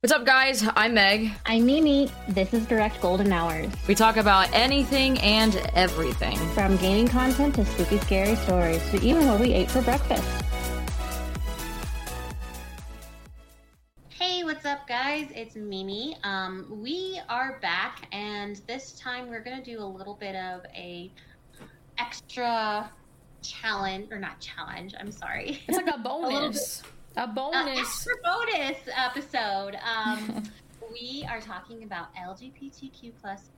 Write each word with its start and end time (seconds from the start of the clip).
What's 0.00 0.12
up, 0.12 0.24
guys? 0.24 0.64
I'm 0.76 0.94
Meg. 0.94 1.32
I'm 1.44 1.66
Mimi. 1.66 2.08
This 2.28 2.54
is 2.54 2.64
Direct 2.66 3.00
Golden 3.00 3.32
Hours. 3.32 3.68
We 3.88 3.96
talk 3.96 4.16
about 4.16 4.48
anything 4.52 5.18
and 5.18 5.56
everything. 5.74 6.36
From 6.50 6.76
gaming 6.76 7.08
content 7.08 7.56
to 7.56 7.64
spooky, 7.64 7.98
scary 7.98 8.36
stories 8.36 8.80
to 8.92 9.02
even 9.04 9.26
what 9.26 9.40
we 9.40 9.52
ate 9.52 9.68
for 9.68 9.82
breakfast. 9.82 10.22
Hey, 14.08 14.44
what's 14.44 14.64
up, 14.64 14.86
guys? 14.86 15.32
It's 15.34 15.56
Mimi. 15.56 16.16
Um, 16.22 16.66
we 16.80 17.20
are 17.28 17.58
back, 17.60 18.06
and 18.12 18.60
this 18.68 18.92
time 18.92 19.28
we're 19.28 19.42
gonna 19.42 19.64
do 19.64 19.80
a 19.80 19.84
little 19.84 20.14
bit 20.14 20.36
of 20.36 20.60
a 20.76 21.10
extra 21.98 22.88
challenge, 23.42 24.12
or 24.12 24.20
not 24.20 24.38
challenge. 24.38 24.94
I'm 25.00 25.10
sorry. 25.10 25.60
It's 25.66 25.76
like 25.76 25.92
a 25.92 25.98
bonus. 26.04 26.82
a, 26.82 26.97
a 27.18 27.26
bonus. 27.26 27.66
Uh, 27.66 27.70
extra 27.80 28.12
bonus 28.24 28.78
episode. 28.96 29.76
Um, 29.82 30.44
we 30.92 31.26
are 31.28 31.40
talking 31.40 31.82
about 31.82 32.14
LGBTQ 32.14 33.12
plus, 33.20 33.50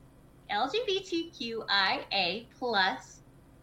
LGBTQIA 0.51 2.47
plus 2.59 3.21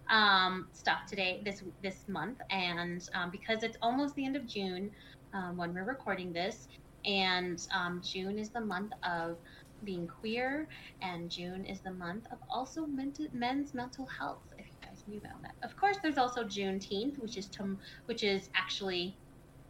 um, 0.10 0.68
stuff 0.72 1.06
today, 1.08 1.42
this 1.44 1.64
this 1.82 2.06
month, 2.08 2.40
and 2.52 3.10
um, 3.16 3.32
because 3.32 3.64
it's 3.64 3.78
almost 3.82 4.16
the 4.16 4.24
end 4.24 4.36
of 4.36 4.48
June 4.48 4.92
um, 5.34 5.58
when 5.58 5.74
we're 5.74 5.84
recording 5.84 6.32
this, 6.32 6.68
and 7.06 7.68
um, 7.74 8.02
June 8.06 8.38
is 8.38 8.50
the 8.50 8.62
month 8.62 8.94
of 9.04 9.38
being 9.84 10.08
queer, 10.08 10.68
and 11.02 11.30
June 11.30 11.66
is 11.66 11.80
the 11.82 11.92
month 11.92 12.28
of 12.32 12.38
also 12.50 12.86
mental, 12.86 13.26
men's 13.34 13.74
mental 13.74 14.06
health. 14.06 14.44
If 14.60 14.68
you 14.68 14.88
guys 14.88 15.04
knew 15.08 15.18
about 15.18 15.42
that, 15.42 15.56
of 15.64 15.76
course, 15.76 15.98
there's 16.04 16.20
also 16.20 16.44
Juneteenth, 16.44 17.18
which 17.18 17.36
is 17.36 17.48
tom- 17.48 17.80
which 18.06 18.24
is 18.24 18.50
actually 18.56 19.18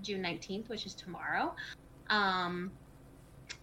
June 0.02 0.22
19th, 0.22 0.70
which 0.70 0.86
is 0.86 0.94
tomorrow. 0.94 1.54
Um, 2.10 2.72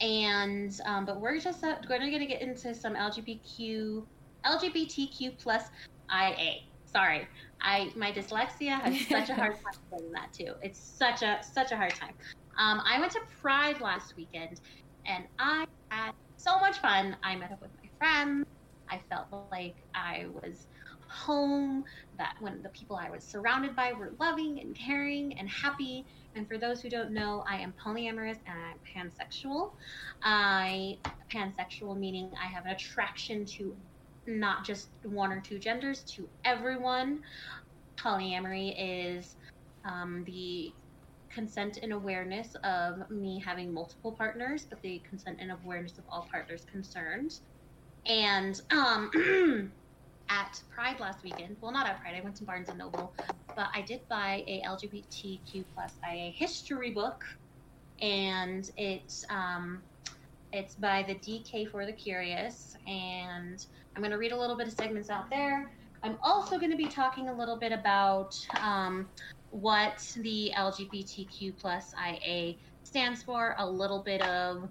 and 0.00 0.78
um, 0.86 1.04
but 1.04 1.20
we're 1.20 1.38
just 1.38 1.62
uh, 1.62 1.76
going 1.86 2.00
to 2.10 2.26
get 2.26 2.42
into 2.42 2.74
some 2.74 2.94
LGBTQ 2.94 4.04
LGBTQ 4.44 5.38
plus 5.38 5.64
IA. 6.10 6.54
Sorry, 6.84 7.26
I 7.60 7.90
my 7.96 8.12
dyslexia 8.12 8.80
has 8.80 9.00
such 9.08 9.30
a 9.30 9.34
hard 9.34 9.54
time 9.54 9.80
saying 9.90 10.12
that 10.12 10.32
too. 10.32 10.54
It's 10.62 10.78
such 10.78 11.22
a 11.22 11.40
such 11.42 11.72
a 11.72 11.76
hard 11.76 11.94
time. 11.94 12.14
Um, 12.58 12.82
I 12.86 13.00
went 13.00 13.12
to 13.12 13.20
Pride 13.40 13.80
last 13.80 14.14
weekend, 14.16 14.60
and 15.06 15.24
I 15.38 15.64
had 15.90 16.12
so 16.36 16.58
much 16.58 16.78
fun. 16.78 17.16
I 17.22 17.34
met 17.36 17.52
up 17.52 17.60
with 17.60 17.70
my 17.82 17.90
friends. 17.98 18.46
I 18.90 19.00
felt 19.08 19.26
like 19.50 19.76
I 19.94 20.26
was 20.42 20.66
home. 21.08 21.84
That 22.18 22.34
when 22.40 22.62
the 22.62 22.68
people 22.70 22.96
I 22.96 23.10
was 23.10 23.24
surrounded 23.24 23.74
by 23.74 23.92
were 23.92 24.12
loving 24.20 24.60
and 24.60 24.76
caring 24.76 25.36
and 25.38 25.48
happy. 25.48 26.04
And 26.34 26.48
for 26.48 26.58
those 26.58 26.80
who 26.80 26.90
don't 26.90 27.12
know, 27.12 27.44
I 27.48 27.58
am 27.58 27.74
polyamorous 27.82 28.38
and 28.46 28.58
I'm 28.58 28.78
pansexual. 28.94 29.72
I 30.22 30.98
pansexual 31.32 31.96
meaning 31.96 32.30
I 32.42 32.46
have 32.46 32.64
an 32.66 32.72
attraction 32.72 33.44
to 33.46 33.76
not 34.26 34.64
just 34.64 34.88
one 35.04 35.32
or 35.32 35.40
two 35.40 35.58
genders, 35.58 36.02
to 36.16 36.28
everyone. 36.44 37.20
Polyamory 37.96 38.74
is 38.76 39.36
um, 39.84 40.24
the 40.26 40.72
consent 41.30 41.78
and 41.82 41.92
awareness 41.92 42.54
of 42.64 43.10
me 43.10 43.42
having 43.44 43.72
multiple 43.72 44.12
partners, 44.12 44.66
but 44.68 44.80
the 44.82 45.02
consent 45.08 45.38
and 45.40 45.52
awareness 45.52 45.98
of 45.98 46.04
all 46.08 46.26
partners 46.30 46.64
concerned. 46.70 47.40
And 48.06 48.60
um, 48.70 49.72
at 50.28 50.60
Pride 50.74 51.00
last 51.00 51.22
weekend, 51.22 51.56
well, 51.60 51.72
not 51.72 51.86
at 51.86 52.00
Pride, 52.00 52.14
I 52.16 52.20
went 52.22 52.36
to 52.36 52.44
Barnes 52.44 52.68
and 52.68 52.78
Noble, 52.78 53.14
but 53.56 53.68
I 53.74 53.82
did 53.82 54.00
buy 54.08 54.44
a 54.46 54.62
LGBTQ 54.62 55.64
plus 55.74 55.94
IA 56.10 56.30
history 56.30 56.90
book, 56.90 57.22
and 58.00 58.70
it's 58.76 59.24
um, 59.30 59.82
it's 60.52 60.74
by 60.74 61.02
the 61.02 61.14
DK 61.16 61.70
for 61.70 61.86
the 61.86 61.92
Curious, 61.92 62.76
and 62.86 63.64
I'm 63.94 64.02
going 64.02 64.12
to 64.12 64.18
read 64.18 64.32
a 64.32 64.38
little 64.38 64.56
bit 64.56 64.66
of 64.66 64.72
segments 64.72 65.10
out 65.10 65.30
there. 65.30 65.70
I'm 66.02 66.18
also 66.22 66.58
going 66.58 66.70
to 66.70 66.76
be 66.76 66.86
talking 66.86 67.28
a 67.28 67.34
little 67.34 67.56
bit 67.56 67.72
about 67.72 68.34
um, 68.60 69.08
what 69.50 70.06
the 70.20 70.52
LGBTQ 70.56 71.58
plus 71.58 71.94
IA 71.98 72.54
stands 72.82 73.22
for, 73.22 73.54
a 73.58 73.66
little 73.68 74.02
bit 74.02 74.22
of 74.22 74.68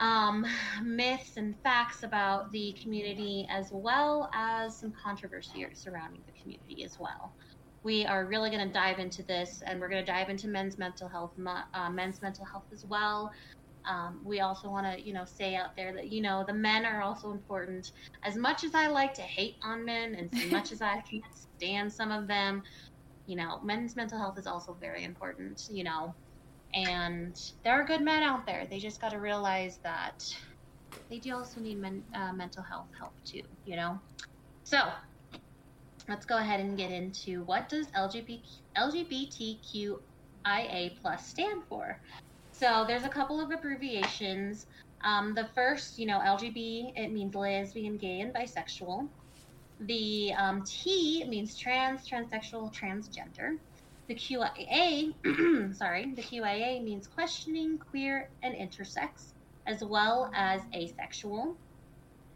um, 0.00 0.46
myths 0.82 1.36
and 1.36 1.54
facts 1.62 2.02
about 2.02 2.50
the 2.52 2.74
community, 2.80 3.46
as 3.50 3.70
well 3.72 4.30
as 4.32 4.76
some 4.76 4.92
controversy 4.92 5.66
surrounding 5.74 6.22
the 6.26 6.40
community 6.40 6.84
as 6.84 6.98
well. 6.98 7.32
We 7.82 8.04
are 8.06 8.26
really 8.26 8.50
going 8.50 8.66
to 8.66 8.72
dive 8.72 8.98
into 8.98 9.22
this, 9.22 9.62
and 9.66 9.80
we're 9.80 9.88
going 9.88 10.04
to 10.04 10.10
dive 10.10 10.28
into 10.28 10.48
men's 10.48 10.78
mental 10.78 11.08
health, 11.08 11.32
uh, 11.74 11.90
men's 11.90 12.22
mental 12.22 12.44
health 12.44 12.66
as 12.72 12.84
well. 12.84 13.32
Um, 13.88 14.20
we 14.22 14.40
also 14.40 14.68
want 14.68 14.86
to, 14.92 15.00
you 15.00 15.14
know, 15.14 15.24
say 15.24 15.54
out 15.54 15.74
there 15.74 15.92
that 15.94 16.12
you 16.12 16.20
know 16.20 16.44
the 16.46 16.52
men 16.52 16.84
are 16.84 17.00
also 17.00 17.30
important. 17.30 17.92
As 18.22 18.36
much 18.36 18.62
as 18.64 18.74
I 18.74 18.88
like 18.88 19.14
to 19.14 19.22
hate 19.22 19.56
on 19.62 19.84
men, 19.84 20.14
and 20.14 20.34
as 20.34 20.50
much 20.50 20.72
as 20.72 20.82
I 20.82 21.00
can't 21.10 21.24
stand 21.32 21.92
some 21.92 22.10
of 22.10 22.26
them, 22.26 22.62
you 23.26 23.36
know, 23.36 23.60
men's 23.62 23.96
mental 23.96 24.18
health 24.18 24.38
is 24.38 24.46
also 24.46 24.76
very 24.78 25.04
important. 25.04 25.68
You 25.70 25.84
know, 25.84 26.14
and 26.74 27.36
there 27.64 27.74
are 27.74 27.84
good 27.84 28.02
men 28.02 28.22
out 28.22 28.46
there. 28.46 28.66
They 28.68 28.78
just 28.78 29.00
got 29.00 29.10
to 29.10 29.18
realize 29.18 29.78
that 29.84 30.22
they 31.10 31.18
do 31.18 31.34
also 31.34 31.60
need 31.60 31.78
men, 31.78 32.04
uh, 32.14 32.32
mental 32.32 32.62
health 32.62 32.88
help 32.98 33.14
too. 33.24 33.42
You 33.64 33.76
know, 33.76 34.00
so 34.64 34.78
let's 36.08 36.26
go 36.26 36.38
ahead 36.38 36.60
and 36.60 36.76
get 36.76 36.90
into 36.90 37.44
what 37.44 37.68
does 37.68 37.86
LGBT, 37.88 38.42
LGBTQIA 38.76 40.00
plus 41.00 41.26
stand 41.26 41.62
for. 41.68 42.00
So 42.52 42.84
there's 42.86 43.04
a 43.04 43.08
couple 43.08 43.40
of 43.40 43.50
abbreviations. 43.50 44.66
Um, 45.04 45.34
the 45.34 45.48
first, 45.54 45.98
you 45.98 46.06
know, 46.06 46.18
LGB, 46.18 46.92
it 46.96 47.12
means 47.12 47.34
lesbian, 47.34 47.96
gay, 47.98 48.20
and 48.20 48.34
bisexual. 48.34 49.08
The 49.80 50.32
um, 50.36 50.64
T 50.66 51.24
means 51.28 51.56
trans, 51.56 52.08
transsexual, 52.08 52.74
transgender. 52.74 53.58
The 54.08 54.14
QIA, 54.14 55.12
sorry, 55.76 56.14
the 56.14 56.22
QIA 56.22 56.82
means 56.82 57.06
questioning, 57.06 57.76
queer, 57.76 58.30
and 58.42 58.54
intersex, 58.54 59.34
as 59.66 59.84
well 59.84 60.30
as 60.34 60.62
asexual. 60.74 61.54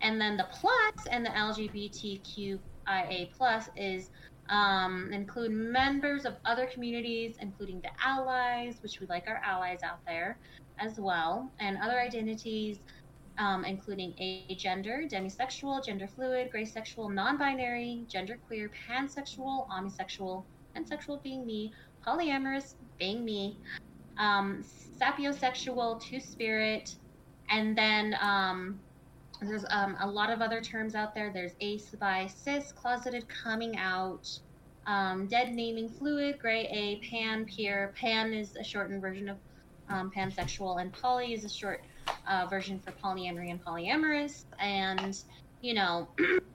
And 0.03 0.21
then 0.21 0.37
the 0.37 0.47
plus 0.51 1.07
and 1.11 1.25
the 1.25 1.31
LGBTQIA 1.31 3.31
plus 3.33 3.71
is 3.75 4.11
um, 4.51 5.11
include 5.15 5.53
members 5.53 6.27
of 6.27 6.35
other 6.45 6.67
communities, 6.67 7.37
including 7.41 7.81
the 7.81 7.89
allies, 8.05 8.77
which 8.83 9.01
we 9.01 9.07
like 9.07 9.27
our 9.27 9.41
allies 9.43 9.83
out 9.83 10.05
there 10.07 10.37
as 10.79 11.01
well, 11.01 11.51
and 11.59 11.79
other 11.79 11.99
identities, 11.99 12.81
um, 13.39 13.65
including 13.65 14.13
agender, 14.21 15.11
demisexual, 15.11 15.83
gender 15.83 16.07
fluid, 16.07 16.51
gray 16.51 16.67
sexual, 16.67 17.09
non 17.09 17.39
binary, 17.39 18.05
genderqueer, 18.11 18.69
pansexual, 18.87 19.67
omnisexual, 19.71 20.45
pansexual 20.75 21.23
being 21.23 21.47
me, 21.47 21.73
polyamorous 22.07 22.75
being 22.99 23.25
me, 23.25 23.59
um, 24.19 24.65
sapiosexual, 25.01 26.01
two 26.01 26.21
spirit, 26.21 26.95
and 27.51 27.77
then 27.77 28.17
um, 28.21 28.81
there's 29.41 29.65
um, 29.71 29.97
a 30.01 30.07
lot 30.07 30.31
of 30.31 30.41
other 30.41 30.61
terms 30.61 30.95
out 30.95 31.15
there. 31.15 31.31
There's 31.33 31.53
ace, 31.61 31.95
bi, 31.99 32.27
cis, 32.27 32.73
closeted, 32.73 33.29
coming 33.29 33.77
out, 33.77 34.29
um, 34.87 35.27
dead 35.27 35.53
naming 35.53 35.89
fluid, 35.89 36.39
gray 36.39 36.67
A, 36.71 37.07
pan, 37.09 37.45
peer. 37.45 37.93
Pan 37.97 38.33
is 38.33 38.57
a 38.57 38.65
shortened 38.65 39.01
version 39.01 39.29
of 39.29 39.39
um, 39.89 40.11
pansexual, 40.17 40.81
and 40.81 40.93
poly 40.93 41.35
is 41.35 41.45
a 41.45 41.49
short 41.49 41.83
uh, 42.29 42.47
version 42.49 42.79
for 42.79 42.93
polyamory 42.93 43.51
and 43.51 43.65
polyamorous. 43.65 44.45
And, 44.59 45.19
you 45.61 45.75
know, 45.75 46.09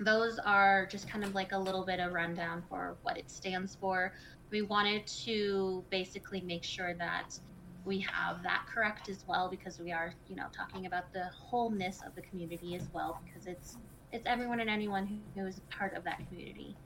those 0.00 0.38
are 0.38 0.86
just 0.86 1.08
kind 1.08 1.24
of 1.24 1.34
like 1.34 1.52
a 1.52 1.58
little 1.58 1.84
bit 1.84 2.00
of 2.00 2.12
rundown 2.12 2.62
for 2.68 2.96
what 3.02 3.16
it 3.16 3.30
stands 3.30 3.76
for. 3.80 4.12
We 4.50 4.62
wanted 4.62 5.06
to 5.24 5.84
basically 5.90 6.40
make 6.40 6.64
sure 6.64 6.94
that 6.94 7.38
we 7.84 8.00
have 8.00 8.42
that 8.42 8.66
correct 8.72 9.08
as 9.08 9.24
well 9.26 9.48
because 9.48 9.78
we 9.78 9.92
are, 9.92 10.14
you 10.28 10.36
know, 10.36 10.46
talking 10.56 10.86
about 10.86 11.12
the 11.12 11.24
wholeness 11.24 12.00
of 12.06 12.14
the 12.14 12.22
community 12.22 12.76
as 12.76 12.88
well 12.92 13.20
because 13.24 13.46
it's 13.46 13.76
it's 14.12 14.26
everyone 14.26 14.60
and 14.60 14.70
anyone 14.70 15.06
who, 15.06 15.40
who 15.40 15.46
is 15.46 15.60
part 15.70 15.94
of 15.94 16.04
that 16.04 16.20
community. 16.28 16.76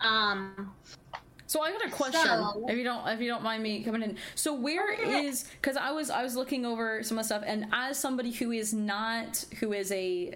Um, 0.00 0.72
so 1.46 1.62
I 1.62 1.70
got 1.70 1.86
a 1.86 1.90
question, 1.90 2.20
so, 2.22 2.66
if 2.68 2.76
you 2.76 2.84
don't 2.84 3.06
if 3.08 3.20
you 3.20 3.28
don't 3.28 3.42
mind 3.42 3.62
me 3.62 3.82
coming 3.82 4.02
in. 4.02 4.16
So 4.34 4.54
where 4.54 4.92
is 4.92 5.44
because 5.60 5.76
I 5.76 5.90
was 5.90 6.10
I 6.10 6.22
was 6.22 6.34
looking 6.34 6.64
over 6.64 7.02
some 7.02 7.18
of 7.18 7.24
the 7.24 7.26
stuff, 7.26 7.42
and 7.46 7.66
as 7.72 7.98
somebody 7.98 8.32
who 8.32 8.52
is 8.52 8.72
not 8.72 9.44
who 9.60 9.72
is 9.72 9.92
a, 9.92 10.34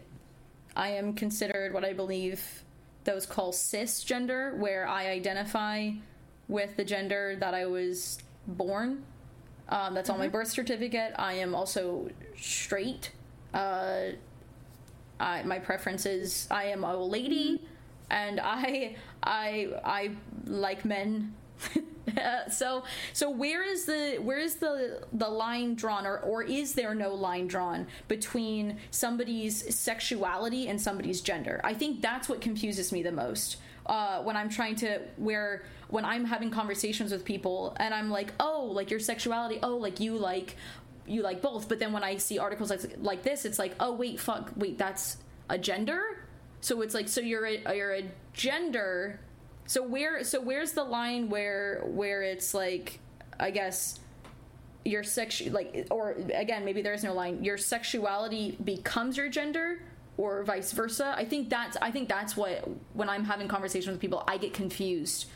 I 0.76 0.90
am 0.90 1.14
considered 1.14 1.72
what 1.72 1.84
I 1.84 1.92
believe 1.92 2.62
those 3.04 3.26
call 3.26 3.52
cisgender, 3.52 4.56
where 4.56 4.86
I 4.86 5.08
identify 5.08 5.90
with 6.48 6.76
the 6.76 6.84
gender 6.84 7.36
that 7.40 7.54
I 7.54 7.66
was 7.66 8.18
born 8.46 9.04
um, 9.68 9.94
that's 9.94 10.08
mm-hmm. 10.08 10.14
on 10.14 10.18
my 10.18 10.26
mm-hmm. 10.26 10.32
birth 10.32 10.48
certificate. 10.48 11.12
I 11.16 11.34
am 11.34 11.54
also 11.54 12.08
straight. 12.36 13.12
Uh, 13.52 14.10
I, 15.18 15.42
my 15.42 15.58
preference 15.58 16.06
is 16.06 16.46
I 16.50 16.64
am 16.64 16.84
a 16.84 16.96
lady, 16.96 17.62
and 18.10 18.40
I 18.42 18.96
I 19.22 19.68
I 19.84 20.10
like 20.44 20.84
men. 20.84 21.34
so 22.50 22.84
so 23.12 23.30
where 23.30 23.62
is 23.62 23.84
the 23.84 24.18
where 24.22 24.38
is 24.38 24.56
the 24.56 25.02
the 25.12 25.28
line 25.28 25.74
drawn 25.74 26.06
or 26.06 26.18
or 26.18 26.42
is 26.42 26.74
there 26.74 26.94
no 26.94 27.14
line 27.14 27.46
drawn 27.46 27.86
between 28.08 28.78
somebody's 28.90 29.74
sexuality 29.74 30.68
and 30.68 30.80
somebody's 30.80 31.20
gender? 31.20 31.60
I 31.64 31.74
think 31.74 32.00
that's 32.00 32.28
what 32.28 32.40
confuses 32.40 32.92
me 32.92 33.02
the 33.02 33.12
most. 33.12 33.58
Uh, 33.86 34.20
when 34.22 34.36
I'm 34.36 34.48
trying 34.48 34.74
to 34.76 35.00
where 35.16 35.64
when 35.88 36.04
I'm 36.04 36.24
having 36.24 36.50
conversations 36.50 37.12
with 37.12 37.24
people 37.24 37.76
and 37.78 37.94
I'm 37.94 38.10
like, 38.10 38.32
"Oh, 38.40 38.70
like 38.72 38.90
your 38.90 39.00
sexuality, 39.00 39.60
oh, 39.62 39.76
like 39.76 40.00
you 40.00 40.16
like 40.18 40.56
you 41.06 41.22
like 41.22 41.40
both." 41.40 41.68
But 41.68 41.78
then 41.78 41.92
when 41.92 42.02
I 42.02 42.16
see 42.16 42.38
articles 42.38 42.70
like 42.70 42.80
like 43.00 43.22
this, 43.22 43.44
it's 43.44 43.58
like, 43.58 43.74
"Oh, 43.78 43.92
wait, 43.92 44.18
fuck, 44.18 44.50
wait, 44.56 44.76
that's 44.76 45.18
a 45.48 45.56
gender?" 45.56 46.26
So 46.60 46.80
it's 46.80 46.94
like 46.94 47.08
so 47.08 47.20
you're 47.20 47.46
a 47.46 47.76
you're 47.76 47.94
a 47.94 48.04
gender 48.32 49.20
so 49.66 49.82
where 49.82 50.22
so 50.24 50.40
where's 50.40 50.72
the 50.72 50.84
line 50.84 51.28
where 51.28 51.82
where 51.86 52.22
it's 52.22 52.54
like 52.54 53.00
I 53.38 53.50
guess 53.50 53.98
your 54.84 55.02
sex 55.02 55.42
like 55.50 55.88
or 55.90 56.16
again 56.32 56.64
maybe 56.64 56.80
there 56.80 56.94
is 56.94 57.02
no 57.02 57.12
line 57.12 57.42
your 57.42 57.58
sexuality 57.58 58.56
becomes 58.64 59.16
your 59.16 59.28
gender 59.28 59.80
or 60.16 60.44
vice 60.44 60.72
versa? 60.72 61.14
I 61.16 61.24
think 61.24 61.50
that's 61.50 61.76
i 61.82 61.90
think 61.90 62.08
that's 62.08 62.36
what 62.36 62.68
when 62.94 63.08
i'm 63.08 63.24
having 63.24 63.48
conversations 63.48 63.90
with 63.90 64.00
people 64.00 64.22
i 64.28 64.38
get 64.38 64.54
confused 64.54 65.26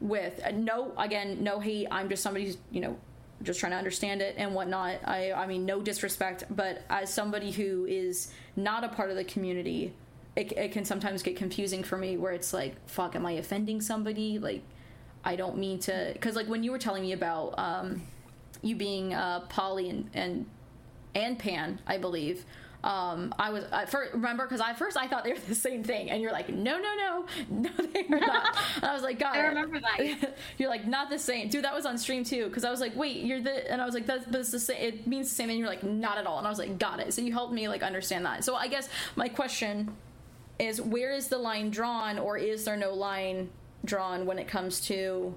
with 0.00 0.40
uh, 0.44 0.50
no 0.52 0.92
again 0.96 1.42
no 1.42 1.60
hate 1.60 1.86
i'm 1.90 2.08
just 2.08 2.22
somebody 2.22 2.46
who's 2.46 2.58
you 2.70 2.80
know 2.80 2.96
just 3.42 3.60
trying 3.60 3.70
to 3.70 3.78
understand 3.78 4.20
it 4.20 4.34
and 4.36 4.52
whatnot. 4.52 4.96
I 5.04 5.32
i 5.32 5.46
mean 5.46 5.66
no 5.66 5.80
disrespect 5.80 6.44
but 6.50 6.82
as 6.88 7.12
somebody 7.12 7.50
who 7.50 7.84
is 7.84 8.32
not 8.56 8.82
a 8.84 8.88
part 8.88 9.10
of 9.10 9.16
the 9.16 9.24
community 9.24 9.92
it, 10.38 10.52
it 10.52 10.72
can 10.72 10.84
sometimes 10.84 11.22
get 11.22 11.36
confusing 11.36 11.82
for 11.82 11.98
me 11.98 12.16
where 12.16 12.32
it's 12.32 12.52
like 12.52 12.74
fuck 12.88 13.16
am 13.16 13.26
i 13.26 13.32
offending 13.32 13.80
somebody 13.80 14.38
like 14.38 14.62
i 15.24 15.34
don't 15.34 15.58
mean 15.58 15.78
to 15.80 16.10
because 16.12 16.36
like 16.36 16.46
when 16.46 16.62
you 16.62 16.70
were 16.70 16.78
telling 16.78 17.02
me 17.02 17.12
about 17.12 17.58
um 17.58 18.00
you 18.62 18.76
being 18.76 19.12
uh 19.12 19.40
poly 19.48 19.90
and 19.90 20.08
and 20.14 20.46
and 21.14 21.38
pan 21.38 21.80
i 21.86 21.98
believe 21.98 22.44
um, 22.84 23.34
I 23.36 23.50
was 23.50 23.64
I 23.72 23.86
first, 23.86 24.14
remember 24.14 24.44
because 24.44 24.60
I 24.60 24.72
first 24.72 24.96
I 24.96 25.08
thought 25.08 25.24
they 25.24 25.32
were 25.32 25.38
the 25.48 25.54
same 25.54 25.82
thing, 25.82 26.10
and 26.10 26.22
you're 26.22 26.30
like, 26.30 26.48
no, 26.48 26.78
no, 26.78 26.94
no, 26.94 27.26
no, 27.50 27.70
they 27.92 28.04
are 28.04 28.20
not. 28.20 28.56
I 28.80 28.94
was 28.94 29.02
like, 29.02 29.18
God, 29.18 29.34
I 29.34 29.48
remember 29.48 29.80
that. 29.80 30.36
you're 30.58 30.68
like 30.68 30.86
not 30.86 31.10
the 31.10 31.18
same, 31.18 31.48
dude. 31.48 31.64
That 31.64 31.74
was 31.74 31.86
on 31.86 31.98
stream 31.98 32.22
too, 32.22 32.46
because 32.46 32.64
I 32.64 32.70
was 32.70 32.80
like, 32.80 32.94
wait, 32.94 33.16
you're 33.24 33.40
the, 33.40 33.68
and 33.68 33.82
I 33.82 33.84
was 33.84 33.94
like, 33.94 34.06
that's, 34.06 34.24
that's 34.26 34.52
the 34.52 34.60
same. 34.60 34.76
It 34.80 35.06
means 35.08 35.28
the 35.28 35.34
same, 35.34 35.50
and 35.50 35.58
you're 35.58 35.68
like, 35.68 35.82
not 35.82 36.18
at 36.18 36.26
all, 36.28 36.38
and 36.38 36.46
I 36.46 36.50
was 36.50 36.60
like, 36.60 36.78
got 36.78 37.00
it. 37.00 37.12
So 37.12 37.20
you 37.20 37.32
helped 37.32 37.52
me 37.52 37.68
like 37.68 37.82
understand 37.82 38.24
that. 38.26 38.44
So 38.44 38.54
I 38.54 38.68
guess 38.68 38.88
my 39.16 39.28
question 39.28 39.92
is 40.58 40.80
where 40.80 41.12
is 41.12 41.28
the 41.28 41.38
line 41.38 41.70
drawn 41.70 42.18
or 42.18 42.36
is 42.36 42.64
there 42.64 42.76
no 42.76 42.92
line 42.92 43.50
drawn 43.84 44.26
when 44.26 44.38
it 44.38 44.48
comes 44.48 44.80
to 44.80 45.34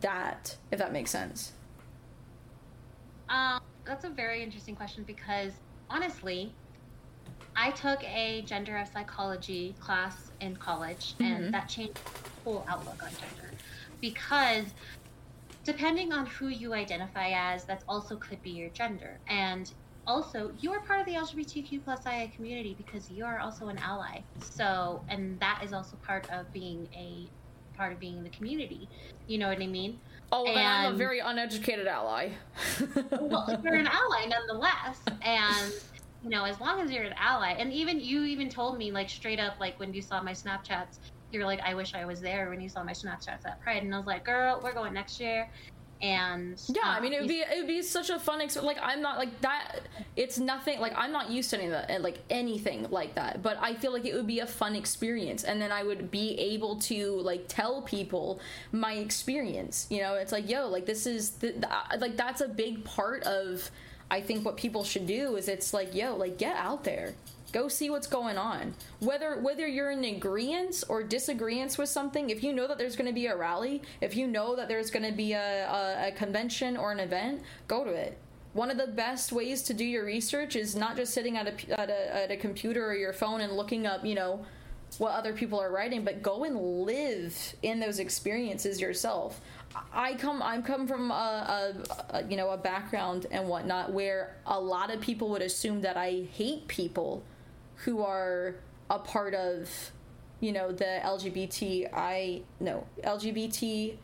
that 0.00 0.56
if 0.70 0.78
that 0.78 0.92
makes 0.92 1.10
sense 1.10 1.52
um, 3.28 3.60
that's 3.84 4.04
a 4.04 4.10
very 4.10 4.42
interesting 4.42 4.76
question 4.76 5.04
because 5.04 5.52
honestly 5.88 6.52
i 7.56 7.70
took 7.70 8.02
a 8.04 8.42
gender 8.42 8.76
of 8.76 8.86
psychology 8.88 9.74
class 9.80 10.30
in 10.40 10.54
college 10.56 11.14
mm-hmm. 11.14 11.24
and 11.24 11.54
that 11.54 11.68
changed 11.68 11.98
my 12.04 12.30
whole 12.44 12.64
outlook 12.68 13.02
on 13.02 13.10
gender 13.10 13.50
because 14.00 14.66
depending 15.64 16.12
on 16.12 16.26
who 16.26 16.48
you 16.48 16.74
identify 16.74 17.30
as 17.30 17.64
that 17.64 17.82
also 17.88 18.16
could 18.16 18.42
be 18.42 18.50
your 18.50 18.68
gender 18.70 19.18
and 19.28 19.72
also 20.08 20.50
you 20.60 20.72
are 20.72 20.80
part 20.80 21.00
of 21.00 21.06
the 21.06 21.12
LGBTQ 21.12 21.84
plus 21.84 22.06
IA 22.06 22.28
community 22.34 22.74
because 22.76 23.10
you 23.10 23.24
are 23.24 23.38
also 23.38 23.68
an 23.68 23.78
ally. 23.78 24.20
So, 24.40 25.04
and 25.08 25.38
that 25.38 25.60
is 25.62 25.72
also 25.72 25.96
part 26.04 26.28
of 26.30 26.50
being 26.52 26.88
a 26.94 27.28
part 27.76 27.92
of 27.92 28.00
being 28.00 28.16
in 28.16 28.24
the 28.24 28.30
community. 28.30 28.88
You 29.28 29.38
know 29.38 29.48
what 29.48 29.62
I 29.62 29.66
mean? 29.66 30.00
Oh, 30.32 30.46
and, 30.46 30.58
I'm 30.58 30.94
a 30.94 30.96
very 30.96 31.20
uneducated 31.20 31.86
ally. 31.86 32.30
well, 33.20 33.60
you're 33.62 33.74
an 33.74 33.86
ally 33.86 34.26
nonetheless, 34.26 34.98
and 35.22 35.72
you 36.24 36.30
know, 36.30 36.44
as 36.44 36.58
long 36.60 36.80
as 36.80 36.90
you're 36.90 37.04
an 37.04 37.14
ally, 37.16 37.52
and 37.52 37.72
even 37.72 38.00
you 38.00 38.24
even 38.24 38.48
told 38.48 38.78
me 38.78 38.90
like 38.90 39.08
straight 39.08 39.38
up, 39.38 39.60
like 39.60 39.78
when 39.78 39.94
you 39.94 40.02
saw 40.02 40.22
my 40.22 40.32
Snapchats, 40.32 40.98
you're 41.30 41.44
like, 41.44 41.60
I 41.60 41.74
wish 41.74 41.94
I 41.94 42.04
was 42.04 42.20
there 42.20 42.50
when 42.50 42.60
you 42.60 42.68
saw 42.68 42.82
my 42.82 42.92
Snapchats 42.92 43.46
at 43.46 43.60
Pride, 43.62 43.82
and 43.82 43.94
I 43.94 43.98
was 43.98 44.06
like, 44.06 44.24
girl, 44.24 44.60
we're 44.62 44.72
going 44.72 44.92
next 44.92 45.20
year, 45.20 45.48
and 46.00 46.62
yeah 46.68 46.82
uh, 46.84 46.90
i 46.90 47.00
mean 47.00 47.12
it 47.12 47.20
would 47.20 47.28
be 47.28 47.40
it 47.40 47.58
would 47.58 47.66
be 47.66 47.82
such 47.82 48.08
a 48.08 48.18
fun 48.18 48.40
experience 48.40 48.76
like 48.76 48.86
i'm 48.86 49.02
not 49.02 49.18
like 49.18 49.40
that 49.40 49.80
it's 50.16 50.38
nothing 50.38 50.78
like 50.80 50.92
i'm 50.96 51.10
not 51.10 51.28
used 51.28 51.50
to 51.50 51.56
any 51.56 51.66
of 51.66 51.72
that 51.72 52.02
like 52.02 52.18
anything 52.30 52.86
like 52.90 53.14
that 53.16 53.42
but 53.42 53.58
i 53.60 53.74
feel 53.74 53.92
like 53.92 54.04
it 54.04 54.14
would 54.14 54.26
be 54.26 54.38
a 54.38 54.46
fun 54.46 54.76
experience 54.76 55.42
and 55.42 55.60
then 55.60 55.72
i 55.72 55.82
would 55.82 56.10
be 56.10 56.38
able 56.38 56.76
to 56.76 57.20
like 57.20 57.44
tell 57.48 57.82
people 57.82 58.40
my 58.70 58.94
experience 58.94 59.86
you 59.90 60.00
know? 60.00 60.14
It's 60.14 60.32
like 60.32 60.48
yo 60.48 60.68
like 60.68 60.86
this 60.86 61.06
is 61.06 61.30
the, 61.30 61.52
the, 61.52 61.68
like 61.98 62.16
that's 62.16 62.40
a 62.40 62.48
big 62.48 62.84
part 62.84 63.22
of 63.24 63.70
i 64.10 64.20
think 64.20 64.44
what 64.44 64.56
people 64.56 64.84
should 64.84 65.06
do 65.06 65.36
is 65.36 65.48
it's 65.48 65.74
like 65.74 65.94
yo 65.94 66.16
like 66.16 66.38
get 66.38 66.56
out 66.56 66.84
there 66.84 67.14
Go 67.52 67.68
see 67.68 67.88
what's 67.88 68.06
going 68.06 68.36
on. 68.36 68.74
Whether 69.00 69.40
whether 69.40 69.66
you're 69.66 69.90
in 69.90 70.04
agreement 70.04 70.84
or 70.88 71.02
disagreement 71.02 71.78
with 71.78 71.88
something, 71.88 72.30
if 72.30 72.42
you 72.42 72.52
know 72.52 72.66
that 72.68 72.78
there's 72.78 72.96
going 72.96 73.06
to 73.06 73.14
be 73.14 73.26
a 73.26 73.36
rally, 73.36 73.82
if 74.00 74.16
you 74.16 74.26
know 74.26 74.54
that 74.56 74.68
there's 74.68 74.90
going 74.90 75.04
to 75.04 75.16
be 75.16 75.32
a, 75.32 75.66
a, 75.66 76.08
a 76.08 76.12
convention 76.12 76.76
or 76.76 76.92
an 76.92 77.00
event, 77.00 77.42
go 77.66 77.84
to 77.84 77.90
it 77.90 78.18
one 78.54 78.70
of 78.70 78.78
the 78.78 78.86
best 78.86 79.30
ways 79.30 79.62
to 79.62 79.74
do 79.74 79.84
your 79.84 80.04
research 80.04 80.56
is 80.56 80.74
not 80.74 80.96
just 80.96 81.12
sitting 81.12 81.36
at 81.36 81.46
a, 81.46 81.80
at 81.80 81.90
a, 81.90 82.16
at 82.16 82.30
a 82.30 82.36
computer 82.36 82.84
or 82.84 82.94
your 82.94 83.12
phone 83.12 83.40
and 83.40 83.52
looking 83.52 83.86
up, 83.86 84.04
you 84.04 84.14
know, 84.14 84.44
what 84.96 85.12
other 85.12 85.32
people 85.32 85.60
are 85.60 85.70
writing, 85.70 86.02
but 86.02 86.22
go 86.22 86.44
and 86.44 86.56
live 86.56 87.54
in 87.62 87.78
those 87.78 87.98
experiences 87.98 88.80
yourself. 88.80 89.40
I 89.92 90.14
come, 90.14 90.42
I'm 90.42 90.62
come 90.62 90.88
from 90.88 91.10
a, 91.10 91.74
a, 92.10 92.16
a, 92.16 92.24
you 92.24 92.36
know 92.36 92.50
a 92.50 92.56
background 92.56 93.26
and 93.30 93.46
whatnot 93.46 93.92
where 93.92 94.34
a 94.46 94.58
lot 94.58 94.90
of 94.90 95.00
people 95.00 95.28
would 95.28 95.42
assume 95.42 95.82
that 95.82 95.96
I 95.98 96.26
hate 96.32 96.66
people 96.68 97.22
who 97.84 98.02
are 98.02 98.56
a 98.90 98.98
part 98.98 99.34
of 99.34 99.68
you 100.40 100.52
know 100.52 100.72
the 100.72 101.00
LGBTI 101.04 102.42
no 102.60 102.86
LGBTQIA 103.04 103.98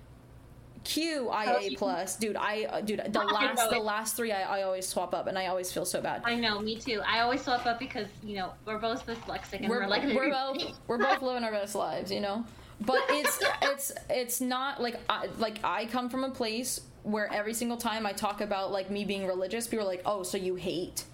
plus. 1.78 2.16
Dude 2.16 2.36
I 2.36 2.64
uh, 2.64 2.80
dude 2.80 3.02
the 3.08 3.20
last 3.20 3.70
the 3.70 3.78
last 3.78 4.16
three 4.16 4.32
I, 4.32 4.58
I 4.58 4.62
always 4.62 4.86
swap 4.86 5.14
up 5.14 5.26
and 5.26 5.38
I 5.38 5.46
always 5.46 5.72
feel 5.72 5.84
so 5.84 6.00
bad. 6.00 6.22
I 6.24 6.34
know 6.36 6.60
me 6.60 6.76
too. 6.76 7.02
I 7.06 7.20
always 7.20 7.42
swap 7.42 7.66
up 7.66 7.78
because 7.78 8.08
you 8.22 8.36
know 8.36 8.52
we're 8.66 8.78
both 8.78 9.06
dyslexic 9.06 9.60
and 9.60 9.68
we're, 9.68 9.82
we're 9.82 9.88
like 9.88 10.02
we're 10.04 10.30
both 10.30 10.78
we're 10.86 10.98
both 10.98 11.22
living 11.22 11.44
our 11.44 11.52
best 11.52 11.74
lives 11.74 12.10
you 12.10 12.20
know? 12.20 12.44
But 12.80 12.98
it's 13.08 13.38
it's 13.62 13.92
it's 14.10 14.40
not 14.40 14.82
like 14.82 14.98
I, 15.08 15.28
like 15.38 15.60
I 15.62 15.86
come 15.86 16.08
from 16.10 16.24
a 16.24 16.30
place 16.30 16.80
where 17.04 17.32
every 17.32 17.54
single 17.54 17.76
time 17.76 18.04
I 18.06 18.12
talk 18.12 18.40
about 18.40 18.72
like 18.72 18.90
me 18.90 19.04
being 19.04 19.26
religious 19.26 19.68
people 19.68 19.84
are 19.84 19.88
like 19.88 20.02
oh 20.04 20.24
so 20.24 20.36
you 20.36 20.56
hate 20.56 21.04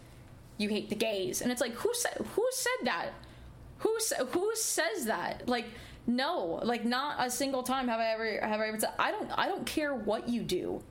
you 0.61 0.69
hate 0.69 0.89
the 0.89 0.94
gays. 0.94 1.41
And 1.41 1.51
it's 1.51 1.61
like 1.61 1.73
who 1.73 1.93
said 1.94 2.25
who 2.34 2.46
said 2.53 2.84
that? 2.84 3.11
Who 3.79 3.99
who 4.31 4.53
says 4.55 5.06
that? 5.06 5.49
Like 5.49 5.67
no 6.06 6.61
like 6.63 6.84
not 6.84 7.17
a 7.19 7.31
single 7.31 7.63
time 7.63 7.87
have 7.87 8.01
i 8.01 8.06
ever 8.06 8.41
have 8.41 8.58
i 8.58 8.67
ever 8.67 8.81
said 8.81 8.91
i 8.99 9.11
don't 9.11 9.31
i 9.37 9.46
don't 9.46 9.67
care 9.67 9.94
what 9.94 10.27
you 10.29 10.43
do 10.43 10.82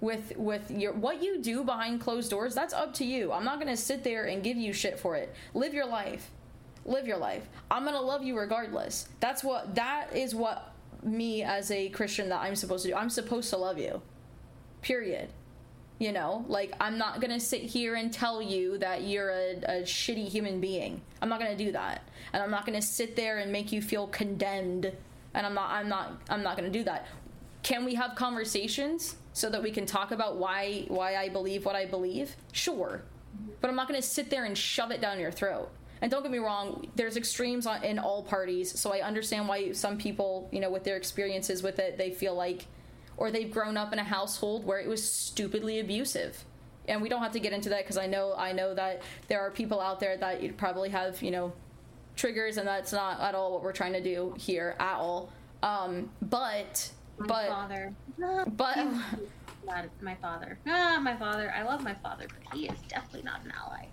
with 0.00 0.36
with 0.36 0.70
your 0.70 0.92
what 0.92 1.22
you 1.22 1.40
do 1.40 1.64
behind 1.64 2.00
closed 2.00 2.30
doors 2.30 2.54
that's 2.54 2.74
up 2.74 2.94
to 2.94 3.04
you. 3.04 3.32
I'm 3.32 3.44
not 3.44 3.58
gonna 3.58 3.76
sit 3.76 4.04
there 4.04 4.26
and 4.26 4.42
give 4.42 4.56
you 4.56 4.72
shit 4.72 5.00
for 5.00 5.16
it. 5.16 5.34
Live 5.54 5.74
your 5.74 5.86
life. 5.86 6.30
Live 6.84 7.06
your 7.06 7.16
life. 7.16 7.48
I'm 7.70 7.84
gonna 7.84 8.00
love 8.00 8.22
you 8.22 8.38
regardless. 8.38 9.08
That's 9.20 9.42
what 9.42 9.74
that 9.74 10.14
is 10.14 10.34
what 10.34 10.74
me 11.02 11.42
as 11.44 11.70
a 11.70 11.88
christian 11.90 12.28
that 12.28 12.40
i'm 12.40 12.56
supposed 12.56 12.84
to 12.84 12.90
do. 12.90 12.96
I'm 12.96 13.10
supposed 13.10 13.50
to 13.50 13.56
love 13.56 13.78
you. 13.78 14.02
Period 14.82 15.30
you 15.98 16.12
know, 16.12 16.44
like 16.48 16.72
I'm 16.80 16.96
not 16.96 17.20
gonna 17.20 17.40
sit 17.40 17.62
here 17.62 17.96
and 17.96 18.12
tell 18.12 18.40
you 18.40 18.78
that 18.78 19.02
you're 19.02 19.30
a, 19.30 19.56
a 19.64 19.82
shitty 19.82 20.28
human 20.28 20.60
being. 20.60 21.00
I'm 21.20 21.28
not 21.28 21.40
gonna 21.40 21.56
do 21.56 21.72
that, 21.72 22.02
and 22.32 22.42
I'm 22.42 22.50
not 22.50 22.66
gonna 22.66 22.82
sit 22.82 23.16
there 23.16 23.38
and 23.38 23.50
make 23.50 23.72
you 23.72 23.82
feel 23.82 24.06
condemned. 24.06 24.92
And 25.34 25.46
I'm 25.46 25.54
not. 25.54 25.70
I'm 25.70 25.88
not. 25.88 26.22
I'm 26.30 26.42
not 26.42 26.56
gonna 26.56 26.70
do 26.70 26.84
that. 26.84 27.06
Can 27.62 27.84
we 27.84 27.94
have 27.94 28.14
conversations 28.14 29.16
so 29.32 29.50
that 29.50 29.62
we 29.62 29.70
can 29.70 29.86
talk 29.86 30.12
about 30.12 30.36
why 30.36 30.84
why 30.88 31.16
I 31.16 31.28
believe 31.28 31.64
what 31.64 31.74
I 31.74 31.84
believe? 31.86 32.36
Sure, 32.52 33.02
but 33.60 33.68
I'm 33.68 33.76
not 33.76 33.88
gonna 33.88 34.00
sit 34.00 34.30
there 34.30 34.44
and 34.44 34.56
shove 34.56 34.92
it 34.92 35.00
down 35.00 35.18
your 35.18 35.32
throat. 35.32 35.68
And 36.00 36.12
don't 36.12 36.22
get 36.22 36.30
me 36.30 36.38
wrong, 36.38 36.86
there's 36.94 37.16
extremes 37.16 37.66
in 37.82 37.98
all 37.98 38.22
parties, 38.22 38.78
so 38.78 38.92
I 38.92 39.00
understand 39.00 39.48
why 39.48 39.72
some 39.72 39.98
people, 39.98 40.48
you 40.52 40.60
know, 40.60 40.70
with 40.70 40.84
their 40.84 40.96
experiences 40.96 41.60
with 41.60 41.80
it, 41.80 41.98
they 41.98 42.12
feel 42.12 42.36
like 42.36 42.66
or 43.18 43.30
they've 43.30 43.50
grown 43.50 43.76
up 43.76 43.92
in 43.92 43.98
a 43.98 44.04
household 44.04 44.64
where 44.64 44.78
it 44.78 44.88
was 44.88 45.04
stupidly 45.04 45.78
abusive 45.78 46.44
and 46.88 47.02
we 47.02 47.08
don't 47.08 47.22
have 47.22 47.32
to 47.32 47.40
get 47.40 47.52
into 47.52 47.68
that 47.68 47.84
because 47.84 47.98
I 47.98 48.06
know 48.06 48.34
I 48.36 48.52
know 48.52 48.74
that 48.74 49.02
there 49.28 49.40
are 49.40 49.50
people 49.50 49.80
out 49.80 50.00
there 50.00 50.16
that 50.16 50.56
probably 50.56 50.88
have 50.88 51.22
you 51.22 51.30
know 51.30 51.52
triggers, 52.16 52.56
and 52.56 52.66
that's 52.66 52.92
not 52.92 53.20
at 53.20 53.34
all 53.34 53.52
what 53.52 53.62
we're 53.62 53.72
trying 53.72 53.92
to 53.92 54.02
do 54.02 54.34
here 54.38 54.74
at 54.80 54.96
all. 54.96 55.30
Um, 55.62 56.10
but 56.22 56.90
my 57.18 57.26
but 57.26 57.48
father, 57.48 57.94
but 58.56 58.78
my 60.00 60.14
father, 60.16 60.58
ah, 60.66 60.98
my 61.00 61.16
father. 61.16 61.52
I 61.54 61.62
love 61.62 61.82
my 61.82 61.94
father, 61.94 62.26
but 62.28 62.56
he 62.56 62.66
is 62.66 62.78
definitely 62.88 63.22
not 63.22 63.44
an 63.44 63.52
ally. 63.52 63.86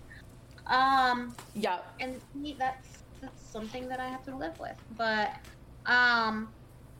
Um, 0.66 1.34
yeah, 1.54 1.78
and 2.00 2.20
me, 2.34 2.56
that's 2.58 3.04
that's 3.20 3.42
something 3.42 3.88
that 3.88 4.00
I 4.00 4.08
have 4.08 4.24
to 4.24 4.34
live 4.34 4.58
with. 4.58 4.76
But 4.96 5.36
um, 5.86 6.48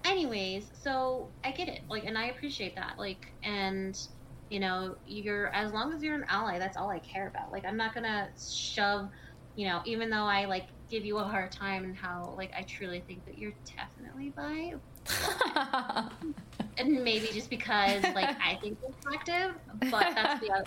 anyways, 0.07 0.71
so 0.73 1.29
I 1.45 1.51
get 1.51 1.69
it. 1.69 1.81
Like, 1.89 2.05
and 2.05 2.17
I 2.17 2.27
appreciate 2.27 2.75
that. 2.77 2.99
Like, 2.99 3.27
and 3.43 3.99
you 4.49 4.61
know, 4.61 4.97
you're 5.07 5.49
as 5.49 5.73
long 5.73 5.93
as 5.93 6.03
you're 6.03 6.15
an 6.15 6.25
ally, 6.29 6.59
that's 6.59 6.77
all 6.77 6.89
I 6.91 7.01
care 7.01 7.27
about. 7.29 7.53
Like, 7.53 7.65
I'm 7.65 7.77
not 7.77 7.95
gonna 7.95 8.29
shove, 8.39 9.09
you 9.57 9.67
know, 9.67 9.83
even 9.85 10.09
though 10.09 10.25
I 10.25 10.45
like 10.45 10.67
give 10.89 11.05
you 11.05 11.19
a 11.19 11.25
hard 11.25 11.51
time 11.51 11.85
and 11.85 11.97
how 11.97 12.35
like 12.37 12.53
I 12.57 12.63
truly 12.63 13.03
think 13.07 13.25
that 13.27 13.39
you're 13.39 13.55
definitely 13.77 14.31
bi. 14.31 14.75
and 16.79 17.05
maybe 17.05 17.29
just 17.33 17.51
because 17.51 18.03
like 18.15 18.37
I 18.41 18.59
think 18.61 18.79
you're 18.83 18.93
attractive, 19.01 19.55
but 19.91 20.15
that's 20.15 20.41
the 20.41 20.51
other. 20.55 20.65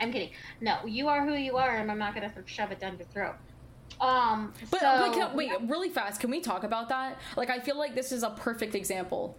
I'm 0.00 0.12
kidding. 0.12 0.30
No, 0.60 0.78
you 0.86 1.08
are 1.08 1.26
who 1.26 1.34
you 1.34 1.56
are, 1.56 1.76
and 1.76 1.90
I'm 1.90 1.98
not 1.98 2.14
gonna 2.14 2.32
shove 2.46 2.70
it 2.70 2.80
down 2.80 2.96
your 2.98 3.06
throat. 3.08 3.36
Um, 4.00 4.52
but, 4.70 4.80
so, 4.80 4.86
but 4.98 5.12
can, 5.12 5.36
wait, 5.36 5.52
really 5.62 5.90
fast. 5.90 6.20
Can 6.20 6.30
we 6.30 6.40
talk 6.40 6.64
about 6.64 6.88
that? 6.88 7.18
Like, 7.36 7.50
I 7.50 7.58
feel 7.60 7.76
like 7.76 7.94
this 7.94 8.12
is 8.12 8.22
a 8.22 8.30
perfect 8.30 8.74
example. 8.74 9.36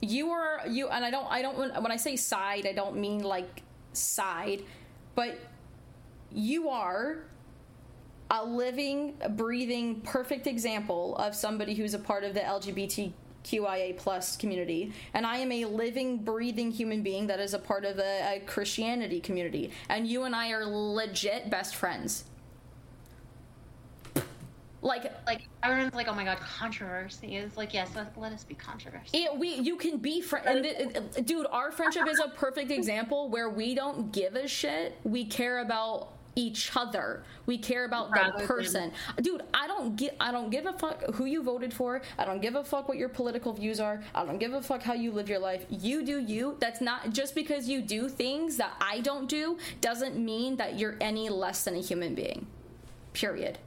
You 0.00 0.30
are 0.30 0.60
you, 0.68 0.88
and 0.88 1.04
I 1.04 1.10
don't. 1.10 1.26
I 1.30 1.40
don't. 1.40 1.56
When 1.56 1.90
I 1.90 1.96
say 1.96 2.16
side, 2.16 2.66
I 2.66 2.72
don't 2.72 2.96
mean 2.96 3.20
like 3.22 3.62
side, 3.94 4.62
but 5.14 5.38
you 6.30 6.68
are 6.68 7.24
a 8.30 8.44
living, 8.44 9.14
breathing, 9.30 10.00
perfect 10.00 10.46
example 10.46 11.16
of 11.16 11.34
somebody 11.34 11.74
who's 11.74 11.94
a 11.94 11.98
part 11.98 12.24
of 12.24 12.34
the 12.34 12.40
LGBTQIA 12.40 13.96
plus 13.96 14.36
community, 14.36 14.92
and 15.14 15.24
I 15.24 15.38
am 15.38 15.52
a 15.52 15.64
living, 15.64 16.18
breathing 16.18 16.70
human 16.70 17.02
being 17.02 17.28
that 17.28 17.40
is 17.40 17.54
a 17.54 17.58
part 17.58 17.84
of 17.84 17.98
a, 17.98 18.36
a 18.36 18.40
Christianity 18.46 19.20
community, 19.20 19.70
and 19.88 20.06
you 20.06 20.24
and 20.24 20.34
I 20.34 20.50
are 20.50 20.66
legit 20.66 21.48
best 21.48 21.76
friends. 21.76 22.24
Like, 24.86 25.12
like 25.26 25.48
everyone's 25.64 25.94
like, 25.94 26.06
oh 26.06 26.14
my 26.14 26.22
god, 26.22 26.38
controversy 26.38 27.34
is 27.34 27.56
like, 27.56 27.74
yes, 27.74 27.90
let, 27.96 28.16
let 28.16 28.32
us 28.32 28.44
be 28.44 28.54
controversial. 28.54 29.10
It, 29.12 29.36
we, 29.36 29.54
you 29.54 29.74
can 29.74 29.98
be 29.98 30.20
friend, 30.20 30.64
dude. 31.24 31.46
Our 31.50 31.72
friendship 31.72 32.06
is 32.08 32.20
a 32.20 32.28
perfect 32.28 32.70
example 32.70 33.28
where 33.28 33.50
we 33.50 33.74
don't 33.74 34.12
give 34.12 34.36
a 34.36 34.46
shit. 34.46 34.96
We 35.02 35.24
care 35.24 35.58
about 35.58 36.12
each 36.36 36.70
other. 36.76 37.24
We 37.46 37.58
care 37.58 37.84
about 37.84 38.12
Rather 38.12 38.38
the 38.38 38.46
person. 38.46 38.92
Than... 39.16 39.24
Dude, 39.24 39.42
I 39.52 39.66
don't 39.66 39.96
get 39.96 40.16
I 40.20 40.30
don't 40.30 40.50
give 40.50 40.66
a 40.66 40.72
fuck 40.74 41.02
who 41.14 41.24
you 41.24 41.42
voted 41.42 41.74
for. 41.74 42.00
I 42.16 42.24
don't 42.24 42.40
give 42.40 42.54
a 42.54 42.62
fuck 42.62 42.88
what 42.88 42.96
your 42.96 43.08
political 43.08 43.54
views 43.54 43.80
are. 43.80 44.04
I 44.14 44.24
don't 44.24 44.38
give 44.38 44.52
a 44.52 44.62
fuck 44.62 44.82
how 44.82 44.94
you 44.94 45.10
live 45.10 45.28
your 45.28 45.40
life. 45.40 45.64
You 45.68 46.04
do 46.04 46.20
you. 46.20 46.58
That's 46.60 46.80
not 46.80 47.10
just 47.10 47.34
because 47.34 47.68
you 47.68 47.82
do 47.82 48.08
things 48.08 48.56
that 48.58 48.74
I 48.80 49.00
don't 49.00 49.28
do 49.28 49.58
doesn't 49.80 50.16
mean 50.16 50.56
that 50.58 50.78
you're 50.78 50.96
any 51.00 51.28
less 51.28 51.64
than 51.64 51.74
a 51.74 51.80
human 51.80 52.14
being. 52.14 52.46
Period 53.14 53.58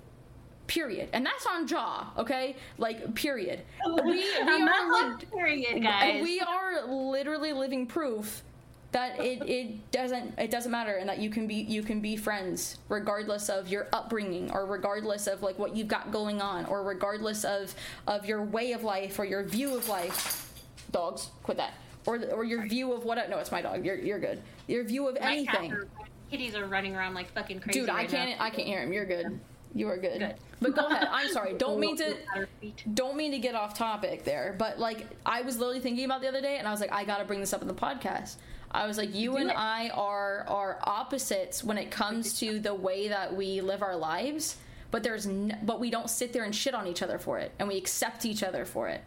period. 0.69 1.09
And 1.11 1.25
that's 1.25 1.45
on 1.45 1.67
jaw 1.67 2.07
okay? 2.17 2.55
Like 2.77 3.13
period. 3.15 3.61
Oh, 3.85 3.99
we, 4.03 4.11
we 4.11 4.33
are 4.41 5.09
li- 5.09 5.25
period 5.35 5.83
guys. 5.83 6.23
we 6.23 6.39
are 6.39 6.85
literally 6.85 7.51
living 7.51 7.85
proof 7.85 8.43
that 8.91 9.19
it, 9.19 9.47
it 9.47 9.91
doesn't 9.91 10.37
it 10.39 10.49
doesn't 10.49 10.71
matter 10.71 10.95
and 10.95 11.07
that 11.09 11.19
you 11.19 11.29
can 11.29 11.45
be 11.45 11.55
you 11.55 11.83
can 11.83 11.99
be 11.99 12.15
friends 12.15 12.77
regardless 12.87 13.49
of 13.49 13.67
your 13.67 13.87
upbringing 13.93 14.49
or 14.51 14.65
regardless 14.65 15.27
of 15.27 15.43
like 15.43 15.59
what 15.59 15.75
you've 15.75 15.87
got 15.87 16.11
going 16.11 16.41
on 16.41 16.65
or 16.65 16.83
regardless 16.83 17.43
of 17.43 17.73
of 18.07 18.25
your 18.25 18.41
way 18.43 18.71
of 18.71 18.83
life 18.83 19.19
or 19.19 19.25
your 19.25 19.43
view 19.43 19.75
of 19.75 19.87
life. 19.89 20.45
Dogs 20.91 21.29
quit 21.43 21.57
that. 21.57 21.73
Or 22.05 22.17
or 22.31 22.43
your 22.43 22.65
view 22.67 22.93
of 22.93 23.05
what 23.05 23.17
no 23.29 23.37
it's 23.37 23.51
my 23.51 23.61
dog. 23.61 23.85
You're 23.85 23.97
you're 23.97 24.19
good. 24.19 24.41
Your 24.67 24.83
view 24.83 25.07
of 25.07 25.19
my 25.19 25.33
anything. 25.33 25.73
are, 25.73 25.87
kitties 26.31 26.55
are 26.55 26.65
running 26.65 26.95
around 26.95 27.13
like 27.13 27.31
fucking 27.33 27.59
crazy 27.59 27.81
dude 27.81 27.89
I 27.89 28.05
can't 28.05 28.39
now. 28.39 28.45
I 28.45 28.49
can't 28.49 28.67
hear 28.67 28.81
him. 28.81 28.93
You're 28.93 29.05
good 29.05 29.39
you 29.73 29.87
are 29.87 29.97
good. 29.97 30.19
good. 30.19 30.35
But 30.61 30.75
go 30.75 30.87
ahead. 30.87 31.07
I'm 31.11 31.29
sorry. 31.29 31.53
Don't 31.57 31.79
mean 31.79 31.95
to 31.97 32.15
don't 32.93 33.15
mean 33.15 33.31
to 33.31 33.39
get 33.39 33.55
off 33.55 33.77
topic 33.77 34.23
there. 34.25 34.55
But 34.57 34.79
like 34.79 35.07
I 35.25 35.41
was 35.41 35.57
literally 35.57 35.79
thinking 35.79 36.05
about 36.05 36.21
the 36.21 36.27
other 36.27 36.41
day 36.41 36.57
and 36.57 36.67
I 36.67 36.71
was 36.71 36.81
like, 36.81 36.91
I 36.91 37.05
gotta 37.05 37.23
bring 37.25 37.39
this 37.39 37.53
up 37.53 37.61
in 37.61 37.67
the 37.67 37.73
podcast. 37.73 38.35
I 38.71 38.85
was 38.85 38.97
like, 38.97 39.15
you 39.15 39.31
Do 39.31 39.37
and 39.37 39.49
it. 39.49 39.55
I 39.57 39.89
are 39.89 40.45
are 40.47 40.79
opposites 40.83 41.63
when 41.63 41.77
it 41.77 41.91
comes 41.91 42.39
to 42.39 42.59
the 42.59 42.73
way 42.73 43.07
that 43.07 43.35
we 43.35 43.61
live 43.61 43.81
our 43.81 43.95
lives. 43.95 44.57
But 44.91 45.03
there's 45.03 45.27
n- 45.27 45.57
but 45.63 45.79
we 45.79 45.89
don't 45.91 46.09
sit 46.09 46.33
there 46.33 46.43
and 46.43 46.53
shit 46.53 46.73
on 46.73 46.87
each 46.87 47.03
other 47.03 47.19
for 47.19 47.37
it, 47.37 47.51
and 47.59 47.67
we 47.67 47.77
accept 47.77 48.25
each 48.25 48.41
other 48.43 48.65
for 48.65 48.89
it. 48.89 49.03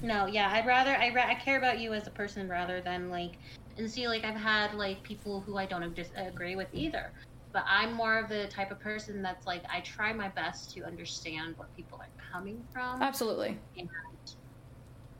No, 0.00 0.26
yeah, 0.26 0.48
I'd 0.52 0.66
rather 0.66 0.96
I, 0.96 1.12
ra- 1.12 1.26
I 1.26 1.34
care 1.34 1.58
about 1.58 1.80
you 1.80 1.92
as 1.92 2.06
a 2.06 2.10
person 2.10 2.48
rather 2.48 2.80
than 2.80 3.10
like 3.10 3.32
and 3.76 3.90
see 3.90 4.06
like 4.08 4.24
I've 4.24 4.36
had 4.36 4.74
like 4.74 5.02
people 5.02 5.40
who 5.40 5.56
I 5.56 5.66
don't 5.66 5.82
agree 6.16 6.54
with 6.56 6.68
either 6.72 7.10
but 7.58 7.64
I'm 7.68 7.92
more 7.92 8.20
of 8.20 8.28
the 8.28 8.46
type 8.46 8.70
of 8.70 8.78
person 8.78 9.20
that's 9.20 9.44
like 9.44 9.64
I 9.68 9.80
try 9.80 10.12
my 10.12 10.28
best 10.28 10.70
to 10.74 10.84
understand 10.84 11.54
where 11.56 11.68
people 11.74 11.98
are 12.00 12.12
coming 12.32 12.68
from. 12.72 13.02
Absolutely. 13.02 13.58
And, 13.76 13.88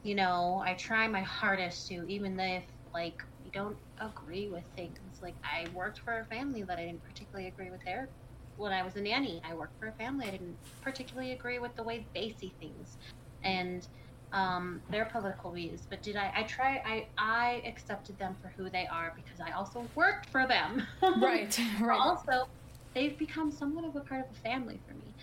you 0.03 0.15
know, 0.15 0.63
I 0.65 0.75
try 0.75 1.09
my 1.09 1.23
hardest 1.23 1.89
to, 1.89 2.05
even 2.09 2.39
if 2.39 2.65
like 2.95 3.17
we 3.43 3.51
don't 3.51 3.77
agree 4.01 4.49
with 4.49 4.65
things. 4.77 5.19
Like 5.21 5.37
I 5.45 5.69
worked 5.75 6.01
for 6.05 6.21
a 6.21 6.27
family 6.27 6.63
that 6.63 6.79
I 6.79 6.87
didn't 6.87 7.03
particularly 7.03 7.49
agree 7.49 7.71
with 7.71 7.81
their 7.85 8.13
when 8.57 8.73
I 8.73 8.83
was 8.83 8.97
a 8.97 9.01
nanny. 9.01 9.41
I 9.45 9.55
worked 9.55 9.79
for 9.79 9.89
a 9.89 9.95
family 9.97 10.29
I 10.29 10.31
didn't 10.31 10.59
particularly 10.83 11.33
agree 11.33 11.59
with 11.59 11.75
the 11.77 11.83
way 11.83 12.09
they 12.15 12.31
see 12.31 12.55
things. 12.61 12.97
And 13.43 13.87
um, 14.33 14.83
their 14.91 15.07
political 15.07 15.53
views, 15.53 15.87
but 15.89 16.03
did 16.03 16.17
I? 16.17 16.33
I 16.35 16.43
try. 16.43 16.83
I 16.85 17.07
I 17.17 17.63
accepted 17.67 18.19
them 18.19 18.37
for 18.41 18.49
who 18.57 18.69
they 18.71 18.87
are 18.87 19.13
because 19.17 19.41
I 19.41 19.53
also 19.53 19.87
worked 19.95 20.29
for 20.31 20.47
them. 20.47 20.87
right. 21.21 21.59
Right. 21.81 21.99
Also, 21.99 22.49
they've 22.95 23.19
become 23.19 23.51
somewhat 23.51 23.85
of 23.85 23.97
a 23.97 24.01
part 24.01 24.21
of 24.21 24.37
a 24.37 24.41
family 24.41 24.81
for 24.87 24.95
me. 24.95 25.15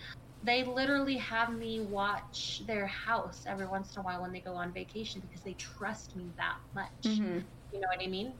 They 0.42 0.64
literally 0.64 1.16
have 1.16 1.54
me 1.54 1.80
watch 1.80 2.62
their 2.66 2.86
house 2.86 3.44
every 3.46 3.66
once 3.66 3.94
in 3.94 4.00
a 4.00 4.04
while 4.04 4.22
when 4.22 4.32
they 4.32 4.40
go 4.40 4.54
on 4.54 4.72
vacation 4.72 5.20
because 5.20 5.42
they 5.42 5.54
trust 5.54 6.16
me 6.16 6.30
that 6.36 6.56
much. 6.74 6.88
Mm-hmm. 7.04 7.38
You 7.72 7.80
know 7.80 7.88
what 7.88 8.02
I 8.02 8.06
mean? 8.06 8.32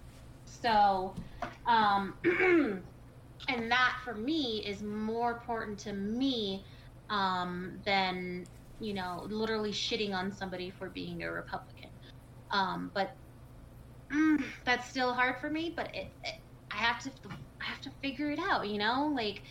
So, 0.44 1.14
um, 1.66 2.14
and 3.48 3.70
that 3.70 3.96
for 4.04 4.14
me 4.14 4.64
is 4.66 4.82
more 4.82 5.32
important 5.32 5.78
to 5.80 5.92
me 5.92 6.64
um, 7.10 7.80
than 7.84 8.46
you 8.78 8.94
know, 8.94 9.26
literally 9.28 9.72
shitting 9.72 10.14
on 10.14 10.32
somebody 10.32 10.70
for 10.70 10.90
being 10.90 11.22
a 11.22 11.30
Republican. 11.30 11.90
Um, 12.50 12.90
but 12.94 13.16
mm, 14.12 14.42
that's 14.64 14.88
still 14.88 15.14
hard 15.14 15.36
for 15.40 15.50
me. 15.50 15.74
But 15.76 15.94
it, 15.94 16.08
it, 16.24 16.34
I 16.72 16.76
have 16.78 17.00
to, 17.04 17.10
I 17.30 17.64
have 17.64 17.80
to 17.82 17.90
figure 18.02 18.30
it 18.30 18.38
out. 18.38 18.68
You 18.68 18.78
know, 18.78 19.12
like, 19.14 19.42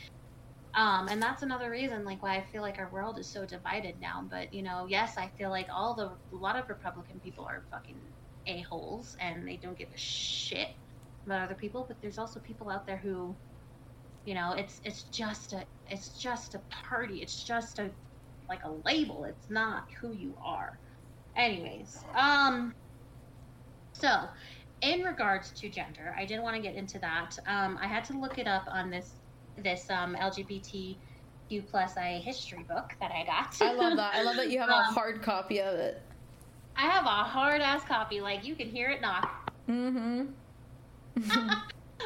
um, 0.76 1.08
and 1.10 1.22
that's 1.22 1.44
another 1.44 1.72
reason, 1.72 2.04
like, 2.06 2.22
why 2.22 2.36
I 2.38 2.46
feel 2.52 2.62
like 2.62 2.80
our 2.80 2.92
world 2.92 3.20
is 3.20 3.32
so 3.32 3.46
divided 3.46 4.00
now. 4.00 4.28
But 4.30 4.54
you 4.54 4.64
know, 4.64 4.88
yes, 4.90 5.18
I 5.18 5.32
feel 5.38 5.50
like 5.50 5.68
all 5.74 5.96
the 5.96 6.08
a 6.36 6.40
lot 6.40 6.58
of 6.58 6.70
Republican 6.70 7.20
people 7.20 7.46
are 7.46 7.66
fucking 7.72 8.02
a 8.48 8.62
holes 8.62 9.16
and 9.20 9.48
they 9.48 9.58
don't 9.58 9.78
give 9.78 9.90
a 9.94 9.98
shit 9.98 10.68
about 11.26 11.44
other 11.44 11.56
people. 11.56 11.86
But 11.88 11.98
there's 12.02 12.18
also 12.20 12.40
people 12.42 12.70
out 12.70 12.86
there 12.86 12.98
who 12.98 13.38
you 14.26 14.34
know 14.34 14.54
it's 14.54 14.80
it's 14.84 15.04
just 15.04 15.54
a 15.54 15.66
it's 15.90 16.18
just 16.20 16.56
a 16.56 16.64
party 16.90 17.22
it's 17.22 17.44
just 17.44 17.80
a 17.80 17.92
like 18.50 18.64
a 18.64 18.72
label. 18.86 19.26
It's 19.26 19.50
not 19.50 19.88
who 20.00 20.14
you 20.14 20.34
are. 20.44 20.78
Anyways, 21.36 22.00
um, 22.16 22.74
so 23.94 24.10
in 24.82 25.04
regards 25.04 25.52
to 25.52 25.70
gender, 25.70 26.16
I 26.18 26.26
didn't 26.26 26.44
want 26.44 26.56
to 26.56 26.62
get 26.62 26.76
into 26.76 27.00
that. 27.00 27.38
Um, 27.48 27.78
I 27.82 27.88
had 27.88 28.06
to 28.06 28.18
look 28.18 28.38
it 28.38 28.48
up 28.48 28.66
on 28.72 28.90
this 28.90 29.12
this 29.58 29.90
um, 29.90 30.16
LGBTQ 30.16 30.98
plus 31.70 31.98
I 31.98 32.22
history 32.24 32.64
book 32.64 32.96
that 33.00 33.12
I 33.12 33.26
got. 33.26 33.56
I 33.62 33.74
love 33.74 33.98
that. 33.98 34.16
I 34.16 34.24
love 34.24 34.36
that 34.38 34.50
you 34.50 34.60
have 34.60 34.70
um, 34.70 34.80
a 34.80 34.84
hard 34.84 35.22
copy 35.22 35.60
of 35.60 35.76
it. 35.76 36.02
I 36.76 36.84
have 36.84 37.06
a 37.06 37.08
hard 37.08 37.62
ass 37.62 37.84
copy, 37.86 38.22
like 38.22 38.46
you 38.46 38.56
can 38.56 38.70
hear 38.70 38.90
it 38.90 39.02
knock. 39.02 39.52
Mm-hmm. 39.70 40.28
um, 41.18 41.64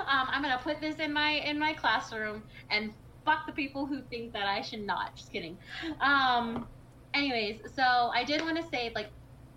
I'm 0.07 0.41
gonna 0.41 0.59
put 0.61 0.79
this 0.79 0.97
in 0.97 1.11
my 1.11 1.31
in 1.31 1.57
my 1.59 1.73
classroom 1.73 2.43
and 2.69 2.93
fuck 3.29 3.45
the 3.45 3.53
people 3.53 3.85
who 3.85 4.01
think 4.09 4.33
that 4.33 4.47
I 4.47 4.61
should 4.61 4.81
not. 4.81 5.15
Just 5.15 5.31
kidding. 5.31 5.59
Um, 6.01 6.67
anyways, 7.13 7.61
so 7.75 7.83
I 7.83 8.23
did 8.23 8.41
want 8.41 8.57
to 8.57 8.67
say, 8.69 8.91
like, 8.95 9.11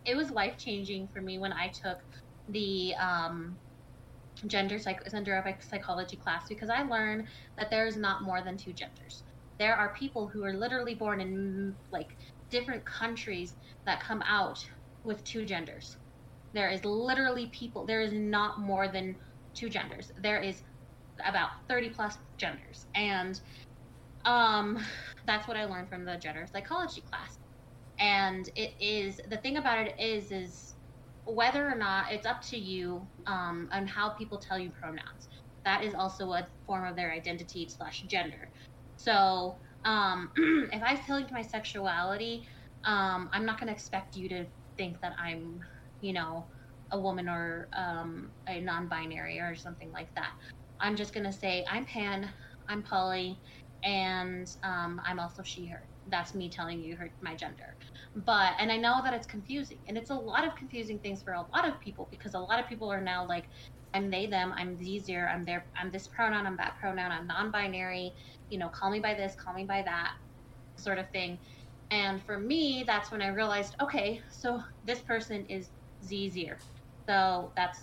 it 0.05 0.15
was 0.15 0.31
life 0.31 0.59
changing 0.59 1.09
for 1.09 1.23
me 1.23 1.39
when 1.39 1.53
I 1.53 1.69
took 1.69 1.99
the 2.49 2.95
um, 3.01 3.57
gender 4.47 4.79
psych- 4.79 5.09
gender 5.11 5.57
psychology 5.61 6.17
class 6.17 6.45
because 6.49 6.69
I 6.69 6.83
learned 6.83 7.29
that 7.57 7.71
there 7.71 7.87
is 7.87 7.97
not 7.97 8.23
more 8.23 8.43
than 8.43 8.59
two 8.59 8.75
genders. 8.75 9.23
There 9.59 9.75
are 9.75 9.95
people 9.95 10.29
who 10.29 10.45
are 10.45 10.53
literally 10.53 10.95
born 10.95 11.21
in 11.21 11.77
like 11.91 12.09
different 12.51 12.85
countries 12.85 13.55
that 13.87 14.03
come 14.03 14.23
out 14.29 14.59
with 15.05 15.25
two 15.25 15.47
genders. 15.47 15.97
There 16.53 16.69
is 16.69 16.85
literally 16.85 17.47
people. 17.47 17.87
There 17.87 18.03
is 18.03 18.13
not 18.13 18.61
more 18.61 18.89
than 18.89 19.17
two 19.55 19.71
genders. 19.71 20.11
There 20.19 20.41
is 20.41 20.63
about 21.27 21.51
30 21.69 21.91
plus 21.91 22.17
genders. 22.39 22.87
And 22.95 23.41
um, 24.25 24.79
that's 25.27 25.49
what 25.49 25.57
I 25.57 25.65
learned 25.65 25.89
from 25.89 26.05
the 26.05 26.17
gender 26.17 26.47
psychology 26.51 27.03
class. 27.03 27.39
And 27.99 28.49
it 28.57 28.75
is 28.81 29.21
the 29.29 29.37
thing 29.37 29.57
about 29.57 29.79
it 29.79 29.95
is 29.99 30.33
is 30.33 30.75
whether 31.25 31.69
or 31.69 31.77
not 31.77 32.11
it's 32.11 32.27
up 32.27 32.43
to 32.43 32.57
you 32.57 33.09
um, 33.27 33.69
on 33.73 33.87
how 33.87 34.11
people 34.11 34.39
tell 34.39 34.59
you 34.59 34.71
pronouns. 34.71 35.29
That 35.65 35.85
is 35.85 35.95
also 35.95 36.33
a 36.33 36.49
form 36.67 36.87
of 36.87 36.97
their 36.97 37.13
identity 37.13 37.69
slash 37.69 38.01
gender. 38.03 38.51
So 38.97 39.59
um, 39.85 40.31
if 40.73 40.83
I 40.83 40.97
tell 40.97 41.21
you 41.21 41.27
my 41.31 41.43
sexuality, 41.43 42.47
um, 42.85 43.31
I'm 43.33 43.45
not 43.45 43.61
going 43.61 43.69
to 43.69 43.73
expect 43.73 44.17
you 44.17 44.29
to 44.31 44.47
think 44.77 45.01
that 45.03 45.13
I'm, 45.19 45.61
you 46.01 46.13
know, 46.13 46.49
a 46.91 46.99
woman 46.99 47.29
or 47.29 47.69
um, 47.75 48.33
a 48.49 48.61
non-binary 48.61 49.39
or 49.39 49.55
something 49.55 49.91
like 49.93 50.09
that. 50.17 50.31
I'm 50.83 50.97
just 50.97 51.15
gonna 51.15 51.33
say 51.33 51.65
I'm 51.71 51.87
pan, 51.87 52.31
I'm 52.69 52.83
poly, 52.83 53.41
and 53.85 54.49
um, 54.65 55.01
I'm 55.07 55.21
also 55.21 55.43
she/her. 55.43 55.89
That's 56.07 56.35
me 56.35 56.51
telling 56.51 56.81
you 56.81 56.97
her 56.97 57.11
my 57.23 57.37
gender. 57.37 57.77
But 58.17 58.55
and 58.59 58.73
I 58.73 58.77
know 58.79 59.01
that 59.05 59.15
it's 59.15 59.27
confusing, 59.27 59.79
and 59.89 59.97
it's 59.99 60.11
a 60.11 60.15
lot 60.15 60.47
of 60.47 60.57
confusing 60.57 60.99
things 61.01 61.23
for 61.23 61.35
a 61.35 61.47
lot 61.55 61.69
of 61.69 61.81
people 61.81 62.09
because 62.11 62.35
a 62.35 62.41
lot 62.41 62.61
of 62.61 62.69
people 62.69 62.93
are 62.93 63.01
now 63.01 63.27
like, 63.27 63.49
I'm 63.95 64.11
they 64.11 64.27
them, 64.27 64.53
I'm 64.57 64.77
there, 65.07 65.29
I'm 65.29 65.45
there, 65.45 65.67
I'm 65.81 65.91
this 65.91 66.09
pronoun, 66.09 66.47
I'm 66.47 66.57
that 66.59 66.75
pronoun, 66.81 67.13
I'm 67.13 67.27
non-binary. 67.29 68.15
You 68.51 68.59
know, 68.59 68.69
call 68.71 68.91
me 68.91 69.01
by 69.01 69.15
this, 69.15 69.35
call 69.43 69.55
me 69.55 69.65
by 69.65 69.83
that, 69.83 70.13
sort 70.79 70.99
of 70.99 71.11
thing. 71.13 71.39
And 71.91 72.25
for 72.25 72.39
me, 72.39 72.85
that's 72.87 73.11
when 73.13 73.23
I 73.23 73.29
realized, 73.29 73.77
okay, 73.83 74.23
so 74.31 74.63
this 74.85 75.01
person 75.03 75.47
is 75.47 75.71
Zier. 76.05 76.57
So 77.09 77.53
that's 77.57 77.79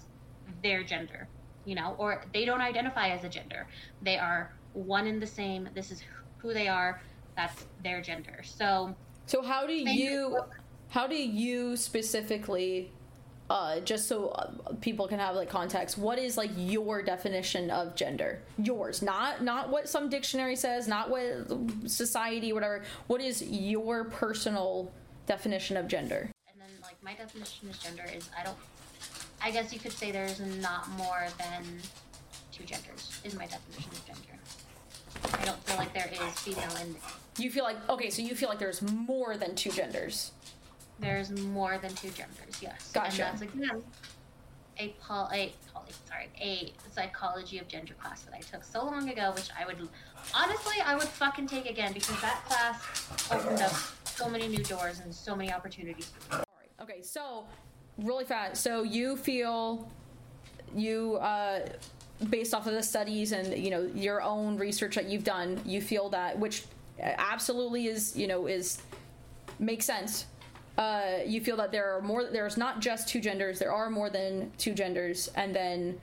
their 0.63 0.83
gender, 0.83 1.29
you 1.69 1.75
know, 1.75 1.93
or 1.99 2.23
they 2.33 2.45
don't 2.45 2.61
identify 2.61 3.09
as 3.09 3.23
a 3.23 3.29
gender. 3.29 3.67
They 4.01 4.17
are 4.17 4.51
one 4.73 5.05
and 5.05 5.21
the 5.21 5.27
same. 5.27 5.69
This 5.75 5.91
is 5.91 6.01
who 6.39 6.51
they 6.51 6.67
are. 6.67 6.99
That's 7.37 7.67
their 7.83 8.01
gender. 8.01 8.41
So 8.43 8.95
So 9.27 9.43
how 9.43 9.67
do 9.67 9.73
you 9.73 10.39
how 10.89 11.05
do 11.05 11.15
you 11.15 11.77
specifically 11.77 12.91
uh, 13.51 13.79
just 13.79 14.07
so 14.07 14.29
uh, 14.29 14.51
people 14.81 15.07
can 15.07 15.19
have 15.19 15.35
like 15.35 15.49
context 15.49 15.97
what 15.97 16.19
is 16.19 16.37
like 16.37 16.51
your 16.55 17.01
definition 17.01 17.71
of 17.71 17.95
gender 17.95 18.43
yours 18.59 19.01
not 19.01 19.43
not 19.43 19.69
what 19.69 19.89
some 19.89 20.07
dictionary 20.07 20.55
says 20.55 20.87
not 20.87 21.09
what 21.09 21.47
society 21.87 22.53
whatever 22.53 22.83
what 23.07 23.19
is 23.19 23.41
your 23.41 24.03
personal 24.03 24.91
definition 25.25 25.77
of 25.77 25.87
gender 25.87 26.29
and 26.51 26.61
then 26.61 26.69
like 26.83 27.01
my 27.01 27.15
definition 27.15 27.67
of 27.69 27.79
gender 27.79 28.05
is 28.15 28.29
i 28.39 28.43
don't 28.43 28.57
i 29.41 29.51
guess 29.51 29.73
you 29.73 29.79
could 29.79 29.91
say 29.91 30.11
there's 30.11 30.39
not 30.39 30.89
more 30.91 31.27
than 31.37 31.63
two 32.51 32.63
genders 32.63 33.19
is 33.23 33.35
my 33.35 33.45
definition 33.45 33.91
of 33.91 34.05
gender 34.05 35.39
i 35.41 35.45
don't 35.45 35.61
feel 35.63 35.77
like 35.77 35.93
there 35.93 36.09
is 36.11 36.33
female 36.39 36.75
in 36.81 36.93
there 36.93 37.01
you 37.37 37.49
feel 37.49 37.63
like 37.63 37.77
okay 37.89 38.09
so 38.09 38.21
you 38.21 38.35
feel 38.35 38.49
like 38.49 38.59
there's 38.59 38.81
more 38.81 39.37
than 39.37 39.55
two 39.55 39.71
genders 39.71 40.31
there's 40.99 41.31
more 41.31 41.77
than 41.77 41.93
two 41.95 42.09
genders, 42.09 42.61
yes. 42.61 42.91
Gotcha. 42.93 43.27
And 43.27 43.39
that's 43.39 43.41
again 43.53 43.83
a 44.79 44.89
pol 45.01 45.29
a 45.33 45.53
poly, 45.73 45.91
sorry, 46.07 46.29
a 46.39 46.73
psychology 46.93 47.57
of 47.59 47.67
gender 47.67 47.93
class 47.95 48.21
that 48.23 48.33
I 48.33 48.39
took 48.39 48.63
so 48.63 48.85
long 48.85 49.09
ago, 49.09 49.31
which 49.35 49.49
I 49.57 49.65
would 49.65 49.77
honestly 50.33 50.75
I 50.85 50.95
would 50.95 51.07
fucking 51.07 51.47
take 51.47 51.69
again 51.69 51.93
because 51.93 52.19
that 52.21 52.43
class 52.45 53.31
opened 53.31 53.61
up 53.61 53.73
so 54.05 54.29
many 54.29 54.47
new 54.47 54.63
doors 54.63 54.99
and 54.99 55.13
so 55.13 55.35
many 55.35 55.51
opportunities. 55.51 56.11
Sorry. 56.29 56.43
Okay, 56.81 57.01
so 57.01 57.45
really 57.99 58.25
fast. 58.25 58.61
So 58.61 58.83
you 58.83 59.15
feel 59.15 59.89
you 60.75 61.15
uh 61.15 61.67
based 62.29 62.53
off 62.53 62.67
of 62.67 62.73
the 62.73 62.83
studies 62.83 63.31
and 63.31 63.57
you 63.57 63.71
know 63.71 63.89
your 63.95 64.21
own 64.21 64.57
research 64.57 64.95
that 64.95 65.05
you've 65.05 65.23
done, 65.23 65.61
you 65.65 65.81
feel 65.81 66.09
that 66.09 66.37
which 66.37 66.65
absolutely 66.99 67.87
is, 67.87 68.15
you 68.15 68.27
know, 68.27 68.47
is 68.47 68.81
makes 69.59 69.85
sense 69.85 70.25
uh, 70.79 71.19
you 71.25 71.41
feel 71.41 71.57
that 71.57 71.73
there 71.73 71.93
are 71.93 72.01
more 72.01 72.23
there's 72.23 72.55
not 72.55 72.79
just 72.79 73.09
two 73.09 73.19
genders 73.19 73.59
there 73.59 73.71
are 73.71 73.89
more 73.89 74.09
than 74.09 74.49
two 74.57 74.73
genders 74.73 75.29
and 75.35 75.53
then 75.53 75.99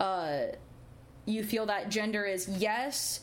uh, 0.00 0.44
you 1.26 1.44
feel 1.44 1.66
that 1.66 1.90
gender 1.90 2.24
is 2.24 2.48
yes 2.48 3.20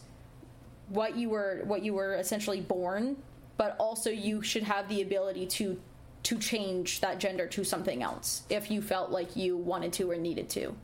what 0.90 1.18
you 1.18 1.28
were 1.28 1.62
what 1.66 1.84
you 1.84 1.94
were 1.96 2.16
essentially 2.16 2.62
born 2.62 3.18
but 3.58 3.76
also 3.80 4.12
you 4.12 4.44
should 4.44 4.62
have 4.62 4.88
the 4.90 5.02
ability 5.02 5.48
to 5.48 5.80
to 6.24 6.38
change 6.38 7.02
that 7.02 7.20
gender 7.20 7.48
to 7.48 7.64
something 7.64 8.04
else 8.04 8.44
if 8.50 8.70
you 8.70 8.82
felt 8.82 9.10
like 9.12 9.36
you 9.36 9.58
wanted 9.58 9.92
to 9.94 10.10
or 10.10 10.18
needed 10.18 10.50
to 10.50 10.76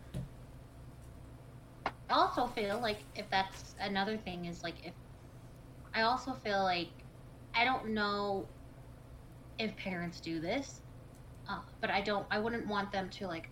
I 2.09 2.13
also 2.13 2.47
feel 2.47 2.79
like 2.79 2.99
if 3.15 3.29
that's 3.29 3.75
another 3.79 4.17
thing 4.17 4.45
is 4.45 4.63
like 4.63 4.75
if 4.83 4.93
I 5.93 6.03
also 6.03 6.33
feel 6.33 6.63
like 6.63 6.89
I 7.53 7.65
don't 7.65 7.89
know 7.89 8.45
if 9.57 9.75
parents 9.77 10.19
do 10.19 10.39
this, 10.39 10.81
uh, 11.49 11.59
but 11.81 11.89
I 11.89 12.01
don't. 12.01 12.25
I 12.29 12.39
wouldn't 12.39 12.67
want 12.67 12.91
them 12.91 13.09
to 13.09 13.27
like 13.27 13.49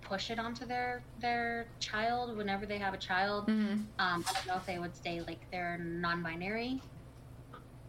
push 0.00 0.30
it 0.30 0.38
onto 0.38 0.64
their 0.64 1.02
their 1.20 1.66
child 1.80 2.36
whenever 2.36 2.64
they 2.64 2.78
have 2.78 2.94
a 2.94 2.98
child. 2.98 3.48
Mm-hmm. 3.48 3.72
Um, 3.98 4.24
I 4.28 4.32
don't 4.32 4.46
know 4.46 4.56
if 4.56 4.66
they 4.66 4.78
would 4.78 4.96
say 4.96 5.20
like 5.20 5.40
they're 5.50 5.78
non-binary. 5.78 6.80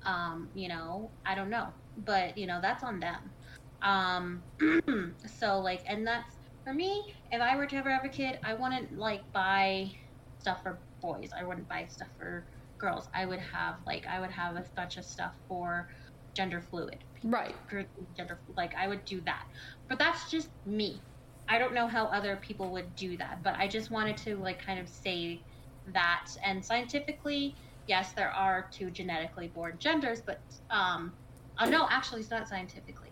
Um, 0.04 0.50
you 0.56 0.68
know, 0.68 1.12
I 1.26 1.36
don't 1.36 1.52
know, 1.52 1.68
but 1.98 2.38
you 2.38 2.48
know 2.48 2.60
that's 2.62 2.84
on 2.84 3.00
them. 3.00 3.34
Um, 3.82 4.46
so 5.26 5.60
like, 5.60 5.82
and 5.88 6.06
that's 6.06 6.38
for 6.64 6.74
me. 6.74 7.04
If 7.32 7.42
I 7.42 7.56
were 7.56 7.68
to 7.68 7.76
ever 7.78 7.92
have 7.92 8.06
a 8.06 8.10
kid, 8.10 8.40
I 8.44 8.54
wouldn't 8.54 8.94
like 8.98 9.24
buy 9.34 9.92
stuff 10.40 10.62
for 10.64 10.82
boys. 11.02 11.30
I 11.38 11.44
wouldn't 11.44 11.68
buy 11.68 11.86
stuff 11.88 12.10
for 12.18 12.48
girls. 12.80 13.08
I 13.14 13.26
would 13.26 13.40
have 13.40 13.78
like 13.88 14.06
I 14.08 14.20
would 14.20 14.32
have 14.32 14.56
a 14.56 14.66
bunch 14.76 14.98
of 14.98 15.06
stuff 15.06 15.36
for 15.48 15.88
gender 16.36 16.62
fluid 16.62 17.04
right 17.24 17.56
gender 18.16 18.42
like 18.58 18.74
i 18.76 18.88
would 18.88 19.04
do 19.06 19.22
that 19.22 19.44
but 19.90 20.00
that's 20.00 20.32
just 20.32 20.50
me 20.66 21.04
i 21.50 21.60
don't 21.60 21.74
know 21.74 21.88
how 21.88 22.06
other 22.06 22.38
people 22.38 22.72
would 22.72 22.96
do 22.96 23.18
that 23.18 23.44
but 23.44 23.54
i 23.58 23.68
just 23.68 23.92
wanted 23.92 24.16
to 24.18 24.38
like 24.38 24.64
kind 24.64 24.80
of 24.80 24.88
say 24.88 25.44
that 25.88 26.26
and 26.46 26.64
scientifically 26.64 27.56
yes 27.88 28.14
there 28.14 28.32
are 28.32 28.68
two 28.72 28.90
genetically 28.92 29.48
born 29.50 29.76
genders 29.80 30.22
but 30.26 30.42
um 30.70 31.14
oh 31.62 31.70
no 31.70 31.88
actually 31.90 32.22
it's 32.22 32.30
not 32.30 32.48
scientifically 32.48 33.10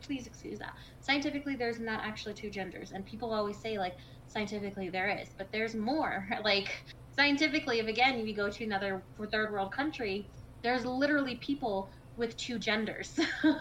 please 0.00 0.26
excuse 0.26 0.58
that 0.58 0.74
scientifically 1.00 1.56
there's 1.56 1.80
not 1.80 2.00
actually 2.04 2.34
two 2.34 2.50
genders 2.50 2.92
and 2.92 3.04
people 3.06 3.32
always 3.32 3.56
say 3.56 3.78
like 3.78 3.96
scientifically 4.28 4.88
there 4.88 5.08
is 5.08 5.28
but 5.36 5.50
there's 5.52 5.74
more 5.74 6.28
like 6.44 6.68
scientifically 7.14 7.80
if 7.80 7.86
again 7.86 8.26
you 8.26 8.34
go 8.34 8.50
to 8.50 8.64
another 8.64 9.02
third 9.30 9.52
world 9.52 9.72
country 9.72 10.26
there's 10.62 10.84
literally 10.84 11.36
people 11.36 11.88
with 12.16 12.36
two 12.36 12.58
genders. 12.58 13.18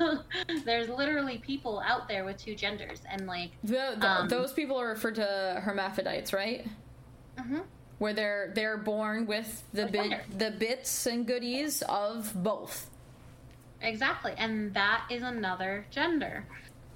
There's 0.66 0.90
literally 0.90 1.38
people 1.40 1.82
out 1.86 2.08
there 2.08 2.26
with 2.26 2.38
two 2.38 2.56
genders, 2.56 3.02
and 3.10 3.28
like 3.28 3.52
the, 3.64 3.96
the, 4.00 4.10
um, 4.10 4.28
those 4.28 4.54
people 4.54 4.80
are 4.80 4.90
referred 4.90 5.16
to 5.16 5.62
hermaphrodites, 5.64 6.34
right? 6.34 6.66
Mm-hmm. 7.38 7.60
Where 7.98 8.14
they're 8.14 8.52
they're 8.56 8.78
born 8.78 9.26
with 9.26 9.64
the 9.74 9.88
bit, 9.88 10.38
the 10.38 10.52
bits 10.52 11.06
and 11.06 11.26
goodies 11.26 11.82
of 11.84 12.32
both. 12.36 12.90
Exactly, 13.86 14.34
and 14.38 14.74
that 14.74 15.06
is 15.10 15.24
another 15.24 15.86
gender. 15.92 16.46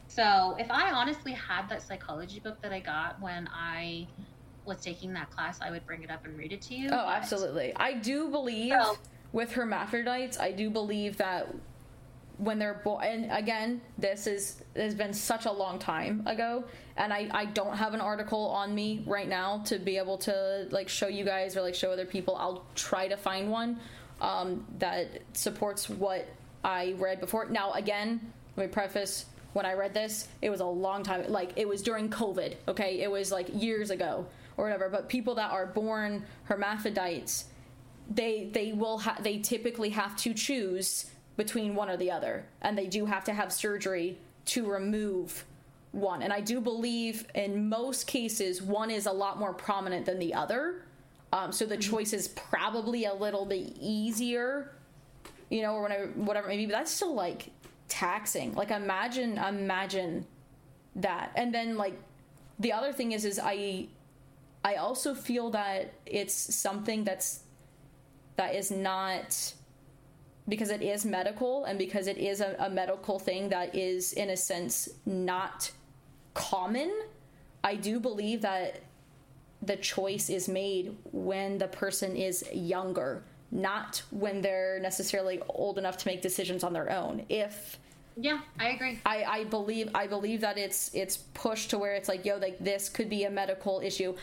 So 0.08 0.56
if 0.58 0.72
I 0.72 0.92
honestly 0.92 1.34
had 1.34 1.70
that 1.70 1.82
psychology 1.84 2.40
book 2.40 2.62
that 2.62 2.74
I 2.74 2.80
got 2.80 3.22
when 3.22 3.48
I 3.54 4.08
was 4.66 4.78
taking 4.82 5.14
that 5.14 5.30
class, 5.32 5.60
I 5.62 5.72
would 5.72 5.86
bring 5.86 6.04
it 6.04 6.10
up 6.10 6.26
and 6.26 6.38
read 6.38 6.52
it 6.52 6.62
to 6.64 6.76
you. 6.76 6.88
Oh, 6.88 6.92
but... 6.92 7.08
absolutely. 7.08 7.74
I 7.76 7.94
do 7.94 8.30
believe. 8.30 8.74
So, 8.74 8.98
with 9.32 9.52
hermaphrodites, 9.52 10.40
I 10.40 10.52
do 10.52 10.72
believe 10.72 11.18
that 11.18 11.54
when 12.38 12.58
they're 12.58 12.82
born, 12.84 13.04
and 13.04 13.32
again, 13.32 13.82
this 13.98 14.26
is 14.26 14.64
has 14.76 14.96
been 14.96 15.14
such 15.14 15.46
a 15.46 15.52
long 15.52 15.78
time 15.78 16.24
ago, 16.26 16.64
and 16.98 17.14
I 17.14 17.30
I 17.32 17.46
don't 17.46 17.76
have 17.76 17.94
an 17.94 18.02
article 18.02 18.48
on 18.48 18.74
me 18.74 19.04
right 19.06 19.28
now 19.28 19.60
to 19.66 19.78
be 19.78 19.98
able 19.98 20.18
to 20.20 20.68
like 20.72 20.90
show 20.90 21.08
you 21.08 21.26
guys 21.26 21.56
or 21.56 21.62
like 21.62 21.76
show 21.76 21.92
other 21.92 22.06
people. 22.06 22.36
I'll 22.36 22.66
try 22.74 23.08
to 23.08 23.18
find 23.18 23.52
one 23.52 23.80
um, 24.22 24.66
that 24.80 25.22
supports 25.34 25.90
what 25.90 26.28
I 26.64 26.96
read 26.98 27.20
before. 27.20 27.48
Now, 27.50 27.74
again, 27.74 28.20
let 28.56 28.68
me 28.68 28.72
preface 28.72 29.26
when 29.54 29.66
I 29.66 29.74
read 29.74 29.94
this, 29.94 30.28
it 30.42 30.50
was 30.50 30.60
a 30.60 30.66
long 30.66 31.04
time. 31.04 31.24
Like 31.28 31.54
it 31.56 31.68
was 31.68 31.82
during 31.82 32.10
COVID. 32.10 32.56
Okay, 32.68 33.02
it 33.02 33.10
was 33.10 33.32
like 33.32 33.48
years 33.54 33.90
ago 33.90 34.28
or 34.58 34.66
whatever. 34.66 34.90
But 34.90 35.10
people 35.10 35.36
that 35.36 35.52
are 35.52 35.66
born 35.66 36.24
hermaphrodites 36.44 37.46
they 38.10 38.50
they 38.52 38.74
will 38.74 38.98
ha- 38.98 39.18
they 39.22 39.38
typically 39.38 39.90
have 39.90 40.16
to 40.18 40.34
choose 40.34 41.06
between 41.38 41.76
one 41.76 41.90
or 41.90 41.98
the 41.98 42.12
other 42.12 42.46
and 42.62 42.78
they 42.78 42.88
do 42.88 43.06
have 43.06 43.24
to 43.24 43.34
have 43.34 43.54
surgery 43.54 44.18
to 44.46 44.66
remove 44.66 45.46
one 45.92 46.22
and 46.22 46.34
i 46.34 46.42
do 46.42 46.60
believe 46.60 47.26
in 47.36 47.70
most 47.70 48.08
cases 48.08 48.62
one 48.62 48.90
is 48.90 49.06
a 49.06 49.12
lot 49.12 49.40
more 49.40 49.54
prominent 49.54 50.06
than 50.06 50.20
the 50.20 50.34
other 50.34 50.84
um, 51.32 51.52
so 51.52 51.66
the 51.66 51.78
mm-hmm. 51.78 51.92
choice 51.92 52.14
is 52.14 52.30
probably 52.30 53.06
a 53.06 53.14
little 53.14 53.46
bit 53.46 53.76
easier 53.80 54.72
you 55.50 55.62
know 55.62 55.74
or 55.74 55.82
whatever 55.82 56.08
whatever 56.16 56.48
maybe 56.48 56.66
but 56.66 56.74
that's 56.74 56.92
still 56.92 57.14
like 57.14 57.52
taxing. 57.88 58.54
Like 58.54 58.72
imagine 58.72 59.38
imagine 59.38 60.26
that. 60.96 61.32
And 61.36 61.54
then 61.54 61.76
like 61.76 62.00
the 62.60 62.74
other 62.74 62.92
thing 62.92 63.14
is 63.14 63.26
is 63.26 63.40
i 63.42 63.88
i 64.64 64.76
also 64.76 65.16
feel 65.16 65.50
that 65.50 65.94
it's 66.06 66.34
something 66.34 67.04
that's 67.04 67.42
that 68.36 68.54
is 68.54 68.70
not 68.70 69.54
because 70.48 70.70
it 70.70 70.82
is 70.82 71.06
medical 71.06 71.66
and 71.66 71.80
because 71.80 72.08
it 72.08 72.18
is 72.18 72.42
a, 72.42 72.56
a 72.60 72.70
medical 72.70 73.18
thing 73.18 73.50
that 73.50 73.74
is 73.76 74.14
in 74.14 74.30
a 74.32 74.38
sense 74.38 74.90
not 75.06 75.72
common 76.34 76.92
i 77.64 77.76
do 77.76 78.00
believe 78.00 78.42
that 78.42 78.82
the 79.62 79.76
choice 79.76 80.30
is 80.30 80.48
made 80.48 80.96
when 81.12 81.58
the 81.58 81.68
person 81.68 82.16
is 82.16 82.44
younger 82.54 83.24
not 83.52 84.04
when 84.12 84.42
they're 84.42 84.80
necessarily 84.80 85.42
old 85.50 85.78
enough 85.78 85.98
to 85.98 86.08
make 86.08 86.22
decisions 86.22 86.64
on 86.64 86.74
their 86.74 86.92
own 86.92 87.26
if 87.30 87.78
Yeah, 88.16 88.42
I 88.60 88.70
agree. 88.70 89.00
I, 89.06 89.24
I 89.24 89.44
believe 89.46 89.90
I 89.96 90.08
believe 90.08 90.42
that 90.42 90.58
it's 90.58 90.94
it's 90.94 91.18
pushed 91.18 91.70
to 91.72 91.78
where 91.78 91.94
it's 91.94 92.10
like 92.10 92.26
yo 92.26 92.38
like 92.38 92.60
this 92.60 92.90
could 92.90 93.10
be 93.10 93.24
a 93.24 93.30
medical 93.30 93.82
issue. 93.82 94.16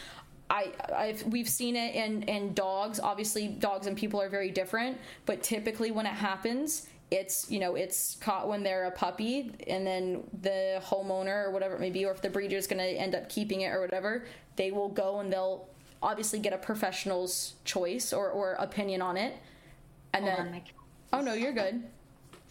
I 0.51 0.73
I've 0.95 1.23
we've 1.25 1.49
seen 1.49 1.77
it 1.77 1.95
in 1.95 2.23
in 2.25 2.55
dogs. 2.55 3.01
Obviously, 3.01 3.49
dogs 3.49 3.87
and 3.87 3.97
people 3.97 4.21
are 4.21 4.29
very 4.29 4.51
different, 4.51 4.99
but 5.25 5.43
typically 5.43 5.91
when 5.91 6.07
it 6.07 6.15
happens, 6.15 6.87
it's 7.11 7.51
you 7.51 7.59
know 7.59 7.75
it's 7.75 8.17
caught 8.17 8.49
when 8.49 8.62
they're 8.62 8.85
a 8.85 8.91
puppy, 8.91 9.53
and 9.67 9.87
then 9.87 10.23
the 10.43 10.81
homeowner 10.85 11.47
or 11.47 11.51
whatever 11.51 11.75
it 11.75 11.81
may 11.81 11.91
be, 11.91 12.05
or 12.05 12.12
if 12.12 12.21
the 12.21 12.31
breeder 12.31 12.57
is 12.57 12.67
going 12.67 12.79
to 12.79 12.85
end 12.85 13.15
up 13.15 13.29
keeping 13.29 13.62
it 13.62 13.69
or 13.69 13.81
whatever, 13.81 14.27
they 14.57 14.71
will 14.71 14.89
go 14.89 15.21
and 15.21 15.33
they'll 15.33 15.69
obviously 16.02 16.38
get 16.38 16.52
a 16.52 16.59
professional's 16.59 17.54
choice 17.64 18.12
or 18.12 18.30
or 18.30 18.52
opinion 18.54 19.02
on 19.02 19.16
it, 19.16 19.35
and 20.12 20.24
Hold 20.24 20.37
then 20.38 20.46
on, 20.46 20.52
my 20.52 20.62
oh 21.12 21.20
no, 21.20 21.35
you're 21.35 21.52
good. 21.52 21.82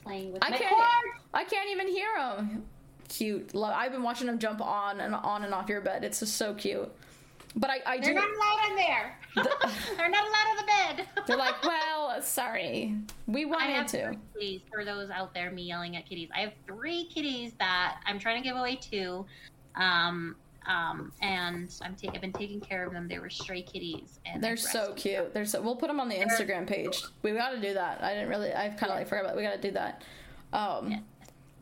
playing 0.03 0.33
with 0.33 0.43
I 0.43 0.49
my 0.51 0.57
can't. 0.57 0.69
cord. 0.69 1.21
I 1.33 1.43
can't 1.43 1.69
even 1.69 1.87
hear 1.87 2.17
him. 2.17 2.63
Cute. 3.07 3.53
Love. 3.53 3.73
I've 3.77 3.91
been 3.91 4.03
watching 4.03 4.27
him 4.27 4.39
jump 4.39 4.61
on 4.61 4.99
and 4.99 5.13
on 5.13 5.43
and 5.43 5.53
off 5.53 5.69
your 5.69 5.81
bed. 5.81 6.03
It's 6.03 6.19
just 6.19 6.37
so 6.37 6.53
cute. 6.53 6.91
But 7.57 7.69
I, 7.69 7.79
I 7.85 7.97
do. 7.97 8.05
They're 8.05 8.15
not 8.15 8.25
allowed 8.29 8.69
in 8.71 8.75
there. 8.75 9.19
They're 9.97 10.09
not 10.09 10.27
allowed 10.27 10.49
in 10.51 10.57
the 10.57 10.63
bed. 11.05 11.07
They're 11.27 11.37
like, 11.37 11.63
well, 11.63 12.21
sorry, 12.21 12.95
we 13.27 13.43
I 13.43 13.45
wanted 13.45 13.73
have 13.75 13.85
to. 13.87 14.07
three 14.07 14.17
kitties 14.33 14.61
for 14.73 14.83
those 14.83 15.09
out 15.09 15.33
there. 15.33 15.51
Me 15.51 15.63
yelling 15.63 15.95
at 15.95 16.05
kitties. 16.07 16.29
I 16.35 16.39
have 16.39 16.53
three 16.67 17.05
kitties 17.05 17.53
that 17.59 17.97
I'm 18.05 18.19
trying 18.19 18.41
to 18.41 18.47
give 18.47 18.57
away 18.57 18.75
two, 18.75 19.25
um, 19.75 20.35
um, 20.67 21.11
and 21.21 21.73
I'm 21.81 21.95
ta- 21.95 22.11
I've 22.13 22.21
been 22.21 22.33
taking 22.33 22.59
care 22.59 22.85
of 22.85 22.93
them. 22.93 23.07
They 23.07 23.19
were 23.19 23.29
stray 23.29 23.61
kitties, 23.61 24.19
and 24.25 24.43
They're 24.43 24.57
so 24.57 24.93
cute. 24.93 25.33
They're 25.33 25.45
so. 25.45 25.61
We'll 25.61 25.75
put 25.75 25.87
them 25.87 25.99
on 25.99 26.09
the 26.09 26.15
Instagram 26.15 26.67
page. 26.67 27.01
We 27.21 27.31
got 27.33 27.51
to 27.51 27.61
do 27.61 27.73
that. 27.73 28.03
I 28.03 28.13
didn't 28.13 28.29
really. 28.29 28.53
I 28.53 28.69
kind 28.69 28.91
of 28.91 28.97
like 28.97 29.07
forgot 29.07 29.25
about. 29.25 29.35
It. 29.35 29.37
We 29.37 29.43
got 29.43 29.55
to 29.55 29.61
do 29.61 29.71
that. 29.71 30.03
Um, 30.53 30.91
Yeah. 30.91 30.99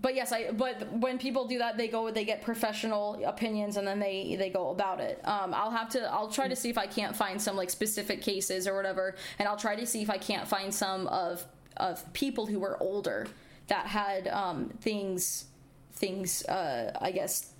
But 0.02 0.16
yes, 0.16 0.34
I. 0.34 0.52
But 0.52 0.92
when 0.92 1.18
people 1.18 1.48
do 1.48 1.60
that, 1.60 1.78
they 1.78 1.88
go. 1.88 2.12
They 2.12 2.26
get 2.26 2.42
professional 2.42 3.24
opinions, 3.26 3.78
and 3.78 3.88
then 3.88 4.00
they 4.00 4.36
they 4.38 4.50
go 4.50 4.72
about 4.72 5.00
it. 5.00 5.26
Um, 5.26 5.54
I'll 5.54 5.72
have 5.72 5.88
to. 5.92 6.02
I'll 6.12 6.30
try 6.30 6.50
to 6.50 6.56
see 6.58 6.70
if 6.70 6.78
I 6.78 6.88
can't 6.88 7.16
find 7.16 7.42
some 7.42 7.56
like 7.56 7.70
specific 7.70 8.22
cases 8.22 8.68
or 8.68 8.76
whatever, 8.76 9.16
and 9.40 9.48
I'll 9.48 9.56
try 9.56 9.78
to 9.78 9.86
see 9.86 10.02
if 10.02 10.10
I 10.10 10.18
can't 10.18 10.46
find 10.46 10.74
some 10.74 11.08
of 11.08 11.46
of 11.78 12.12
people 12.12 12.46
who 12.46 12.60
were 12.60 12.78
older 12.84 13.28
that 13.68 13.86
had 13.88 14.28
um, 14.28 14.70
things 14.82 15.46
things. 15.94 16.44
Uh, 16.48 16.92
I 17.00 17.12
guess. 17.12 17.53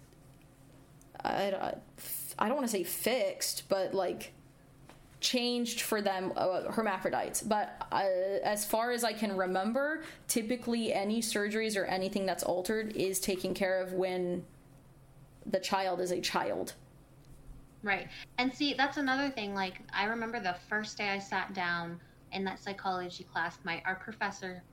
I, 1.24 1.76
I 2.40 2.48
don't 2.48 2.56
want 2.56 2.68
to 2.68 2.72
say 2.72 2.84
fixed, 2.84 3.70
but 3.70 3.94
like 3.94 4.34
changed 5.20 5.80
for 5.80 6.02
them 6.02 6.34
uh, 6.36 6.70
hermaphrodites 6.70 7.42
but 7.42 7.88
uh, 7.94 8.04
as 8.44 8.66
far 8.66 8.92
as 8.92 9.06
i 9.06 9.14
can 9.14 9.38
remember 9.38 10.04
typically 10.28 10.92
any 10.92 11.22
surgeries 11.22 11.78
or 11.78 11.86
anything 11.86 12.26
that's 12.26 12.44
altered 12.44 12.92
is 12.98 13.22
taken 13.22 13.54
care 13.54 13.80
of 13.82 13.94
when 13.94 14.44
the 15.46 15.62
child 15.62 16.02
is 16.02 16.12
a 16.12 16.20
child 16.20 16.74
Right. 17.84 18.08
And 18.38 18.54
see, 18.54 18.74
that's 18.74 18.98
another 18.98 19.30
thing. 19.30 19.54
Like, 19.54 19.82
I 19.94 20.06
remember 20.06 20.40
the 20.40 20.56
first 20.70 20.98
day 20.98 21.10
I 21.10 21.20
sat 21.20 21.54
down 21.54 22.00
in 22.32 22.46
that 22.46 22.60
psychology 22.60 23.26
class, 23.26 23.60
my 23.64 23.84
our 23.86 23.96
professor 23.96 24.64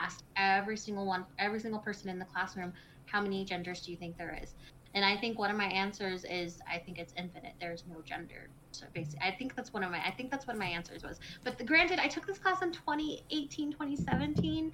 asked 0.00 0.24
every 0.36 0.76
single 0.76 1.06
one, 1.06 1.24
every 1.38 1.60
single 1.60 1.80
person 1.80 2.10
in 2.10 2.18
the 2.18 2.24
classroom, 2.24 2.72
how 3.06 3.22
many 3.22 3.44
genders 3.44 3.80
do 3.80 3.92
you 3.92 3.96
think 3.96 4.18
there 4.18 4.38
is? 4.42 4.54
And 4.96 5.04
I 5.04 5.14
think 5.14 5.38
one 5.38 5.50
of 5.50 5.58
my 5.58 5.66
answers 5.66 6.24
is, 6.24 6.58
I 6.66 6.78
think 6.78 6.98
it's 6.98 7.12
infinite. 7.18 7.52
There's 7.60 7.84
no 7.86 8.00
gender. 8.00 8.48
So 8.72 8.86
basically, 8.94 9.20
I 9.28 9.30
think 9.30 9.54
that's 9.54 9.74
one 9.74 9.84
of 9.84 9.90
my, 9.90 10.02
I 10.02 10.10
think 10.10 10.30
that's 10.30 10.46
one 10.46 10.56
of 10.56 10.60
my 10.60 10.68
answers 10.68 11.02
was. 11.02 11.20
But 11.44 11.58
the, 11.58 11.64
granted, 11.64 11.98
I 11.98 12.08
took 12.08 12.26
this 12.26 12.38
class 12.38 12.62
in 12.62 12.72
2018, 12.72 13.72
2017. 13.72 14.72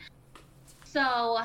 So, 0.85 1.41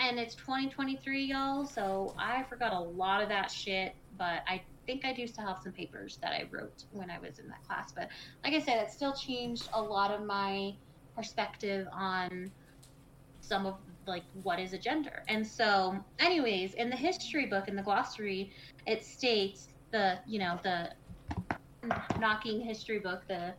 and 0.00 0.18
it's 0.18 0.34
2023, 0.34 1.24
y'all. 1.26 1.66
So 1.66 2.14
I 2.18 2.42
forgot 2.44 2.72
a 2.72 2.80
lot 2.80 3.22
of 3.22 3.28
that 3.28 3.50
shit, 3.50 3.94
but 4.16 4.42
I 4.48 4.62
think 4.86 5.04
I 5.04 5.12
do 5.12 5.26
still 5.26 5.44
have 5.44 5.58
some 5.62 5.72
papers 5.72 6.18
that 6.22 6.32
I 6.32 6.48
wrote 6.50 6.84
when 6.90 7.10
I 7.10 7.18
was 7.18 7.38
in 7.38 7.46
that 7.48 7.62
class. 7.66 7.92
But 7.92 8.08
like 8.44 8.54
I 8.54 8.60
said, 8.60 8.82
it 8.82 8.90
still 8.90 9.12
changed 9.12 9.68
a 9.74 9.82
lot 9.82 10.10
of 10.10 10.24
my 10.24 10.72
perspective 11.14 11.86
on 11.92 12.50
some 13.42 13.66
of 13.66 13.74
like 14.06 14.24
what 14.42 14.58
is 14.58 14.72
a 14.72 14.78
gender. 14.78 15.22
And 15.28 15.46
so, 15.46 15.96
anyways, 16.18 16.74
in 16.74 16.90
the 16.90 16.96
history 16.96 17.46
book 17.46 17.68
in 17.68 17.76
the 17.76 17.82
glossary, 17.82 18.52
it 18.86 19.04
states 19.04 19.68
the 19.90 20.18
you 20.26 20.38
know 20.38 20.58
the 20.62 20.90
knocking 22.18 22.60
history 22.60 22.98
book, 22.98 23.22
the 23.28 23.54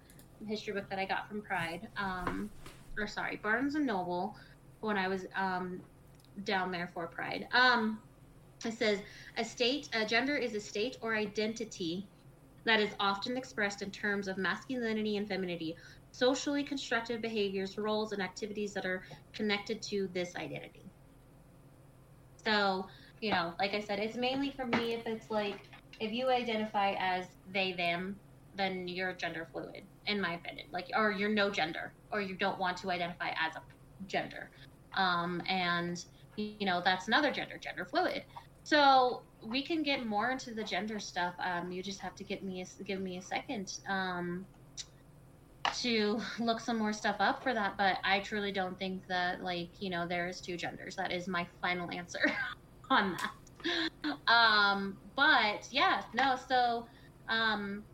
history 0.47 0.73
book 0.73 0.89
that 0.89 0.99
I 0.99 1.05
got 1.05 1.27
from 1.27 1.41
Pride, 1.41 1.87
um, 1.97 2.49
or 2.97 3.07
sorry, 3.07 3.37
Barnes 3.37 3.75
and 3.75 3.85
Noble, 3.85 4.35
when 4.81 4.97
I 4.97 5.07
was 5.07 5.25
um, 5.35 5.81
down 6.43 6.71
there 6.71 6.89
for 6.93 7.07
Pride. 7.07 7.47
Um, 7.53 7.99
it 8.65 8.73
says 8.73 8.99
a 9.37 9.43
state, 9.43 9.89
a 9.93 10.05
gender 10.05 10.35
is 10.35 10.55
a 10.55 10.59
state 10.59 10.97
or 11.01 11.15
identity 11.15 12.07
that 12.65 12.79
is 12.79 12.91
often 12.99 13.35
expressed 13.35 13.81
in 13.81 13.91
terms 13.91 14.27
of 14.27 14.37
masculinity 14.37 15.17
and 15.17 15.27
femininity, 15.27 15.75
socially 16.13 16.63
constructed 16.63 17.21
behaviors, 17.21 17.77
roles, 17.77 18.13
and 18.13 18.21
activities 18.21 18.73
that 18.73 18.85
are 18.85 19.03
connected 19.33 19.81
to 19.81 20.07
this 20.13 20.35
identity. 20.35 20.85
So, 22.45 22.85
you 23.19 23.31
know, 23.31 23.53
like 23.59 23.73
I 23.73 23.79
said, 23.79 23.99
it's 23.99 24.15
mainly 24.15 24.51
for 24.51 24.65
me 24.65 24.93
if 24.93 25.05
it's 25.07 25.29
like 25.31 25.59
if 25.99 26.11
you 26.11 26.29
identify 26.29 26.93
as 26.99 27.25
they 27.51 27.73
them, 27.73 28.15
then 28.55 28.87
you're 28.87 29.13
gender 29.13 29.47
fluid, 29.51 29.83
in 30.05 30.21
my 30.21 30.35
opinion. 30.35 30.67
Like, 30.71 30.91
or 30.95 31.11
you're 31.11 31.33
no 31.33 31.49
gender, 31.49 31.91
or 32.11 32.21
you 32.21 32.35
don't 32.35 32.59
want 32.59 32.77
to 32.77 32.91
identify 32.91 33.29
as 33.29 33.55
a 33.55 33.61
gender. 34.07 34.51
Um, 34.93 35.41
and 35.49 36.03
you 36.35 36.65
know 36.67 36.81
that's 36.85 37.07
another 37.07 37.31
gender, 37.31 37.57
gender 37.57 37.85
fluid. 37.85 38.23
So 38.63 39.23
we 39.43 39.63
can 39.63 39.81
get 39.81 40.05
more 40.05 40.29
into 40.29 40.53
the 40.53 40.63
gender 40.63 40.99
stuff. 40.99 41.33
Um, 41.39 41.71
you 41.71 41.81
just 41.81 41.99
have 42.01 42.15
to 42.15 42.23
get 42.23 42.43
me 42.43 42.61
a, 42.61 42.83
give 42.83 43.01
me 43.01 43.17
a 43.17 43.21
second 43.21 43.79
um, 43.89 44.45
to 45.83 46.19
look 46.39 46.59
some 46.59 46.77
more 46.77 46.93
stuff 46.93 47.17
up 47.19 47.43
for 47.43 47.53
that. 47.53 47.75
But 47.77 47.97
I 48.03 48.19
truly 48.19 48.51
don't 48.51 48.77
think 48.79 49.03
that 49.07 49.43
like 49.43 49.71
you 49.79 49.89
know 49.89 50.07
there 50.07 50.27
is 50.27 50.41
two 50.41 50.57
genders. 50.57 50.95
That 50.95 51.11
is 51.11 51.27
my 51.27 51.47
final 51.61 51.89
answer 51.91 52.21
on 52.89 53.17
that. 53.17 54.17
Um, 54.27 54.97
but 55.15 55.65
yeah, 55.71 56.01
no. 56.13 56.37
So 56.47 56.85
um, 57.29 57.85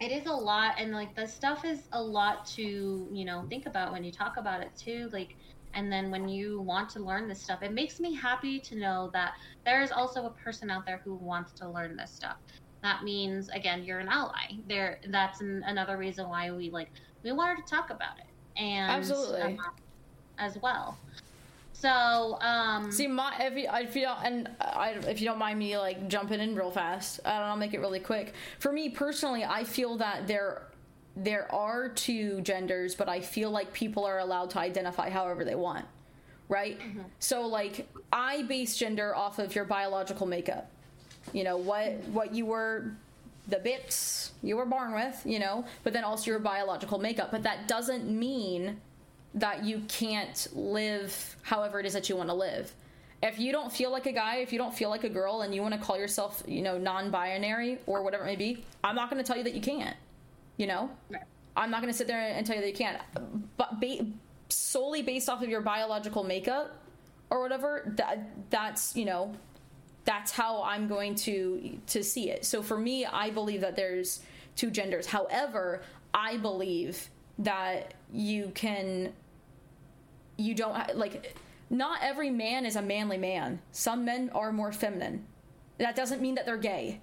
it 0.00 0.12
is 0.12 0.26
a 0.26 0.32
lot, 0.32 0.74
and 0.78 0.92
like 0.92 1.14
the 1.14 1.26
stuff 1.26 1.64
is 1.64 1.88
a 1.92 2.02
lot 2.02 2.46
to 2.56 3.08
you 3.12 3.24
know 3.24 3.46
think 3.48 3.66
about 3.66 3.92
when 3.92 4.04
you 4.04 4.12
talk 4.12 4.34
about 4.36 4.62
it 4.62 4.70
too. 4.76 5.08
Like 5.12 5.30
and 5.74 5.92
then 5.92 6.10
when 6.10 6.28
you 6.28 6.62
want 6.62 6.88
to 6.88 7.00
learn 7.00 7.28
this 7.28 7.42
stuff 7.42 7.62
it 7.62 7.72
makes 7.72 8.00
me 8.00 8.14
happy 8.14 8.58
to 8.58 8.76
know 8.78 9.10
that 9.12 9.32
there 9.66 9.82
is 9.82 9.92
also 9.92 10.24
a 10.26 10.34
person 10.42 10.70
out 10.70 10.84
there 10.86 11.00
who 11.04 11.14
wants 11.14 11.52
to 11.52 11.68
learn 11.70 11.96
this 11.96 12.12
stuff 12.12 12.36
that 12.82 13.02
means 13.02 13.48
again 13.50 13.82
you're 13.84 13.98
an 13.98 14.08
ally 14.08 14.52
there 14.68 15.00
that's 15.08 15.40
an, 15.40 15.62
another 15.66 15.96
reason 15.96 16.28
why 16.28 16.50
we 16.50 16.70
like 16.70 16.90
we 17.22 17.32
wanted 17.32 17.64
to 17.64 17.70
talk 17.70 17.90
about 17.90 18.18
it 18.18 18.60
and 18.60 18.90
Absolutely. 18.90 19.40
um, 19.40 19.58
as 20.38 20.58
well 20.58 20.96
so 21.72 22.38
um 22.40 22.90
see 22.90 23.06
my 23.06 23.34
if 23.40 23.56
you, 23.56 23.68
if 23.72 23.96
you 23.96 24.02
don't 24.02 24.18
and 24.24 24.48
I, 24.60 24.90
if 25.06 25.20
you 25.20 25.26
don't 25.26 25.38
mind 25.38 25.58
me 25.58 25.76
like 25.78 26.08
jumping 26.08 26.40
in 26.40 26.54
real 26.54 26.70
fast 26.70 27.20
i 27.24 27.30
don't 27.30 27.40
know 27.40 27.46
I'll 27.46 27.56
make 27.56 27.74
it 27.74 27.80
really 27.80 28.00
quick 28.00 28.34
for 28.58 28.72
me 28.72 28.88
personally 28.88 29.44
i 29.44 29.64
feel 29.64 29.96
that 29.98 30.26
there 30.26 30.68
there 31.18 31.52
are 31.52 31.88
two 31.88 32.40
genders, 32.42 32.94
but 32.94 33.08
I 33.08 33.20
feel 33.20 33.50
like 33.50 33.72
people 33.72 34.04
are 34.04 34.18
allowed 34.18 34.50
to 34.50 34.60
identify 34.60 35.10
however 35.10 35.44
they 35.44 35.56
want, 35.56 35.84
right? 36.48 36.78
Mm-hmm. 36.78 37.00
So 37.18 37.46
like 37.46 37.88
I 38.12 38.42
base 38.42 38.76
gender 38.76 39.14
off 39.14 39.38
of 39.38 39.54
your 39.54 39.64
biological 39.64 40.26
makeup. 40.26 40.70
You 41.32 41.44
know, 41.44 41.56
what 41.56 41.94
what 42.12 42.34
you 42.34 42.46
were 42.46 42.92
the 43.48 43.58
bits 43.58 44.32
you 44.42 44.56
were 44.56 44.66
born 44.66 44.92
with, 44.92 45.22
you 45.24 45.38
know, 45.38 45.64
but 45.82 45.92
then 45.92 46.04
also 46.04 46.30
your 46.30 46.38
biological 46.38 46.98
makeup, 46.98 47.30
but 47.30 47.42
that 47.44 47.66
doesn't 47.66 48.08
mean 48.08 48.78
that 49.34 49.64
you 49.64 49.82
can't 49.88 50.48
live 50.54 51.36
however 51.42 51.80
it 51.80 51.86
is 51.86 51.94
that 51.94 52.08
you 52.08 52.16
want 52.16 52.28
to 52.28 52.34
live. 52.34 52.72
If 53.22 53.38
you 53.38 53.52
don't 53.52 53.72
feel 53.72 53.90
like 53.90 54.06
a 54.06 54.12
guy, 54.12 54.36
if 54.36 54.52
you 54.52 54.58
don't 54.58 54.74
feel 54.74 54.90
like 54.90 55.04
a 55.04 55.08
girl 55.08 55.40
and 55.40 55.54
you 55.54 55.62
want 55.62 55.74
to 55.74 55.80
call 55.80 55.98
yourself, 55.98 56.42
you 56.46 56.62
know, 56.62 56.78
non-binary 56.78 57.78
or 57.86 58.02
whatever 58.02 58.24
it 58.24 58.26
may 58.26 58.36
be, 58.36 58.64
I'm 58.84 58.94
not 58.94 59.10
going 59.10 59.22
to 59.22 59.26
tell 59.26 59.36
you 59.36 59.44
that 59.44 59.54
you 59.54 59.60
can't 59.60 59.96
you 60.58 60.66
know? 60.66 60.90
I'm 61.56 61.70
not 61.70 61.80
going 61.80 61.92
to 61.92 61.96
sit 61.96 62.06
there 62.06 62.20
and 62.20 62.46
tell 62.46 62.54
you 62.54 62.60
that 62.60 62.68
you 62.68 62.76
can't. 62.76 62.98
But 63.56 63.80
ba- 63.80 64.06
solely 64.50 65.02
based 65.02 65.28
off 65.28 65.42
of 65.42 65.48
your 65.48 65.62
biological 65.62 66.24
makeup 66.24 66.76
or 67.30 67.40
whatever 67.40 67.92
that 67.96 68.30
that's 68.48 68.96
you 68.96 69.04
know 69.04 69.34
that's 70.08 70.32
how 70.32 70.62
i'm 70.62 70.88
going 70.88 71.14
to 71.14 71.78
to 71.86 72.02
see 72.02 72.30
it. 72.30 72.44
So 72.44 72.62
for 72.62 72.78
me 72.78 73.04
i 73.04 73.30
believe 73.30 73.60
that 73.60 73.76
there's 73.76 74.20
two 74.56 74.70
genders. 74.70 75.06
However 75.06 75.82
i 76.14 76.36
believe 76.38 77.10
that 77.38 77.94
you 78.12 78.50
can 78.54 79.12
you 80.36 80.54
don't 80.54 80.96
like 80.96 81.36
not 81.70 81.98
every 82.02 82.30
man 82.30 82.64
is 82.64 82.76
a 82.76 82.82
manly 82.82 83.18
man. 83.18 83.60
Some 83.72 84.04
men 84.04 84.30
are 84.34 84.52
more 84.52 84.72
feminine. 84.72 85.26
That 85.76 85.94
doesn't 85.94 86.22
mean 86.22 86.34
that 86.36 86.46
they're 86.46 86.56
gay 86.56 87.00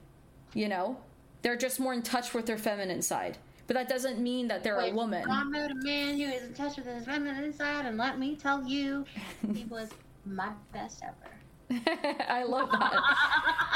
you 0.55 0.67
know? 0.67 0.97
They're 1.43 1.57
just 1.57 1.79
more 1.79 1.93
in 1.93 2.01
touch 2.01 2.33
with 2.33 2.47
their 2.47 2.57
feminine 2.57 3.03
side. 3.03 3.37
But 3.67 3.75
that 3.75 3.89
doesn't 3.89 4.19
mean 4.19 4.47
that 4.47 4.63
they're 4.63 4.79
a 4.79 4.91
woman. 4.91 5.29
I 5.29 5.43
met 5.43 5.69
a 5.69 5.75
man 5.75 6.17
who 6.17 6.23
is 6.23 6.43
in 6.43 6.53
touch 6.53 6.77
with 6.77 6.85
his 6.85 7.05
feminine 7.05 7.53
side, 7.53 7.85
and 7.85 7.97
let 7.97 8.17
me 8.17 8.35
tell 8.35 8.63
you, 8.63 9.05
he 9.53 9.65
was 9.69 9.89
my 10.25 10.49
best 10.71 11.03
ever. 11.03 11.31
I 12.27 12.43
love 12.47 12.69
that. 12.71 13.03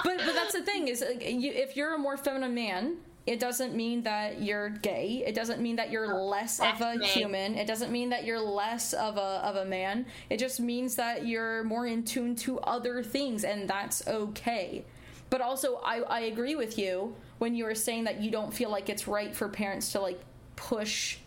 but 0.03 0.17
but 0.17 0.33
that's 0.33 0.53
the 0.53 0.61
thing 0.61 0.87
is 0.87 1.01
like, 1.01 1.27
you, 1.27 1.51
if 1.51 1.75
you're 1.75 1.95
a 1.95 1.97
more 1.97 2.17
feminine 2.17 2.53
man, 2.53 2.97
it 3.25 3.39
doesn't 3.39 3.75
mean 3.75 4.03
that 4.03 4.41
you're 4.41 4.69
gay. 4.69 5.23
It 5.25 5.35
doesn't 5.35 5.61
mean 5.61 5.75
that 5.75 5.91
you're 5.91 6.13
oh, 6.13 6.25
less 6.25 6.59
of 6.59 6.81
a 6.81 6.97
human. 7.03 7.55
It 7.55 7.67
doesn't 7.67 7.91
mean 7.91 8.09
that 8.09 8.25
you're 8.25 8.39
less 8.39 8.93
of 8.93 9.17
a 9.17 9.41
of 9.43 9.55
a 9.55 9.65
man. 9.65 10.05
It 10.29 10.37
just 10.39 10.59
means 10.59 10.95
that 10.95 11.27
you're 11.27 11.63
more 11.63 11.85
in 11.85 12.03
tune 12.03 12.35
to 12.37 12.59
other 12.61 13.03
things 13.03 13.43
and 13.43 13.69
that's 13.69 14.07
okay. 14.07 14.85
But 15.29 15.41
also 15.41 15.79
I 15.83 15.99
I 16.01 16.19
agree 16.21 16.55
with 16.55 16.77
you 16.77 17.15
when 17.37 17.55
you 17.55 17.65
were 17.65 17.75
saying 17.75 18.05
that 18.05 18.19
you 18.21 18.31
don't 18.31 18.53
feel 18.53 18.69
like 18.69 18.89
it's 18.89 19.07
right 19.07 19.35
for 19.35 19.47
parents 19.47 19.91
to 19.91 19.99
like 19.99 20.19
push 20.55 21.17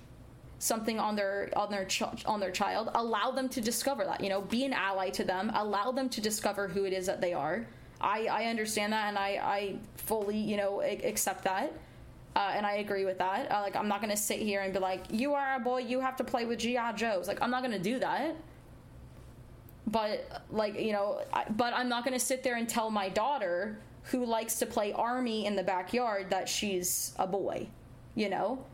something 0.62 1.00
on 1.00 1.16
their 1.16 1.50
on 1.56 1.70
their 1.72 1.84
ch- 1.84 2.24
on 2.24 2.38
their 2.38 2.52
child 2.52 2.88
allow 2.94 3.32
them 3.32 3.48
to 3.48 3.60
discover 3.60 4.04
that 4.04 4.20
you 4.20 4.28
know 4.28 4.40
be 4.40 4.64
an 4.64 4.72
ally 4.72 5.10
to 5.10 5.24
them 5.24 5.50
allow 5.54 5.90
them 5.90 6.08
to 6.08 6.20
discover 6.20 6.68
who 6.68 6.84
it 6.84 6.92
is 6.92 7.06
that 7.06 7.20
they 7.20 7.32
are 7.32 7.66
i 8.00 8.26
i 8.26 8.44
understand 8.44 8.92
that 8.92 9.08
and 9.08 9.18
i 9.18 9.30
i 9.42 9.76
fully 9.96 10.38
you 10.38 10.56
know 10.56 10.80
accept 10.80 11.42
that 11.42 11.72
uh, 12.34 12.50
and 12.54 12.64
I 12.64 12.76
agree 12.76 13.04
with 13.04 13.18
that. 13.18 13.52
Uh, 13.52 13.60
like, 13.60 13.76
I'm 13.76 13.88
not 13.88 14.00
gonna 14.00 14.16
sit 14.16 14.38
here 14.38 14.62
and 14.62 14.72
be 14.72 14.78
like, 14.78 15.04
"You 15.10 15.34
are 15.34 15.56
a 15.56 15.60
boy, 15.60 15.80
you 15.80 16.00
have 16.00 16.16
to 16.16 16.24
play 16.24 16.46
with 16.46 16.60
GI 16.60 16.94
Joes." 16.96 17.28
Like, 17.28 17.42
I'm 17.42 17.50
not 17.50 17.62
gonna 17.62 17.78
do 17.78 17.98
that. 17.98 18.36
But 19.86 20.42
like, 20.50 20.80
you 20.80 20.92
know, 20.92 21.20
but 21.50 21.74
I'm 21.74 21.90
not 21.90 22.04
gonna 22.06 22.18
sit 22.18 22.42
there 22.42 22.54
and 22.54 22.66
tell 22.66 22.90
my 22.90 23.10
daughter 23.10 23.76
who 24.04 24.24
likes 24.24 24.58
to 24.60 24.66
play 24.66 24.94
army 24.94 25.44
in 25.44 25.56
the 25.56 25.62
backyard 25.62 26.30
that 26.30 26.48
she's 26.48 27.12
a 27.18 27.26
boy. 27.26 27.66
You 28.14 28.30
know, 28.30 28.64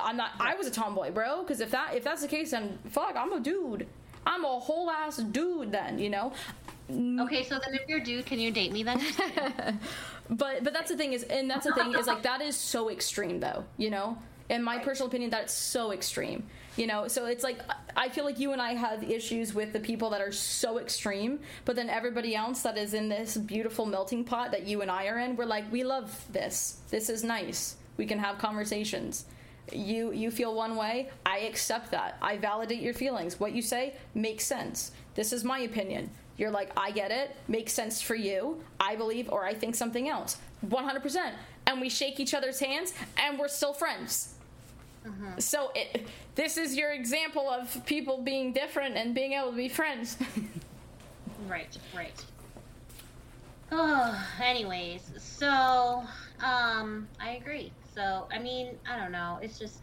I'm 0.00 0.16
not. 0.16 0.32
I 0.40 0.54
was 0.54 0.66
a 0.66 0.70
tomboy, 0.70 1.10
bro. 1.10 1.42
Because 1.42 1.60
if 1.60 1.70
that 1.70 1.94
if 1.94 2.04
that's 2.04 2.22
the 2.22 2.28
case, 2.28 2.50
then 2.50 2.78
fuck, 2.90 3.16
I'm 3.16 3.32
a 3.32 3.40
dude. 3.40 3.86
I'm 4.26 4.44
a 4.44 4.58
whole 4.60 4.90
ass 4.90 5.18
dude. 5.18 5.72
Then 5.72 5.98
you 5.98 6.10
know. 6.10 6.32
Mm. 6.90 7.22
Okay, 7.24 7.44
so 7.44 7.58
then 7.64 7.74
if 7.74 7.88
you're 7.88 7.98
a 7.98 8.04
dude, 8.04 8.26
can 8.26 8.38
you 8.38 8.50
date 8.50 8.70
me 8.70 8.82
then? 8.82 9.00
but 10.30 10.62
but 10.62 10.72
that's 10.72 10.90
the 10.90 10.96
thing 10.96 11.14
is, 11.14 11.22
and 11.24 11.50
that's 11.50 11.66
the 11.66 11.72
thing 11.72 11.94
is 11.94 12.06
like 12.06 12.22
that 12.22 12.42
is 12.42 12.56
so 12.56 12.90
extreme 12.90 13.40
though. 13.40 13.64
You 13.78 13.90
know, 13.90 14.18
in 14.50 14.62
my 14.62 14.76
right. 14.76 14.84
personal 14.84 15.08
opinion, 15.08 15.30
that's 15.30 15.54
so 15.54 15.92
extreme. 15.92 16.44
You 16.76 16.86
know, 16.86 17.08
so 17.08 17.24
it's 17.24 17.42
like 17.44 17.60
I 17.96 18.10
feel 18.10 18.24
like 18.24 18.38
you 18.38 18.52
and 18.52 18.60
I 18.60 18.74
have 18.74 19.02
issues 19.02 19.54
with 19.54 19.72
the 19.72 19.80
people 19.80 20.10
that 20.10 20.20
are 20.20 20.32
so 20.32 20.78
extreme, 20.78 21.40
but 21.64 21.74
then 21.74 21.88
everybody 21.88 22.34
else 22.34 22.62
that 22.62 22.76
is 22.76 22.92
in 22.92 23.08
this 23.08 23.36
beautiful 23.36 23.86
melting 23.86 24.24
pot 24.24 24.50
that 24.50 24.64
you 24.64 24.82
and 24.82 24.90
I 24.90 25.06
are 25.06 25.20
in, 25.20 25.36
we're 25.36 25.46
like, 25.46 25.70
we 25.72 25.84
love 25.84 26.12
this. 26.32 26.78
This 26.90 27.08
is 27.08 27.24
nice. 27.24 27.76
We 27.96 28.06
can 28.06 28.18
have 28.18 28.38
conversations 28.38 29.24
you 29.72 30.12
you 30.12 30.30
feel 30.30 30.54
one 30.54 30.76
way 30.76 31.08
i 31.24 31.38
accept 31.38 31.90
that. 31.90 32.16
I 32.20 32.36
validate 32.36 32.80
your 32.80 32.94
feelings. 32.94 33.40
What 33.40 33.52
you 33.52 33.62
say 33.62 33.94
makes 34.14 34.44
sense. 34.44 34.92
This 35.14 35.32
is 35.32 35.44
my 35.44 35.60
opinion. 35.60 36.10
You're 36.36 36.50
like 36.50 36.70
i 36.76 36.90
get 36.90 37.10
it. 37.10 37.36
Makes 37.48 37.72
sense 37.72 38.00
for 38.02 38.14
you. 38.14 38.62
I 38.80 38.96
believe 38.96 39.30
or 39.30 39.44
i 39.44 39.54
think 39.54 39.74
something 39.74 40.08
else. 40.08 40.38
100% 40.66 41.32
and 41.66 41.80
we 41.80 41.88
shake 41.88 42.20
each 42.20 42.34
other's 42.34 42.60
hands 42.60 42.92
and 43.18 43.38
we're 43.38 43.48
still 43.48 43.72
friends. 43.74 44.30
Mm-hmm. 45.06 45.38
so 45.38 45.70
it, 45.74 46.06
this 46.34 46.56
is 46.56 46.74
your 46.76 46.92
example 46.92 47.50
of 47.50 47.84
people 47.84 48.22
being 48.22 48.54
different 48.54 48.96
and 48.96 49.14
being 49.14 49.32
able 49.34 49.50
to 49.50 49.56
be 49.56 49.68
friends. 49.68 50.16
Right 51.48 51.76
right. 51.94 52.24
Oh 53.70 54.26
anyways 54.42 55.02
so 55.18 56.04
um 56.42 57.06
i 57.20 57.30
agree 57.32 57.70
so 57.94 58.26
I 58.32 58.38
mean, 58.38 58.76
I 58.90 58.98
don't 58.98 59.12
know. 59.12 59.38
It's 59.42 59.58
just 59.58 59.80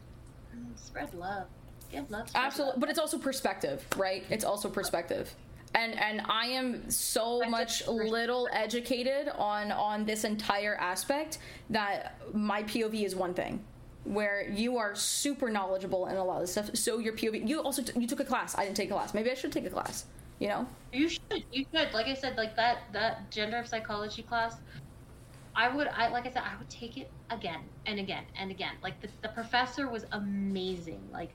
mm, 0.55 0.77
spread 0.77 1.13
love. 1.13 1.47
Give 1.91 2.09
love. 2.09 2.27
Absolutely, 2.33 2.79
but 2.79 2.89
it's 2.89 2.99
also 2.99 3.17
perspective, 3.17 3.85
right? 3.97 4.23
It's 4.29 4.45
also 4.45 4.69
perspective. 4.69 5.33
And 5.73 5.97
and 5.97 6.21
I 6.25 6.47
am 6.47 6.89
so 6.89 7.41
much 7.47 7.87
little 7.87 8.49
educated 8.51 9.29
on 9.37 9.71
on 9.71 10.05
this 10.05 10.23
entire 10.23 10.75
aspect 10.75 11.37
that 11.69 12.17
my 12.33 12.63
POV 12.63 13.05
is 13.05 13.15
one 13.15 13.33
thing 13.33 13.63
where 14.03 14.49
you 14.49 14.77
are 14.77 14.95
super 14.95 15.49
knowledgeable 15.49 16.07
in 16.07 16.15
a 16.15 16.23
lot 16.23 16.41
of 16.41 16.49
stuff. 16.49 16.75
So 16.75 16.97
your 16.99 17.13
POV, 17.13 17.47
you 17.47 17.61
also 17.61 17.83
t- 17.83 17.99
you 17.99 18.07
took 18.07 18.19
a 18.19 18.25
class. 18.25 18.57
I 18.57 18.63
didn't 18.65 18.77
take 18.77 18.89
a 18.89 18.93
class. 18.93 19.13
Maybe 19.13 19.31
I 19.31 19.35
should 19.35 19.51
take 19.51 19.65
a 19.65 19.69
class. 19.69 20.05
You 20.39 20.47
know. 20.47 20.67
You 20.91 21.07
should. 21.07 21.43
You 21.51 21.65
should. 21.73 21.93
Like 21.93 22.07
I 22.07 22.15
said, 22.15 22.35
like 22.35 22.55
that 22.55 22.79
that 22.93 23.29
gender 23.31 23.57
of 23.57 23.67
psychology 23.67 24.23
class. 24.23 24.55
I 25.55 25.73
would, 25.73 25.87
I 25.87 26.07
like 26.09 26.25
I 26.25 26.31
said, 26.31 26.43
I 26.45 26.57
would 26.57 26.69
take 26.69 26.97
it 26.97 27.11
again 27.29 27.61
and 27.85 27.99
again 27.99 28.23
and 28.39 28.51
again. 28.51 28.73
Like 28.81 29.01
the, 29.01 29.09
the 29.21 29.29
professor 29.29 29.89
was 29.89 30.05
amazing. 30.11 31.01
Like, 31.11 31.31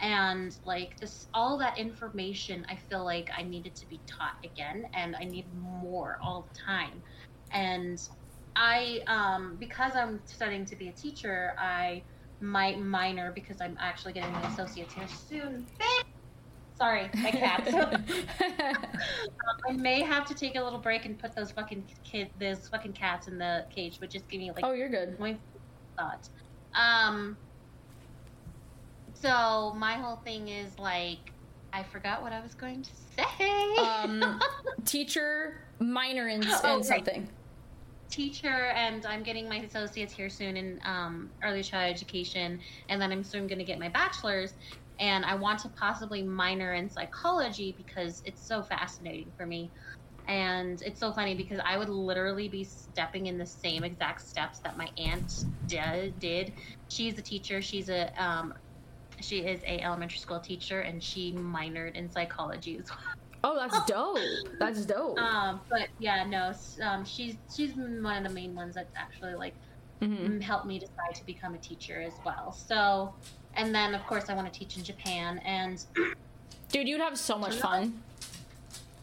and 0.00 0.56
like 0.64 0.98
this, 1.00 1.26
all 1.34 1.58
that 1.58 1.78
information, 1.78 2.64
I 2.68 2.76
feel 2.76 3.04
like 3.04 3.30
I 3.36 3.42
needed 3.42 3.74
to 3.76 3.88
be 3.88 4.00
taught 4.06 4.36
again, 4.44 4.86
and 4.94 5.16
I 5.16 5.24
need 5.24 5.46
more 5.54 6.18
all 6.22 6.46
the 6.52 6.58
time. 6.58 7.02
And 7.52 8.00
I, 8.56 9.00
um, 9.06 9.56
because 9.58 9.92
I'm 9.94 10.20
studying 10.24 10.64
to 10.66 10.76
be 10.76 10.88
a 10.88 10.92
teacher, 10.92 11.52
I 11.58 12.02
might 12.40 12.80
minor 12.80 13.32
because 13.32 13.60
I'm 13.60 13.76
actually 13.80 14.12
getting 14.12 14.32
my 14.32 14.48
associates 14.48 14.94
here 14.94 15.08
soon. 15.08 15.66
Sorry, 16.78 17.10
my 17.14 17.32
cat. 17.32 17.74
um, 17.74 18.04
I 19.68 19.72
may 19.72 20.00
have 20.00 20.24
to 20.26 20.34
take 20.34 20.54
a 20.54 20.62
little 20.62 20.78
break 20.78 21.06
and 21.06 21.18
put 21.18 21.34
those 21.34 21.50
fucking 21.50 21.84
kid, 22.04 22.30
those 22.38 22.68
fucking 22.68 22.92
cats 22.92 23.26
in 23.26 23.36
the 23.36 23.66
cage, 23.68 23.98
but 23.98 24.10
just 24.10 24.28
give 24.28 24.40
me 24.40 24.52
like. 24.52 24.64
Oh, 24.64 24.72
you're 24.72 24.88
good. 24.88 25.18
My 25.18 25.36
thought. 25.96 26.28
Um. 26.74 27.36
So 29.14 29.74
my 29.76 29.94
whole 29.94 30.16
thing 30.16 30.46
is 30.46 30.78
like, 30.78 31.32
I 31.72 31.82
forgot 31.82 32.22
what 32.22 32.32
I 32.32 32.40
was 32.40 32.54
going 32.54 32.82
to 32.82 32.90
say. 33.16 33.76
Um, 33.76 34.40
teacher, 34.84 35.60
minor 35.80 36.28
in, 36.28 36.42
in 36.42 36.48
oh, 36.48 36.82
something. 36.82 37.22
Right. 37.22 37.30
Teacher, 38.08 38.66
and 38.76 39.04
I'm 39.04 39.24
getting 39.24 39.48
my 39.48 39.56
associates 39.56 40.14
here 40.14 40.30
soon 40.30 40.56
in 40.56 40.80
um, 40.84 41.28
early 41.42 41.64
childhood 41.64 41.96
education, 41.96 42.60
and 42.88 43.02
then 43.02 43.10
I'm 43.10 43.24
soon 43.24 43.48
going 43.48 43.58
to 43.58 43.64
get 43.64 43.80
my 43.80 43.88
bachelor's 43.88 44.54
and 44.98 45.24
I 45.24 45.34
want 45.34 45.60
to 45.60 45.68
possibly 45.68 46.22
minor 46.22 46.74
in 46.74 46.90
psychology 46.90 47.74
because 47.76 48.22
it's 48.24 48.44
so 48.44 48.62
fascinating 48.62 49.30
for 49.36 49.46
me. 49.46 49.70
And 50.26 50.82
it's 50.82 51.00
so 51.00 51.12
funny 51.12 51.34
because 51.34 51.58
I 51.64 51.78
would 51.78 51.88
literally 51.88 52.48
be 52.48 52.62
stepping 52.64 53.26
in 53.26 53.38
the 53.38 53.46
same 53.46 53.82
exact 53.82 54.20
steps 54.20 54.58
that 54.58 54.76
my 54.76 54.88
aunt 54.98 55.44
did. 55.66 56.52
She's 56.88 57.18
a 57.18 57.22
teacher. 57.22 57.62
She's 57.62 57.88
a 57.88 58.12
um, 58.22 58.52
she 59.20 59.38
is 59.38 59.60
a 59.62 59.80
elementary 59.80 60.18
school 60.18 60.38
teacher, 60.38 60.80
and 60.80 61.02
she 61.02 61.32
minored 61.32 61.94
in 61.94 62.10
psychology 62.10 62.78
as 62.78 62.90
well. 62.90 63.14
Oh, 63.42 63.56
that's 63.56 63.84
dope. 63.86 64.18
That's 64.58 64.84
dope. 64.84 65.18
Um, 65.18 65.60
but 65.70 65.88
yeah, 65.98 66.24
no, 66.24 66.52
um, 66.82 67.06
she's 67.06 67.36
she's 67.54 67.74
one 67.74 68.06
of 68.06 68.24
the 68.24 68.34
main 68.34 68.54
ones 68.54 68.74
that 68.74 68.88
actually 68.96 69.34
like 69.34 69.54
mm-hmm. 70.02 70.40
helped 70.40 70.66
me 70.66 70.78
decide 70.78 71.14
to 71.14 71.24
become 71.24 71.54
a 71.54 71.58
teacher 71.58 72.00
as 72.00 72.14
well. 72.24 72.52
So 72.52 73.14
and 73.54 73.74
then 73.74 73.94
of 73.94 74.06
course 74.06 74.28
I 74.28 74.34
want 74.34 74.52
to 74.52 74.58
teach 74.58 74.76
in 74.76 74.84
Japan 74.84 75.38
and 75.44 75.84
dude 76.70 76.88
you'd 76.88 77.00
have 77.00 77.18
so 77.18 77.38
much 77.38 77.56
fun. 77.56 78.02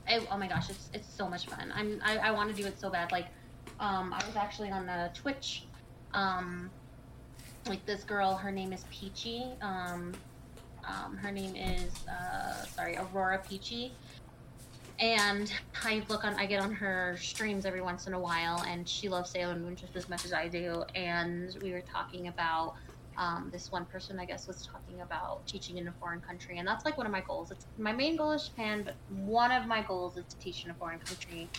I, 0.08 0.26
oh 0.32 0.38
my 0.38 0.48
gosh 0.48 0.70
it's 0.70 0.90
it's 0.94 1.12
so 1.12 1.28
much 1.28 1.48
fun. 1.48 1.72
I'm 1.76 2.00
I, 2.04 2.18
I 2.18 2.32
want 2.32 2.56
to 2.56 2.62
do 2.62 2.68
it 2.68 2.80
so 2.80 2.90
bad. 2.90 3.12
Like 3.12 3.28
um 3.80 4.14
I 4.14 4.26
was 4.26 4.36
actually 4.36 4.70
on 4.72 4.86
the 4.86 5.12
Twitch 5.14 5.64
um 6.14 6.70
like 7.68 7.86
this 7.86 8.04
girl. 8.04 8.36
Her 8.36 8.52
name 8.52 8.72
is 8.74 8.86
Peachy. 8.92 9.46
Um 9.62 10.14
um 10.88 11.18
her 11.18 11.32
name 11.32 11.56
is 11.56 11.92
uh 12.08 12.66
sorry 12.66 12.98
Aurora 12.98 13.42
Peachy. 13.48 13.92
And 15.00 15.52
I 15.84 16.04
look 16.08 16.24
on 16.24 16.36
I 16.36 16.46
get 16.46 16.62
on 16.62 16.72
her 16.72 17.18
streams 17.20 17.66
every 17.66 17.82
once 17.82 18.08
in 18.08 18.14
a 18.14 18.20
while 18.20 18.64
and 18.68 18.88
she 18.88 19.10
loves 19.10 19.32
Sailor 19.32 19.56
Moon 19.56 19.76
just 19.76 19.96
as 19.96 20.08
much 20.08 20.24
as 20.24 20.32
I 20.32 20.48
do. 20.48 20.84
And 20.94 21.58
we 21.62 21.72
were 21.72 21.82
talking 21.82 22.28
about 22.28 22.76
um, 23.18 23.50
this 23.52 23.72
one 23.72 23.86
person 23.86 24.20
I 24.20 24.26
guess 24.26 24.48
was 24.48 24.66
talking 24.66 25.02
about 25.02 25.46
teaching 25.48 25.78
in 25.78 25.88
a 25.88 25.92
foreign 25.94 26.22
country, 26.22 26.58
and 26.58 26.68
that's 26.68 26.86
like 26.86 26.98
one 26.98 27.06
of 27.06 27.12
my 27.12 27.22
goals. 27.22 27.52
It's 27.52 27.66
my 27.78 27.92
main 27.92 28.16
goal 28.16 28.32
is 28.32 28.48
Japan, 28.48 28.84
but 28.84 28.96
one 29.10 29.52
of 29.52 29.68
my 29.68 29.82
goals 29.82 30.18
is 30.18 30.26
to 30.26 30.38
teach 30.38 30.66
in 30.66 30.72
a 30.72 30.74
foreign 30.74 31.00
country. 31.00 31.50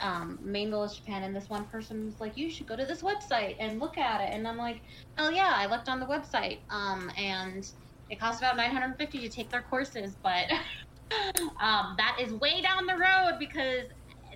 Um, 0.00 0.38
main 0.42 0.70
goal 0.70 0.84
is 0.84 0.94
Japan, 0.94 1.22
and 1.22 1.34
this 1.34 1.48
one 1.48 1.64
person 1.66 2.06
was 2.06 2.20
like, 2.20 2.36
"You 2.36 2.50
should 2.50 2.66
go 2.66 2.76
to 2.76 2.84
this 2.84 3.02
website 3.02 3.56
and 3.58 3.80
look 3.80 3.98
at 3.98 4.20
it." 4.20 4.32
And 4.32 4.46
I'm 4.46 4.58
like, 4.58 4.80
"Oh 5.18 5.30
yeah, 5.30 5.52
I 5.54 5.66
looked 5.66 5.88
on 5.88 6.00
the 6.00 6.06
website, 6.06 6.58
um, 6.70 7.10
and 7.16 7.68
it 8.10 8.20
costs 8.20 8.40
about 8.40 8.56
950 8.56 9.18
to 9.20 9.28
take 9.28 9.50
their 9.50 9.62
courses, 9.62 10.14
but 10.22 10.50
um, 11.60 11.94
that 11.96 12.18
is 12.20 12.32
way 12.34 12.60
down 12.60 12.86
the 12.86 12.96
road 12.96 13.38
because 13.38 13.86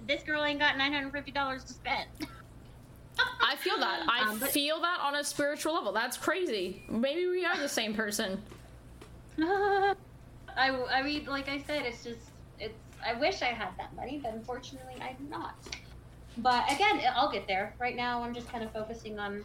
this 0.06 0.22
girl 0.22 0.44
ain't 0.44 0.58
got 0.58 0.76
950 0.78 1.30
dollars 1.32 1.64
to 1.64 1.72
spend." 1.72 2.08
I 3.18 3.56
feel 3.56 3.78
that. 3.78 4.04
I 4.08 4.30
um, 4.30 4.38
but, 4.38 4.50
feel 4.50 4.80
that 4.80 4.98
on 5.00 5.16
a 5.16 5.24
spiritual 5.24 5.74
level. 5.74 5.92
That's 5.92 6.16
crazy. 6.16 6.82
Maybe 6.88 7.26
we 7.26 7.44
are 7.44 7.58
the 7.58 7.68
same 7.68 7.94
person. 7.94 8.40
I, 9.40 9.94
I 10.56 11.02
mean, 11.02 11.26
like 11.26 11.48
I 11.48 11.62
said, 11.66 11.82
it's 11.86 12.04
just, 12.04 12.30
it's, 12.58 12.74
I 13.04 13.14
wish 13.14 13.42
I 13.42 13.46
had 13.46 13.70
that 13.78 13.94
money, 13.96 14.20
but 14.22 14.34
unfortunately 14.34 14.94
I 15.00 15.12
do 15.12 15.24
not. 15.28 15.54
But 16.38 16.70
again, 16.72 17.00
I'll 17.14 17.30
get 17.30 17.46
there. 17.46 17.74
Right 17.78 17.96
now, 17.96 18.22
I'm 18.22 18.34
just 18.34 18.48
kind 18.48 18.64
of 18.64 18.72
focusing 18.72 19.18
on 19.18 19.44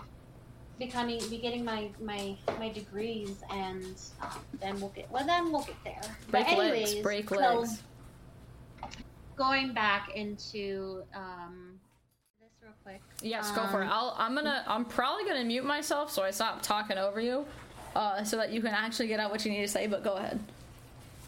becoming, 0.77 1.21
be 1.29 1.37
getting 1.37 1.63
my, 1.63 1.89
my, 2.01 2.35
my 2.59 2.69
degrees 2.69 3.37
and 3.49 3.95
um, 4.21 4.39
then 4.59 4.79
we'll 4.79 4.89
get, 4.89 5.09
well, 5.09 5.25
then 5.25 5.51
we'll 5.51 5.63
get 5.63 5.81
there. 5.83 6.01
Break 6.29 6.45
but 6.45 6.51
anyways, 6.51 6.93
legs, 6.95 7.03
break 7.03 7.31
legs. 7.31 7.83
going 9.35 9.73
back 9.73 10.11
into 10.15 11.03
um, 11.15 11.79
quick. 12.85 13.01
Yes, 13.21 13.49
um, 13.49 13.55
go 13.55 13.67
for 13.67 13.81
it. 13.81 13.85
Um, 13.85 13.91
I'll, 13.91 14.15
I'm 14.17 14.35
gonna. 14.35 14.63
I'm 14.67 14.85
probably 14.85 15.25
gonna 15.25 15.43
mute 15.43 15.65
myself 15.65 16.11
so 16.11 16.23
I 16.23 16.31
stop 16.31 16.61
talking 16.61 16.97
over 16.97 17.19
you, 17.19 17.45
uh, 17.95 18.23
so 18.23 18.37
that 18.37 18.51
you 18.51 18.61
can 18.61 18.73
actually 18.73 19.07
get 19.07 19.19
out 19.19 19.31
what 19.31 19.43
you 19.45 19.51
need 19.51 19.61
to 19.61 19.67
say. 19.67 19.87
But 19.87 20.03
go 20.03 20.13
ahead. 20.13 20.39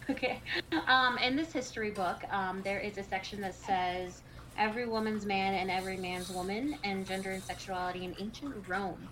Okay. 0.09 0.39
Um, 0.87 1.17
in 1.17 1.35
this 1.35 1.51
history 1.51 1.91
book, 1.91 2.21
um, 2.31 2.61
there 2.63 2.79
is 2.79 2.97
a 2.97 3.03
section 3.03 3.41
that 3.41 3.53
says 3.53 4.21
every 4.57 4.87
woman's 4.87 5.25
man 5.25 5.55
and 5.55 5.69
every 5.69 5.97
man's 5.97 6.29
woman, 6.29 6.77
and 6.83 7.05
gender 7.05 7.31
and 7.31 7.43
sexuality 7.43 8.05
in 8.05 8.15
ancient 8.19 8.55
Rome, 8.67 9.07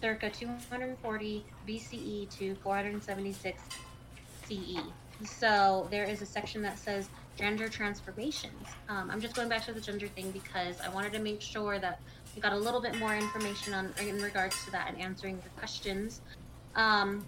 circa 0.00 0.28
240 0.30 1.44
BCE 1.68 2.30
to 2.38 2.54
476 2.56 3.62
CE. 4.48 4.80
So 5.24 5.86
there 5.90 6.04
is 6.04 6.22
a 6.22 6.26
section 6.26 6.62
that 6.62 6.78
says 6.78 7.08
gender 7.36 7.68
transformations. 7.68 8.66
Um, 8.88 9.10
I'm 9.10 9.20
just 9.20 9.34
going 9.34 9.48
back 9.48 9.64
to 9.66 9.72
the 9.72 9.80
gender 9.80 10.08
thing 10.08 10.30
because 10.30 10.80
I 10.80 10.88
wanted 10.88 11.12
to 11.14 11.18
make 11.18 11.40
sure 11.40 11.78
that 11.78 12.00
we 12.34 12.42
got 12.42 12.52
a 12.52 12.58
little 12.58 12.80
bit 12.80 12.98
more 12.98 13.14
information 13.16 13.74
on 13.74 13.92
in 14.00 14.20
regards 14.20 14.64
to 14.64 14.70
that 14.72 14.92
and 14.92 15.00
answering 15.00 15.40
the 15.42 15.48
questions. 15.60 16.20
Um, 16.74 17.24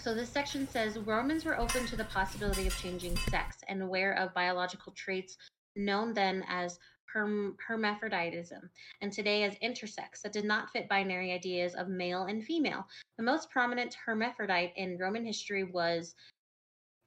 so 0.00 0.14
this 0.14 0.28
section 0.28 0.68
says 0.68 0.98
Romans 0.98 1.44
were 1.44 1.58
open 1.58 1.86
to 1.86 1.96
the 1.96 2.04
possibility 2.04 2.66
of 2.66 2.76
changing 2.76 3.16
sex 3.16 3.58
and 3.68 3.82
aware 3.82 4.12
of 4.18 4.34
biological 4.34 4.92
traits 4.92 5.36
known 5.76 6.12
then 6.12 6.44
as 6.48 6.78
herm- 7.12 7.56
hermaphroditism 7.66 8.68
and 9.00 9.12
today 9.12 9.44
as 9.44 9.54
intersex 9.56 10.22
that 10.22 10.32
did 10.32 10.44
not 10.44 10.70
fit 10.70 10.88
binary 10.88 11.32
ideas 11.32 11.74
of 11.74 11.88
male 11.88 12.24
and 12.24 12.44
female. 12.44 12.86
The 13.16 13.22
most 13.22 13.50
prominent 13.50 13.94
hermaphrodite 14.04 14.72
in 14.76 14.98
Roman 14.98 15.24
history 15.24 15.64
was 15.64 16.14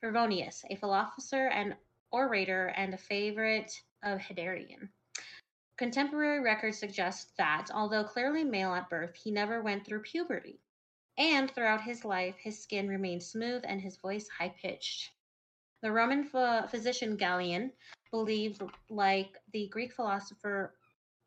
Favorinus, 0.04 0.64
a 0.70 0.76
philosopher 0.76 1.48
and 1.48 1.76
orator 2.16 2.68
and 2.78 2.94
a 2.94 2.98
favorite 2.98 3.74
of 4.02 4.22
Hadrian. 4.22 4.90
Contemporary 5.78 6.40
records 6.40 6.78
suggest 6.78 7.36
that, 7.38 7.68
although 7.74 8.06
clearly 8.06 8.46
male 8.46 8.74
at 8.74 8.90
birth, 8.90 9.14
he 9.16 9.32
never 9.32 9.62
went 9.62 9.86
through 9.86 10.02
puberty. 10.02 10.62
And 11.18 11.52
throughout 11.52 11.84
his 11.84 12.06
life, 12.06 12.36
his 12.38 12.64
skin 12.64 12.88
remained 12.88 13.22
smooth 13.22 13.64
and 13.68 13.82
his 13.82 13.98
voice 13.98 14.30
high 14.30 14.56
pitched. 14.62 15.12
The 15.82 15.92
Roman 15.92 16.24
ph- 16.24 16.70
physician 16.70 17.18
Galen 17.18 17.74
believed, 18.12 18.64
like 18.90 19.38
the 19.52 19.68
Greek 19.68 19.92
philosopher 19.92 20.74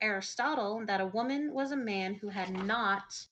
Aristotle, 0.01 0.87
that 0.87 1.03
a 1.03 1.07
woman 1.07 1.53
was 1.53 1.71
a 1.71 1.77
man 1.77 2.15
who 2.15 2.29
had 2.29 2.51
not 2.51 3.27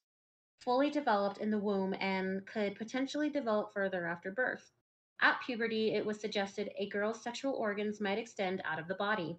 fully 0.61 0.90
developed 0.90 1.38
in 1.38 1.51
the 1.51 1.59
womb 1.59 1.95
and 2.01 2.47
could 2.47 2.77
potentially 2.77 3.31
develop 3.31 3.73
further 3.73 4.07
after 4.07 4.31
birth. 4.31 4.76
At 5.23 5.39
puberty, 5.45 5.95
it 5.95 6.05
was 6.05 6.21
suggested 6.21 6.71
a 6.79 6.89
girl's 6.89 7.23
sexual 7.23 7.55
organs 7.55 8.01
might 8.01 8.19
extend 8.19 8.61
out 8.65 8.79
of 8.79 8.87
the 8.87 8.95
body, 8.97 9.37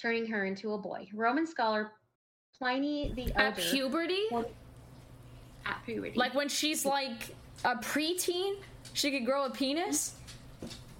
turning 0.00 0.26
her 0.26 0.44
into 0.44 0.72
a 0.72 0.78
boy. 0.78 1.08
Roman 1.14 1.46
scholar 1.46 1.92
Pliny 2.58 3.12
the 3.14 3.32
At 3.34 3.56
puberty, 3.56 4.28
at 5.66 5.82
puberty. 5.84 6.16
like 6.16 6.34
when 6.34 6.48
she's 6.48 6.84
like 6.84 7.34
a 7.64 7.76
preteen, 7.76 8.56
she 8.92 9.10
could 9.10 9.24
grow 9.26 9.44
a 9.46 9.50
penis. 9.50 10.14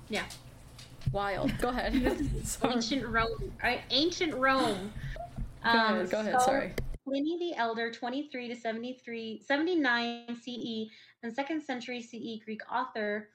yeah. 0.09 0.25
Wild. 1.13 1.57
Go 1.59 1.69
ahead. 1.69 1.95
Ancient 2.65 3.07
Rome. 3.07 3.53
Right? 3.63 3.81
Ancient 3.91 4.35
Rome. 4.35 4.93
Go 5.63 5.69
ahead. 5.71 6.01
Um, 6.01 6.07
go 6.09 6.21
ahead. 6.21 6.41
so 6.41 6.47
Sorry. 6.47 6.73
Pliny 7.05 7.39
the 7.39 7.57
Elder, 7.59 7.91
23 7.93 8.49
to 8.49 8.57
73, 8.57 9.43
79 9.47 10.37
CE, 10.43 10.91
and 11.23 11.35
second 11.35 11.63
century 11.63 12.03
CE 12.03 12.43
Greek 12.45 12.61
author 12.71 13.29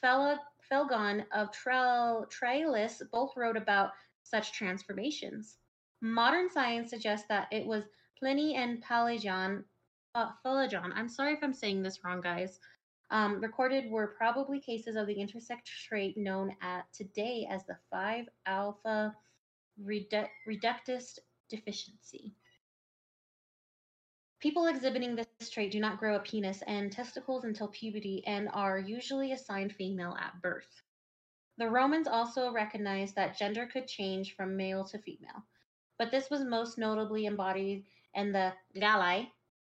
Phlegon 0.00 1.24
of 1.32 1.50
Tralles 1.52 3.02
both 3.10 3.36
wrote 3.36 3.56
about 3.56 3.90
such 4.22 4.52
transformations. 4.52 5.58
Modern 6.00 6.50
science 6.50 6.90
suggests 6.90 7.26
that 7.28 7.48
it 7.50 7.66
was 7.66 7.84
Pliny 8.18 8.56
and 8.56 8.82
Pelagian, 8.82 9.64
uh, 10.14 10.30
I'm 10.44 11.08
sorry 11.08 11.32
if 11.34 11.42
I'm 11.42 11.54
saying 11.54 11.82
this 11.82 12.04
wrong, 12.04 12.20
guys, 12.20 12.60
um, 13.10 13.40
recorded 13.40 13.90
were 13.90 14.14
probably 14.18 14.60
cases 14.60 14.96
of 14.96 15.06
the 15.06 15.14
intersex 15.14 15.64
trait 15.88 16.16
known 16.16 16.54
at 16.60 16.92
today 16.92 17.46
as 17.50 17.64
the 17.64 17.76
5 17.90 18.28
alpha 18.46 19.14
redu- 19.82 20.28
reductase 20.46 21.18
deficiency. 21.48 22.34
People 24.40 24.66
exhibiting 24.66 25.16
this 25.16 25.50
trait 25.50 25.72
do 25.72 25.80
not 25.80 25.98
grow 25.98 26.14
a 26.14 26.20
penis 26.20 26.62
and 26.68 26.92
testicles 26.92 27.44
until 27.44 27.68
puberty 27.68 28.22
and 28.24 28.48
are 28.52 28.78
usually 28.78 29.32
assigned 29.32 29.74
female 29.74 30.16
at 30.20 30.40
birth. 30.40 30.82
The 31.56 31.68
Romans 31.68 32.06
also 32.06 32.52
recognized 32.52 33.16
that 33.16 33.36
gender 33.36 33.66
could 33.66 33.88
change 33.88 34.36
from 34.36 34.56
male 34.56 34.84
to 34.84 34.98
female, 34.98 35.42
but 35.98 36.12
this 36.12 36.30
was 36.30 36.44
most 36.44 36.78
notably 36.78 37.26
embodied 37.26 37.84
in 38.14 38.30
the 38.30 38.52
Galli, 38.74 39.32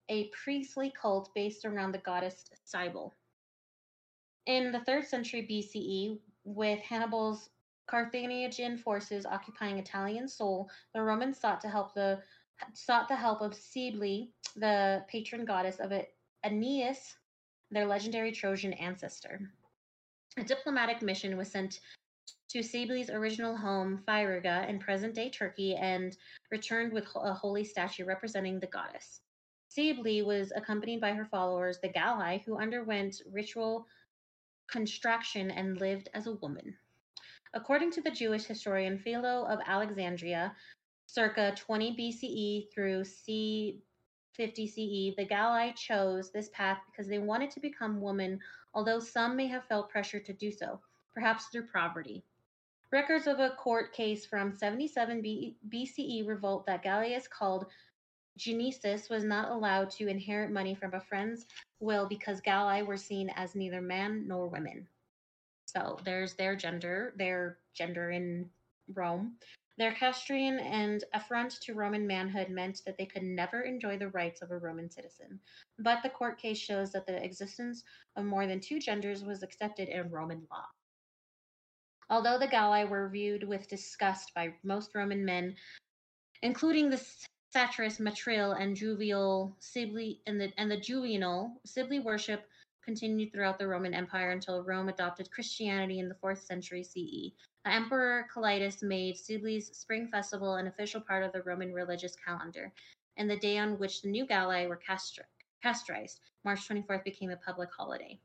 a 0.10 0.28
priestly 0.44 0.92
cult 0.92 1.34
based 1.34 1.64
around 1.64 1.94
the 1.94 2.00
goddess 2.00 2.50
Cybele. 2.66 3.14
In 4.46 4.74
the 4.74 4.80
3rd 4.80 5.06
century 5.06 5.48
BCE, 5.50 6.20
with 6.44 6.80
Hannibal's 6.80 7.50
Carthaginian 7.88 8.78
forces 8.78 9.26
occupying 9.26 9.78
Italian 9.78 10.28
Seoul, 10.28 10.70
the 10.94 11.02
Romans 11.02 11.40
sought 11.40 11.62
to 11.62 11.70
help 11.70 11.94
the 11.94 12.22
sought 12.74 13.08
the 13.08 13.16
help 13.16 13.42
of 13.42 13.54
Cybele, 13.54 14.28
the 14.56 15.04
patron 15.08 15.46
goddess 15.46 15.80
of 15.80 15.92
Aeneas, 16.44 17.16
their 17.72 17.86
legendary 17.86 18.32
Trojan 18.32 18.74
ancestor. 18.74 19.52
A 20.38 20.44
diplomatic 20.44 21.02
mission 21.02 21.38
was 21.38 21.52
sent 21.52 21.80
to 22.50 22.64
Cybele's 22.64 23.10
original 23.10 23.56
home, 23.56 24.02
Phrygia, 24.06 24.66
in 24.68 24.80
present-day 24.80 25.30
Turkey, 25.30 25.76
and 25.76 26.18
returned 26.52 26.94
with 26.94 27.08
a 27.16 27.34
holy 27.34 27.64
statue 27.64 28.06
representing 28.06 28.60
the 28.60 28.68
goddess. 28.68 29.22
Cybele 29.68 30.26
was 30.26 30.52
accompanied 30.56 31.00
by 31.00 31.14
her 31.14 31.26
followers, 31.26 31.80
the 31.80 31.90
Galli, 31.90 32.42
who 32.46 32.58
underwent 32.58 33.22
ritual 33.32 33.86
construction 34.68 35.52
and 35.52 35.80
lived 35.80 36.10
as 36.14 36.26
a 36.26 36.34
woman. 36.34 36.76
According 37.54 37.92
to 37.92 38.02
the 38.02 38.12
Jewish 38.12 38.46
historian 38.46 38.98
Philo 38.98 39.46
of 39.46 39.60
Alexandria, 39.66 40.56
circa 41.12 41.54
20 41.56 41.96
BCE 41.96 42.74
through 42.74 43.04
C 43.04 43.82
50 44.34 44.68
CE, 44.68 45.16
the 45.18 45.26
Galli 45.28 45.74
chose 45.74 46.32
this 46.32 46.50
path 46.54 46.78
because 46.90 47.08
they 47.08 47.18
wanted 47.18 47.50
to 47.52 47.60
become 47.60 48.00
women, 48.00 48.40
although 48.74 49.00
some 49.00 49.36
may 49.36 49.48
have 49.48 49.66
felt 49.66 49.90
pressure 49.90 50.20
to 50.20 50.34
do 50.34 50.52
so, 50.52 50.80
perhaps 51.14 51.46
through 51.48 51.68
poverty. 51.74 52.24
Records 52.92 53.28
of 53.28 53.40
a 53.40 53.50
court 53.52 53.92
case 53.92 54.26
from 54.26 54.54
77 54.54 55.22
B- 55.22 55.56
BCE 55.70 56.28
revolt 56.28 56.66
that 56.68 56.84
Gallius 56.84 57.30
called 57.30 57.66
Genesis 58.38 59.10
was 59.10 59.24
not 59.24 59.52
allowed 59.52 59.90
to 59.92 60.08
inherit 60.08 60.52
money 60.52 60.74
from 60.74 60.94
a 60.94 61.02
friend's 61.02 61.46
will 61.80 62.08
because 62.08 62.40
Galli 62.40 62.84
were 62.84 62.98
seen 62.98 63.30
as 63.36 63.56
neither 63.56 63.82
man 63.82 64.26
nor 64.28 64.48
women. 64.48 64.88
So 65.66 66.00
there's 66.06 66.36
their 66.36 66.56
gender, 66.56 67.14
their 67.18 67.58
gender 67.74 68.12
in 68.12 68.50
Rome. 68.94 69.34
Their 69.80 69.94
castrian 69.94 70.60
and 70.60 71.06
affront 71.14 71.52
to 71.62 71.74
Roman 71.74 72.06
manhood 72.06 72.50
meant 72.50 72.82
that 72.86 72.98
they 72.98 73.06
could 73.06 73.24
never 73.24 73.62
enjoy 73.62 73.98
the 73.98 74.10
rights 74.10 74.42
of 74.42 74.52
a 74.52 74.58
Roman 74.58 74.92
citizen. 74.92 75.40
But 75.78 76.04
the 76.04 76.10
court 76.10 76.38
case 76.38 76.58
shows 76.58 76.92
that 76.92 77.08
the 77.08 77.24
existence 77.24 77.86
of 78.18 78.26
more 78.26 78.46
than 78.46 78.60
two 78.60 78.82
genders 78.82 79.24
was 79.24 79.42
accepted 79.42 79.88
in 79.88 80.12
Roman 80.12 80.46
law. 80.52 80.66
Although 82.10 82.38
the 82.38 82.48
Galli 82.48 82.84
were 82.84 83.08
viewed 83.08 83.46
with 83.46 83.70
disgust 83.70 84.34
by 84.34 84.54
most 84.64 84.94
Roman 84.96 85.24
men, 85.24 85.56
including 86.42 86.90
the 86.90 87.02
satirist 87.54 88.02
Matril 88.02 88.52
and 88.52 88.76
Juvial 88.76 89.56
Cybele 89.60 90.16
and 90.28 90.42
the 90.42 90.52
and 90.58 90.70
the 90.70 90.78
Juvenal 90.78 91.62
Cybele 91.66 92.04
worship 92.04 92.50
continued 92.84 93.32
throughout 93.32 93.58
the 93.58 93.68
Roman 93.68 93.94
Empire 93.94 94.32
until 94.32 94.64
Rome 94.64 94.90
adopted 94.90 95.32
Christianity 95.32 96.00
in 96.00 96.10
the 96.10 96.16
4th 96.16 96.40
century 96.40 96.84
CE. 96.84 97.32
Emperor 97.66 98.26
Claudius 98.34 98.82
made 98.82 99.16
Cybele's 99.16 99.68
spring 99.78 100.08
festival 100.08 100.56
an 100.56 100.68
official 100.68 101.02
part 101.02 101.24
of 101.24 101.32
the 101.32 101.42
Roman 101.42 101.74
religious 101.74 102.16
calendar, 102.16 102.72
and 103.18 103.30
the 103.30 103.38
day 103.38 103.58
on 103.58 103.78
which 103.80 104.02
the 104.02 104.10
new 104.10 104.26
Galli 104.26 104.68
were 104.68 104.80
castri- 104.80 105.20
castrized, 105.62 106.22
March 106.46 106.68
24th, 106.68 107.04
became 107.04 107.32
a 107.32 107.38
public 107.38 107.70
holiday. 107.72 108.20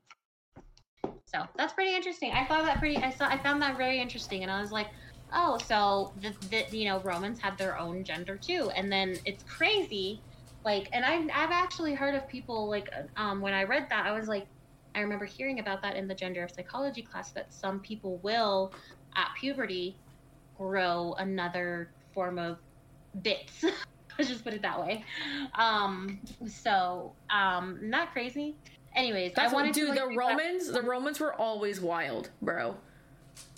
So 1.26 1.42
that's 1.56 1.72
pretty 1.72 1.94
interesting. 1.94 2.30
I 2.32 2.44
thought 2.44 2.64
that 2.64 2.78
pretty. 2.78 2.96
I 2.96 3.10
saw. 3.10 3.26
I 3.26 3.38
found 3.38 3.60
that 3.62 3.76
very 3.76 4.00
interesting, 4.00 4.42
and 4.42 4.50
I 4.50 4.60
was 4.60 4.70
like, 4.70 4.86
oh, 5.32 5.58
so 5.58 6.12
the, 6.20 6.32
the 6.50 6.76
you 6.76 6.88
know 6.88 7.00
Romans 7.00 7.40
had 7.40 7.58
their 7.58 7.78
own 7.78 8.04
gender 8.04 8.36
too, 8.36 8.70
and 8.76 8.90
then 8.90 9.16
it's 9.24 9.42
crazy, 9.42 10.20
like, 10.64 10.88
and 10.92 11.04
I 11.04 11.16
I've 11.16 11.50
actually 11.50 11.94
heard 11.94 12.14
of 12.14 12.28
people 12.28 12.68
like 12.68 12.88
um 13.16 13.40
when 13.40 13.52
I 13.52 13.64
read 13.64 13.88
that 13.90 14.06
I 14.06 14.12
was 14.12 14.28
like, 14.28 14.46
I 14.94 15.00
remember 15.00 15.24
hearing 15.24 15.58
about 15.58 15.82
that 15.82 15.96
in 15.96 16.06
the 16.06 16.14
gender 16.14 16.44
of 16.44 16.52
psychology 16.52 17.02
class 17.02 17.32
that 17.32 17.52
some 17.52 17.80
people 17.80 18.18
will 18.18 18.72
at 19.16 19.30
puberty 19.38 19.96
grow 20.58 21.14
another 21.18 21.90
form 22.12 22.38
of 22.38 22.58
bits. 23.22 23.64
Let's 24.18 24.30
just 24.30 24.44
put 24.44 24.54
it 24.54 24.62
that 24.62 24.80
way. 24.80 25.04
Um, 25.56 26.20
so 26.46 27.12
um, 27.30 27.78
not 27.82 28.12
crazy. 28.12 28.54
Anyways, 28.94 29.32
That's 29.34 29.52
I 29.52 29.54
wanted 29.54 29.74
to 29.74 29.86
to 29.88 29.94
the 29.94 30.04
like, 30.06 30.16
Romans, 30.16 30.70
the 30.70 30.82
Romans 30.82 31.18
were 31.18 31.34
always 31.34 31.80
wild, 31.80 32.30
bro. 32.40 32.76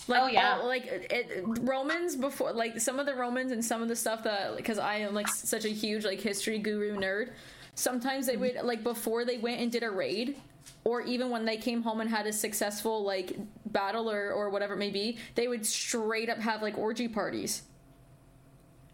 Like, 0.07 0.21
Oh, 0.23 0.27
yeah. 0.27 0.57
all- 0.57 0.65
like 0.67 0.85
it, 0.87 1.43
Romans 1.45 2.15
before, 2.15 2.53
like 2.53 2.79
some 2.79 2.97
of 2.99 3.05
the 3.05 3.13
Romans 3.13 3.51
and 3.51 3.63
some 3.63 3.83
of 3.83 3.87
the 3.87 3.95
stuff 3.95 4.23
that, 4.23 4.57
because 4.57 4.79
I 4.79 4.95
am 4.95 5.13
like 5.13 5.27
such 5.27 5.65
a 5.65 5.69
huge 5.69 6.05
like 6.05 6.19
history 6.19 6.57
guru 6.57 6.97
nerd. 6.97 7.33
Sometimes 7.75 8.25
they 8.25 8.37
would 8.37 8.55
like 8.63 8.83
before 8.83 9.25
they 9.25 9.37
went 9.37 9.61
and 9.61 9.71
did 9.71 9.83
a 9.83 9.91
raid, 9.91 10.37
or 10.83 11.01
even 11.01 11.29
when 11.29 11.45
they 11.45 11.57
came 11.57 11.81
home 11.81 12.01
and 12.01 12.09
had 12.09 12.27
a 12.27 12.33
successful 12.33 13.03
like 13.03 13.37
battle 13.67 14.09
or 14.09 14.31
or 14.31 14.49
whatever 14.49 14.73
it 14.73 14.77
may 14.77 14.91
be, 14.91 15.17
they 15.35 15.47
would 15.47 15.65
straight 15.65 16.29
up 16.29 16.39
have 16.39 16.61
like 16.61 16.77
orgy 16.77 17.07
parties. 17.07 17.63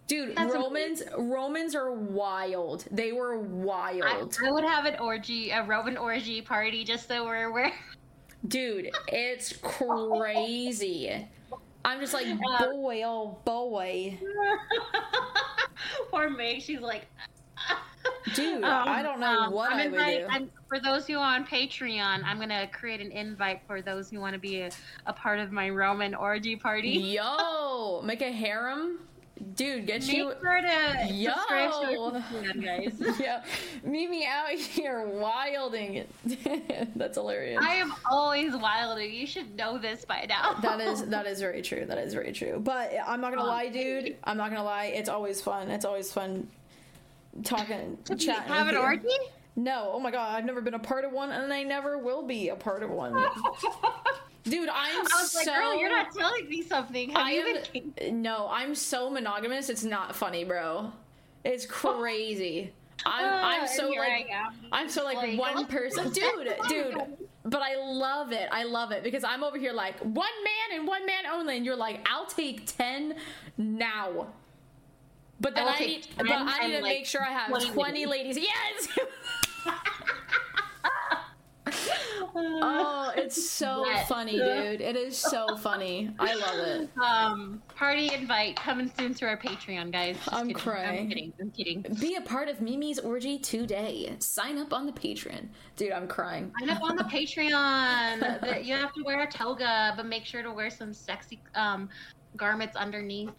Dude, 0.07 0.36
That's 0.36 0.53
Romans 0.53 1.03
Romans 1.17 1.76
are 1.76 1.91
wild. 1.91 2.86
They 2.91 3.13
were 3.13 3.36
I, 3.36 3.38
wild. 3.38 4.38
I 4.45 4.51
would 4.51 4.65
have 4.65 4.86
an 4.86 4.99
orgy, 4.99 5.51
a 5.51 5.63
Roman 5.63 5.97
orgy 5.97 6.41
party, 6.41 6.84
just 6.84 7.07
so 7.07 7.26
we're 7.26 7.49
aware. 7.49 7.71
Dude, 8.47 8.91
it's 9.07 9.53
crazy. 9.61 11.26
I'm 11.86 11.99
just 11.99 12.13
like, 12.13 12.28
uh, 12.59 12.71
boy, 12.71 13.03
oh 13.05 13.39
boy. 13.45 14.19
Poor 16.11 16.30
Meg, 16.30 16.61
she's 16.61 16.82
like, 16.82 17.07
Dude, 18.36 18.64
Um, 18.64 18.88
I 18.88 19.01
don't 19.04 19.20
know 19.20 19.41
um, 19.41 19.54
what 19.54 19.72
I'm 19.72 19.80
I 19.80 19.84
would 19.88 19.91
do. 19.97 20.28
I'm- 20.30 20.51
for 20.68 20.80
those 20.80 21.06
who 21.06 21.16
are 21.20 21.36
on 21.36 21.45
Patreon, 21.45 22.24
I'm 22.26 22.39
gonna 22.39 22.68
create 22.68 22.99
an 22.99 23.12
invite 23.12 23.62
for 23.68 23.82
those 23.84 24.10
who 24.10 24.20
want 24.20 24.34
to 24.34 24.39
be 24.39 24.62
a, 24.62 24.72
a 25.06 25.14
part 25.14 25.39
of 25.39 25.51
my 25.51 25.70
Roman 25.70 26.16
orgy 26.16 26.56
party. 26.56 26.89
Yo, 26.89 28.01
make 28.04 28.22
a 28.22 28.32
harem? 28.32 28.99
Dude, 29.56 29.86
get 29.88 30.01
Make 30.08 30.16
you. 30.18 30.34
sure 30.41 30.62
to 30.62 31.08
Yo! 31.14 31.32
to 32.12 32.60
guys. 32.60 32.93
Yeah, 33.20 33.43
meet 33.84 34.10
me 34.10 34.26
out 34.26 34.49
here 34.51 35.06
wilding. 35.08 36.06
That's 36.95 37.18
hilarious. 37.18 37.60
I 37.62 37.76
am 37.76 37.93
always 38.10 38.56
wilding. 38.56 39.14
You 39.14 39.28
should 39.28 39.56
know 39.56 39.78
this 39.78 40.06
by 40.06 40.26
now. 40.30 40.54
That 40.62 40.80
is 40.80 41.06
that 41.08 41.26
is 41.28 41.39
very 41.39 41.62
true. 41.62 41.86
That 41.86 41.97
is 41.97 42.14
very 42.14 42.32
true. 42.32 42.60
But 42.64 42.93
I'm 43.06 43.22
not 43.22 43.32
gonna 43.32 43.41
Um, 43.43 43.47
lie, 43.49 43.70
dude. 43.70 44.16
I'm 44.24 44.38
not 44.38 44.49
gonna 44.49 44.64
lie. 44.64 44.86
It's 44.86 45.10
always 45.10 45.41
fun. 45.41 45.70
It's 45.70 45.86
always 45.86 46.12
fun 46.14 46.47
talking, 47.43 47.97
chatting. 48.17 48.53
have 48.53 48.67
an 48.67 48.75
you. 48.75 48.79
orgy. 48.81 49.07
No, 49.55 49.91
oh 49.93 49.99
my 49.99 50.09
god, 50.11 50.36
I've 50.36 50.45
never 50.45 50.61
been 50.61 50.73
a 50.73 50.79
part 50.79 51.05
of 51.05 51.11
one, 51.11 51.31
and 51.31 51.53
I 51.53 51.63
never 51.63 51.97
will 51.97 52.23
be 52.23 52.49
a 52.49 52.55
part 52.55 52.81
of 52.84 52.89
one. 52.89 53.13
Dude, 54.43 54.67
I'm 54.67 54.97
I 54.97 55.01
was 55.21 55.34
like, 55.36 55.45
so. 55.45 55.53
girl, 55.53 55.79
you're 55.79 55.89
not 55.89 56.13
telling 56.13 56.49
me 56.49 56.61
something. 56.63 57.09
Have 57.11 57.25
I 57.25 57.31
you 57.31 57.61
am. 57.75 57.91
been? 57.95 58.21
No, 58.21 58.47
I'm 58.51 58.75
so 58.75 59.09
monogamous. 59.09 59.69
It's 59.69 59.84
not 59.86 60.15
funny, 60.15 60.43
bro. 60.43 60.91
It's 61.45 61.65
crazy. 61.67 62.73
I'm. 63.05 63.25
I'm 63.25 63.61
Ah, 63.63 63.65
so 63.67 63.89
like. 63.89 64.29
I 64.71 64.81
am, 64.81 64.89
so 64.89 65.03
like 65.05 65.17
like, 65.17 65.38
one 65.39 65.65
person, 65.67 66.11
dude, 66.11 66.55
dude. 66.67 66.97
But 67.45 67.61
I 67.61 67.75
love 67.75 68.31
it. 68.31 68.49
I 68.51 68.63
love 68.63 68.91
it 68.91 69.03
because 69.03 69.23
I'm 69.23 69.43
over 69.43 69.57
here 69.57 69.73
like 69.73 69.99
one 69.99 70.13
man 70.43 70.79
and 70.79 70.88
one 70.88 71.05
man 71.05 71.25
only, 71.31 71.57
and 71.57 71.65
you're 71.65 71.75
like, 71.75 72.05
I'll 72.09 72.25
take 72.25 72.65
ten 72.77 73.15
now. 73.57 74.27
But 75.39 75.55
then 75.55 75.63
I 75.63 75.65
will 75.65 75.73
I, 75.73 75.77
take 75.77 75.88
need, 75.88 76.07
but 76.17 76.31
I 76.31 76.43
need 76.67 76.71
to 76.71 76.77
and, 76.77 76.84
make 76.84 77.05
sure 77.05 77.21
I 77.21 77.29
have 77.31 77.49
20 77.49 77.71
20 77.71 78.05
ladies. 78.05 78.38
Yes. 78.38 78.88
oh, 82.36 83.11
it's 83.15 83.49
so 83.49 83.86
Yes. 83.86 84.07
funny, 84.07 84.34
dude. 84.34 84.81
It 84.81 84.95
is 84.95 85.17
so 85.17 85.55
funny. 85.57 86.11
I 86.19 86.34
love 86.36 86.59
it. 86.67 86.89
Um, 86.97 87.61
party 87.75 88.13
invite 88.13 88.55
coming 88.55 88.91
soon 88.97 89.13
to 89.15 89.25
our 89.27 89.38
Patreon, 89.38 89.91
guys. 89.91 90.17
Just 90.17 90.34
I'm 90.34 90.47
kidding. 90.47 90.55
crying. 90.61 90.99
I'm 90.99 91.09
kidding. 91.09 91.34
I'm 91.39 91.51
kidding. 91.51 91.86
Be 91.99 92.15
a 92.15 92.21
part 92.21 92.47
of 92.49 92.61
Mimi's 92.61 92.99
orgy 92.99 93.38
today. 93.38 94.15
Sign 94.19 94.57
up 94.57 94.73
on 94.73 94.86
the 94.86 94.91
Patreon, 94.91 95.47
dude. 95.75 95.91
I'm 95.91 96.07
crying. 96.07 96.51
Sign 96.59 96.69
up 96.69 96.81
on 96.84 96.95
the 96.95 97.03
Patreon. 97.03 98.63
You 98.65 98.73
have 98.75 98.93
to 98.93 99.03
wear 99.03 99.23
a 99.23 99.27
toga, 99.31 99.93
but 99.95 100.05
make 100.05 100.25
sure 100.25 100.43
to 100.43 100.51
wear 100.51 100.69
some 100.69 100.93
sexy 100.93 101.41
um, 101.55 101.89
garments 102.38 102.75
underneath. 102.75 103.31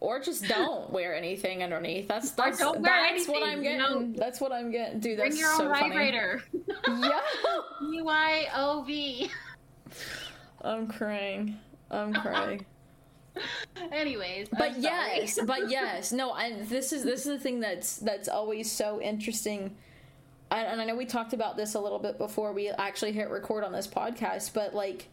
Or 0.00 0.18
just 0.18 0.48
don't 0.48 0.90
wear 0.90 1.14
anything 1.14 1.62
underneath. 1.62 2.08
That's 2.08 2.30
that's 2.30 2.58
that's 2.58 3.28
what 3.28 3.42
I'm 3.42 3.62
getting. 3.62 3.78
no. 3.78 4.12
That's 4.16 4.40
what 4.40 4.50
I'm 4.50 4.70
getting. 4.70 4.98
Dude, 5.00 5.18
that's 5.18 5.30
Bring 5.36 5.40
your 5.40 5.50
own 5.52 5.58
so 5.58 5.68
funny. 5.68 5.88
vibrator. 5.90 6.42
Yeah. 6.88 7.20
BYOV. 7.82 9.30
I'm 10.62 10.86
crying. 10.86 11.58
I'm 11.90 12.12
crying. 12.14 12.64
Anyways, 13.92 14.48
but 14.50 14.72
I'm 14.72 14.82
yes, 14.82 15.38
but 15.46 15.70
yes, 15.70 16.12
no. 16.12 16.34
And 16.34 16.66
this 16.68 16.92
is 16.92 17.02
this 17.02 17.20
is 17.20 17.26
the 17.26 17.38
thing 17.38 17.60
that's 17.60 17.96
that's 17.96 18.28
always 18.28 18.70
so 18.70 19.00
interesting. 19.00 19.76
And, 20.50 20.66
and 20.66 20.80
I 20.80 20.84
know 20.84 20.94
we 20.94 21.06
talked 21.06 21.32
about 21.32 21.56
this 21.56 21.74
a 21.74 21.80
little 21.80 21.98
bit 21.98 22.18
before 22.18 22.52
we 22.52 22.68
actually 22.68 23.12
hit 23.12 23.30
record 23.30 23.64
on 23.64 23.72
this 23.72 23.86
podcast, 23.86 24.52
but 24.52 24.74
like 24.74 25.08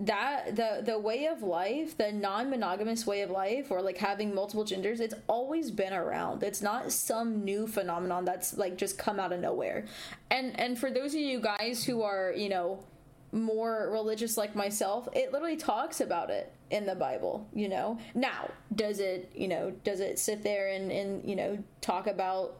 that 0.00 0.54
the 0.54 0.82
the 0.84 0.98
way 0.98 1.26
of 1.26 1.42
life, 1.42 1.96
the 1.96 2.12
non-monogamous 2.12 3.06
way 3.06 3.22
of 3.22 3.30
life, 3.30 3.70
or 3.70 3.82
like 3.82 3.98
having 3.98 4.34
multiple 4.34 4.64
genders, 4.64 5.00
it's 5.00 5.14
always 5.26 5.70
been 5.70 5.92
around. 5.92 6.42
It's 6.42 6.62
not 6.62 6.92
some 6.92 7.44
new 7.44 7.66
phenomenon 7.66 8.24
that's 8.24 8.56
like 8.56 8.76
just 8.76 8.96
come 8.96 9.18
out 9.18 9.32
of 9.32 9.40
nowhere. 9.40 9.86
And 10.30 10.58
and 10.58 10.78
for 10.78 10.90
those 10.90 11.14
of 11.14 11.20
you 11.20 11.40
guys 11.40 11.84
who 11.84 12.02
are 12.02 12.32
you 12.36 12.48
know 12.48 12.84
more 13.32 13.90
religious 13.90 14.36
like 14.36 14.54
myself, 14.54 15.08
it 15.12 15.32
literally 15.32 15.56
talks 15.56 16.00
about 16.00 16.30
it 16.30 16.52
in 16.70 16.86
the 16.86 16.94
Bible, 16.94 17.46
you 17.52 17.68
know. 17.68 17.98
Now, 18.14 18.50
does 18.74 19.00
it, 19.00 19.30
you 19.34 19.48
know, 19.48 19.70
does 19.84 20.00
it 20.00 20.18
sit 20.18 20.42
there 20.42 20.68
and, 20.68 20.90
and 20.90 21.28
you 21.28 21.36
know, 21.36 21.58
talk 21.80 22.06
about, 22.06 22.58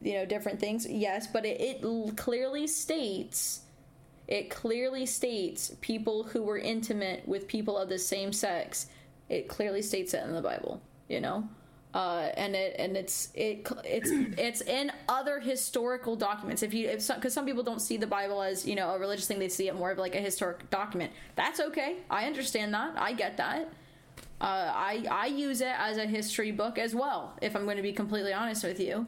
you 0.00 0.14
know, 0.14 0.24
different 0.24 0.60
things? 0.60 0.86
Yes, 0.88 1.26
but 1.26 1.44
it, 1.44 1.60
it 1.60 2.16
clearly 2.16 2.66
states, 2.66 3.60
it 4.26 4.50
clearly 4.50 5.06
states 5.06 5.72
people 5.80 6.24
who 6.24 6.42
were 6.42 6.58
intimate 6.58 7.26
with 7.28 7.46
people 7.46 7.76
of 7.76 7.88
the 7.88 7.98
same 7.98 8.32
sex. 8.32 8.86
It 9.28 9.48
clearly 9.48 9.82
states 9.82 10.12
that 10.12 10.24
in 10.26 10.32
the 10.32 10.42
Bible, 10.42 10.80
you 11.08 11.20
know. 11.20 11.48
Uh, 11.92 12.32
and 12.36 12.56
it 12.56 12.74
and 12.76 12.96
it's 12.96 13.28
it 13.34 13.68
it's 13.84 14.10
it's 14.36 14.60
in 14.62 14.90
other 15.08 15.38
historical 15.38 16.16
documents. 16.16 16.64
If 16.64 16.74
you 16.74 16.88
if 16.88 17.06
because 17.06 17.32
some, 17.32 17.46
people 17.46 17.62
don't 17.62 17.80
see 17.80 17.96
the 17.96 18.06
Bible 18.06 18.42
as 18.42 18.66
you 18.66 18.74
know 18.74 18.90
a 18.90 18.98
religious 18.98 19.28
thing, 19.28 19.38
they 19.38 19.48
see 19.48 19.68
it 19.68 19.76
more 19.76 19.92
of 19.92 19.98
like 19.98 20.16
a 20.16 20.20
historic 20.20 20.68
document. 20.70 21.12
That's 21.36 21.60
okay. 21.60 21.98
I 22.10 22.26
understand 22.26 22.74
that. 22.74 22.94
I 22.96 23.12
get 23.12 23.36
that. 23.36 23.68
Uh, 24.40 24.72
I 24.74 25.06
I 25.08 25.26
use 25.26 25.60
it 25.60 25.74
as 25.78 25.96
a 25.96 26.04
history 26.04 26.50
book 26.50 26.78
as 26.78 26.96
well. 26.96 27.38
If 27.40 27.54
I'm 27.54 27.62
going 27.62 27.76
to 27.76 27.82
be 27.82 27.92
completely 27.92 28.32
honest 28.32 28.64
with 28.64 28.80
you, 28.80 29.06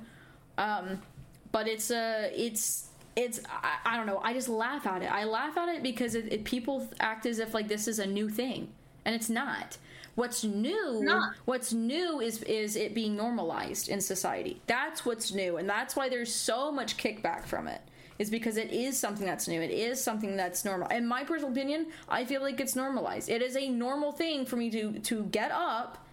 um, 0.56 1.02
but 1.50 1.66
it's 1.66 1.90
a 1.90 2.30
it's 2.32 2.90
it's 3.16 3.40
I, 3.50 3.78
I 3.84 3.96
don't 3.96 4.06
know. 4.06 4.20
I 4.22 4.34
just 4.34 4.48
laugh 4.48 4.86
at 4.86 5.02
it. 5.02 5.10
I 5.10 5.24
laugh 5.24 5.56
at 5.56 5.68
it 5.70 5.82
because 5.82 6.14
it, 6.14 6.32
it, 6.32 6.44
people 6.44 6.86
act 7.00 7.26
as 7.26 7.38
if 7.38 7.54
like 7.54 7.66
this 7.66 7.88
is 7.88 7.98
a 7.98 8.06
new 8.06 8.28
thing, 8.28 8.68
and 9.04 9.14
it's 9.14 9.30
not. 9.30 9.78
What's 10.14 10.44
new? 10.44 11.02
Not. 11.02 11.34
What's 11.46 11.72
new 11.72 12.20
is 12.20 12.42
is 12.42 12.76
it 12.76 12.94
being 12.94 13.16
normalized 13.16 13.88
in 13.88 14.00
society. 14.00 14.60
That's 14.66 15.04
what's 15.04 15.32
new, 15.32 15.56
and 15.56 15.68
that's 15.68 15.96
why 15.96 16.08
there's 16.08 16.32
so 16.32 16.70
much 16.70 16.96
kickback 16.98 17.44
from 17.46 17.66
it. 17.66 17.80
Is 18.18 18.30
because 18.30 18.56
it 18.56 18.72
is 18.72 18.98
something 18.98 19.26
that's 19.26 19.46
new. 19.46 19.60
It 19.60 19.70
is 19.70 20.02
something 20.02 20.36
that's 20.36 20.64
normal. 20.64 20.88
In 20.88 21.06
my 21.06 21.22
personal 21.24 21.52
opinion, 21.52 21.88
I 22.08 22.24
feel 22.24 22.40
like 22.40 22.60
it's 22.60 22.74
normalized. 22.74 23.28
It 23.28 23.42
is 23.42 23.56
a 23.56 23.68
normal 23.68 24.12
thing 24.12 24.46
for 24.46 24.56
me 24.56 24.70
to 24.70 24.98
to 25.00 25.24
get 25.24 25.50
up, 25.52 26.06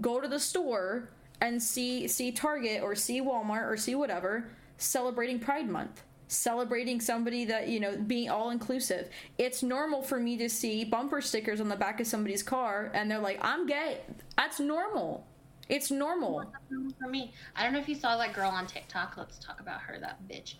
go 0.00 0.20
to 0.20 0.28
the 0.28 0.38
store, 0.38 1.08
and 1.40 1.60
see 1.62 2.08
see 2.08 2.32
Target 2.32 2.82
or 2.82 2.94
see 2.94 3.20
Walmart 3.20 3.68
or 3.68 3.76
see 3.76 3.94
whatever 3.94 4.48
celebrating 4.76 5.40
Pride 5.40 5.68
Month 5.68 6.02
celebrating 6.28 7.00
somebody 7.00 7.44
that 7.44 7.68
you 7.68 7.80
know 7.80 7.96
being 7.96 8.28
all 8.28 8.50
inclusive 8.50 9.08
it's 9.38 9.62
normal 9.62 10.02
for 10.02 10.20
me 10.20 10.36
to 10.36 10.48
see 10.48 10.84
bumper 10.84 11.20
stickers 11.20 11.60
on 11.60 11.68
the 11.68 11.76
back 11.76 12.00
of 12.00 12.06
somebody's 12.06 12.42
car 12.42 12.90
and 12.94 13.10
they're 13.10 13.18
like 13.18 13.38
i'm 13.42 13.66
gay 13.66 13.98
that's 14.36 14.60
normal 14.60 15.26
it's 15.68 15.90
normal 15.90 16.50
for 16.98 17.08
me. 17.08 17.32
I 17.54 17.62
don't 17.62 17.72
know 17.72 17.78
if 17.78 17.88
you 17.88 17.94
saw 17.94 18.16
that 18.16 18.32
girl 18.32 18.50
on 18.50 18.66
TikTok. 18.66 19.16
Let's 19.16 19.38
talk 19.38 19.60
about 19.60 19.80
her, 19.82 19.98
that 20.00 20.18
bitch. 20.28 20.54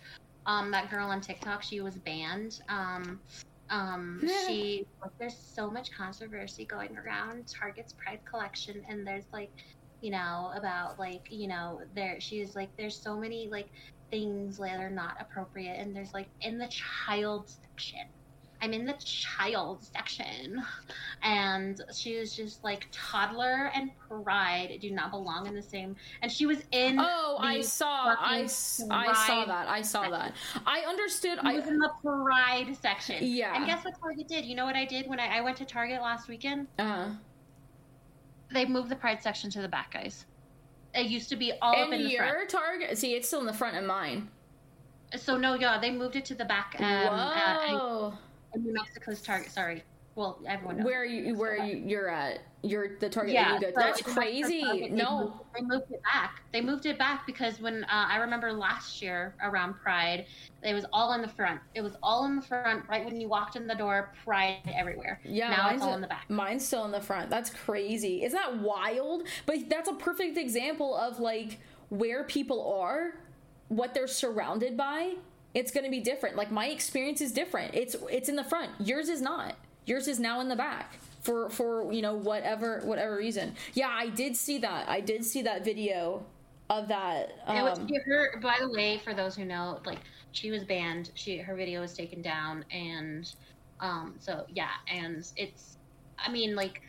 Um, 0.45 0.71
that 0.71 0.89
girl 0.89 1.07
on 1.07 1.21
TikTok, 1.21 1.63
she 1.63 1.81
was 1.81 1.95
banned. 1.95 2.61
Um, 2.69 3.19
um, 3.69 4.21
she 4.47 4.85
there's 5.17 5.37
so 5.37 5.69
much 5.69 5.91
controversy 5.91 6.65
going 6.65 6.97
around 6.97 7.47
Target's 7.47 7.93
Pride 7.93 8.19
collection, 8.25 8.83
and 8.87 9.05
there's 9.05 9.25
like, 9.33 9.51
you 10.01 10.11
know, 10.11 10.51
about 10.55 10.99
like, 10.99 11.27
you 11.29 11.47
know, 11.47 11.81
there 11.95 12.19
she's 12.19 12.55
like, 12.55 12.69
there's 12.77 12.95
so 12.95 13.17
many 13.17 13.47
like 13.47 13.69
things 14.11 14.57
that 14.57 14.79
are 14.79 14.89
not 14.89 15.17
appropriate, 15.19 15.79
and 15.79 15.95
there's 15.95 16.13
like 16.13 16.27
in 16.41 16.57
the 16.57 16.67
child 16.67 17.49
section. 17.49 18.07
I'm 18.61 18.73
in 18.73 18.85
the 18.85 18.93
child 18.93 19.83
section. 19.83 20.61
And 21.23 21.81
she 21.93 22.17
was 22.17 22.35
just 22.35 22.63
like 22.63 22.87
toddler 22.91 23.71
and 23.73 23.91
pride 24.09 24.79
do 24.81 24.91
not 24.91 25.11
belong 25.11 25.47
in 25.47 25.53
the 25.53 25.61
same 25.61 25.95
and 26.21 26.31
she 26.31 26.45
was 26.45 26.59
in 26.71 26.97
oh 26.99 27.37
i 27.39 27.61
saw 27.61 28.15
I, 28.19 28.41
I 28.41 28.45
saw 28.47 29.45
that 29.45 29.67
i 29.67 29.81
saw 29.81 30.09
that 30.09 30.33
i 30.65 30.79
understood 30.87 31.39
She 31.41 31.47
i 31.47 31.53
was 31.53 31.67
in 31.67 31.77
the 31.77 31.91
pride 32.03 32.75
section. 32.81 33.17
Yeah. 33.21 33.55
And 33.55 33.65
guess 33.65 33.83
what 33.83 33.99
Target 33.99 34.27
did? 34.27 34.45
You 34.45 34.55
know 34.55 34.65
what 34.65 34.75
I 34.75 34.85
did 34.85 35.07
when 35.07 35.19
I, 35.19 35.37
I 35.37 35.41
went 35.41 35.57
to 35.57 35.65
Target 35.65 36.01
last 36.01 36.27
weekend? 36.27 36.67
Uh-huh. 36.77 37.09
They 38.51 38.65
moved 38.65 38.89
the 38.89 38.95
pride 38.95 39.21
section 39.21 39.49
to 39.51 39.61
the 39.61 39.67
back, 39.67 39.93
guys. 39.93 40.25
It 40.93 41.07
used 41.07 41.29
to 41.29 41.35
be 41.35 41.53
all 41.61 41.73
up 41.73 41.85
and 41.85 41.93
in 41.93 42.03
the 42.03 42.09
your 42.09 42.23
front. 42.23 42.49
target 42.49 42.97
see 42.97 43.13
it's 43.15 43.27
still 43.27 43.39
in 43.41 43.45
the 43.45 43.53
front 43.53 43.77
of 43.77 43.83
mine 43.83 44.29
So 45.15 45.37
no, 45.37 45.53
yeah, 45.55 45.79
they 45.79 45.91
moved 45.91 46.15
it 46.15 46.25
to 46.25 46.35
the 46.35 46.45
back. 46.45 46.75
Um, 46.79 46.85
uh, 46.85 47.67
whoa 47.69 48.13
in 48.53 48.63
New 48.63 48.73
Mexico's 48.73 49.21
Target. 49.21 49.51
Sorry, 49.51 49.83
well, 50.19 50.37
everyone 50.45 50.75
knows 50.75 50.85
where 50.85 51.05
you 51.05 51.33
where 51.37 51.63
you, 51.63 51.77
you're 51.77 52.09
at. 52.09 52.39
You're 52.61 52.97
the 52.99 53.07
target 53.07 53.33
yeah, 53.33 53.53
that 53.53 53.61
you 53.61 53.67
go. 53.67 53.73
So 53.73 53.79
That's 53.79 54.01
crazy. 54.01 54.89
No, 54.89 55.45
they 55.55 55.61
moved 55.61 55.91
it 55.91 56.03
back. 56.03 56.41
They 56.51 56.59
moved 56.59 56.85
it 56.85 56.97
back 56.99 57.25
because 57.25 57.61
when 57.61 57.85
uh, 57.85 57.87
I 58.09 58.17
remember 58.17 58.51
last 58.51 59.01
year 59.01 59.33
around 59.41 59.75
Pride, 59.75 60.25
it 60.61 60.73
was 60.73 60.85
all 60.91 61.13
in 61.13 61.21
the 61.21 61.29
front. 61.29 61.61
It 61.73 61.79
was 61.79 61.93
all 62.03 62.25
in 62.25 62.35
the 62.35 62.41
front 62.41 62.83
right 62.89 63.05
when 63.05 63.21
you 63.21 63.29
walked 63.29 63.55
in 63.55 63.65
the 63.65 63.75
door. 63.75 64.11
Pride 64.25 64.57
everywhere. 64.77 65.21
Yeah, 65.23 65.51
now 65.51 65.69
it's 65.69 65.81
all 65.81 65.93
in 65.93 66.01
the 66.01 66.07
back. 66.07 66.29
Mine's 66.29 66.67
still 66.67 66.83
in 66.83 66.91
the 66.91 66.99
front. 66.99 67.29
That's 67.29 67.49
crazy. 67.49 68.25
Isn't 68.25 68.37
that 68.37 68.57
wild? 68.57 69.23
But 69.45 69.69
that's 69.69 69.87
a 69.87 69.93
perfect 69.93 70.37
example 70.37 70.97
of 70.97 71.21
like 71.21 71.59
where 71.87 72.25
people 72.25 72.73
are, 72.73 73.13
what 73.69 73.93
they're 73.93 74.05
surrounded 74.05 74.75
by. 74.75 75.13
It's 75.53 75.71
going 75.71 75.85
to 75.85 75.89
be 75.89 76.01
different. 76.01 76.35
Like 76.35 76.51
my 76.51 76.67
experience 76.67 77.21
is 77.21 77.31
different. 77.31 77.73
It's 77.73 77.95
it's 78.11 78.27
in 78.27 78.35
the 78.35 78.43
front. 78.43 78.71
Yours 78.79 79.07
is 79.07 79.21
not. 79.21 79.55
Yours 79.89 80.07
is 80.07 80.19
now 80.19 80.39
in 80.39 80.47
the 80.47 80.55
back 80.55 80.99
for 81.21 81.49
for 81.49 81.91
you 81.91 82.01
know 82.01 82.13
whatever 82.13 82.81
whatever 82.83 83.17
reason. 83.17 83.55
Yeah, 83.73 83.89
I 83.89 84.09
did 84.09 84.35
see 84.35 84.59
that. 84.59 84.87
I 84.87 85.01
did 85.01 85.25
see 85.25 85.41
that 85.41 85.65
video 85.65 86.23
of 86.69 86.87
that. 86.89 87.31
Um, 87.47 87.57
it 87.57 87.63
was 87.63 87.79
her. 88.05 88.39
By 88.39 88.57
the 88.61 88.69
way, 88.69 88.99
for 89.03 89.15
those 89.15 89.35
who 89.35 89.45
know, 89.45 89.79
like 89.85 89.99
she 90.31 90.51
was 90.51 90.63
banned. 90.63 91.09
She 91.15 91.37
her 91.37 91.55
video 91.55 91.81
was 91.81 91.93
taken 91.93 92.21
down, 92.21 92.63
and 92.71 93.33
um, 93.79 94.15
so 94.19 94.45
yeah, 94.53 94.69
and 94.87 95.25
it's. 95.35 95.77
I 96.19 96.29
mean, 96.29 96.53
like, 96.53 96.81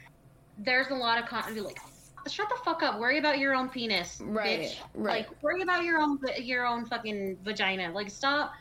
there's 0.58 0.88
a 0.88 0.94
lot 0.94 1.22
of 1.22 1.26
content. 1.26 1.64
Like, 1.64 1.80
shut 2.28 2.48
the 2.48 2.56
fuck 2.64 2.82
up. 2.82 2.98
Worry 2.98 3.18
about 3.18 3.38
your 3.38 3.54
own 3.54 3.68
penis, 3.68 4.20
right? 4.22 4.60
Bitch. 4.60 4.76
Right. 4.92 5.26
Like, 5.28 5.42
worry 5.42 5.62
about 5.62 5.84
your 5.84 6.00
own 6.00 6.18
your 6.36 6.66
own 6.66 6.84
fucking 6.84 7.38
vagina. 7.44 7.92
Like, 7.92 8.10
stop. 8.10 8.52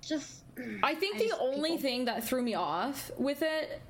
Just. 0.00 0.44
I 0.82 0.94
think 0.94 1.16
I 1.16 1.18
the 1.18 1.38
only 1.38 1.70
people. 1.70 1.82
thing 1.82 2.04
that 2.06 2.24
threw 2.24 2.42
me 2.42 2.54
off 2.54 3.10
with 3.18 3.42
it 3.42 3.80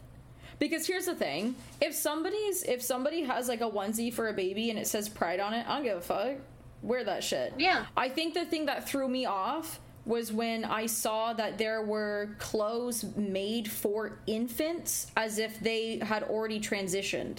because 0.58 0.86
here's 0.86 1.06
the 1.06 1.14
thing: 1.14 1.54
if 1.80 1.94
somebody's 1.94 2.62
if 2.62 2.82
somebody 2.82 3.22
has 3.22 3.48
like 3.48 3.60
a 3.60 3.70
onesie 3.70 4.12
for 4.12 4.28
a 4.28 4.32
baby 4.32 4.70
and 4.70 4.78
it 4.78 4.86
says 4.86 5.08
Pride 5.08 5.40
on 5.40 5.54
it, 5.54 5.66
I 5.68 5.76
don't 5.76 5.84
give 5.84 5.98
a 5.98 6.00
fuck. 6.00 6.36
Wear 6.82 7.04
that 7.04 7.24
shit. 7.24 7.54
Yeah. 7.58 7.86
I 7.96 8.08
think 8.08 8.34
the 8.34 8.44
thing 8.44 8.66
that 8.66 8.88
threw 8.88 9.08
me 9.08 9.26
off 9.26 9.80
was 10.04 10.32
when 10.32 10.64
I 10.64 10.86
saw 10.86 11.32
that 11.32 11.58
there 11.58 11.82
were 11.82 12.36
clothes 12.38 13.04
made 13.16 13.70
for 13.70 14.20
infants 14.26 15.10
as 15.16 15.38
if 15.38 15.58
they 15.60 15.98
had 15.98 16.22
already 16.22 16.60
transitioned. 16.60 17.38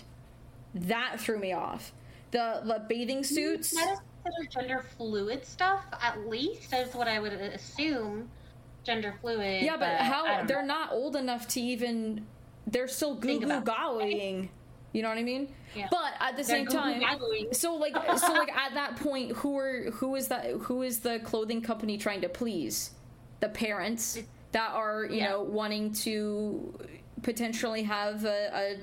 That 0.75 1.19
threw 1.19 1.39
me 1.39 1.53
off. 1.53 1.93
The 2.32 2.61
the 2.65 2.86
bathing 2.88 3.19
mm, 3.19 3.25
suits. 3.25 3.71
That 3.71 3.99
is 4.41 4.47
gender 4.53 4.86
fluid 4.97 5.45
stuff. 5.45 5.86
At 6.01 6.28
least 6.28 6.69
that's 6.69 6.93
what 6.93 7.07
I 7.07 7.19
would 7.19 7.34
assume. 7.34 8.30
Gender 8.88 9.14
fluid. 9.20 9.64
Yeah, 9.64 9.74
but, 9.74 9.82
but 9.82 9.98
how 9.98 10.46
they're 10.46 10.62
know. 10.62 10.76
not 10.76 10.94
old 10.94 11.18
enough 11.18 11.46
to 11.50 11.62
even 11.62 12.26
they're 12.66 12.88
still 12.88 13.16
goo 13.16 13.38
goo. 13.40 14.50
You 14.94 15.04
know 15.04 15.10
what 15.10 15.18
I 15.18 15.24
mean? 15.24 15.54
Yeah. 15.76 15.90
But 15.92 16.14
at 16.22 16.38
the 16.38 16.44
they're 16.44 16.66
same 16.66 16.68
time, 16.68 17.04
so 17.52 17.76
like, 17.76 17.94
so 18.18 18.32
like 18.32 18.50
at 18.50 18.74
that 18.76 18.96
point, 18.96 19.34
who 19.34 19.58
are 19.58 19.92
who 19.92 20.16
is 20.16 20.30
that? 20.30 20.52
Who 20.52 20.84
is 20.84 21.02
the 21.02 21.20
clothing 21.20 21.62
company 21.62 21.98
trying 21.98 22.22
to 22.22 22.30
please? 22.30 22.92
The 23.42 23.50
parents 23.50 24.20
that 24.54 24.72
are 24.72 25.04
you 25.04 25.18
yeah. 25.18 25.32
know 25.32 25.44
wanting 25.44 25.92
to 26.06 26.80
potentially 27.24 27.84
have 27.84 28.24
a, 28.24 28.50
a 28.54 28.78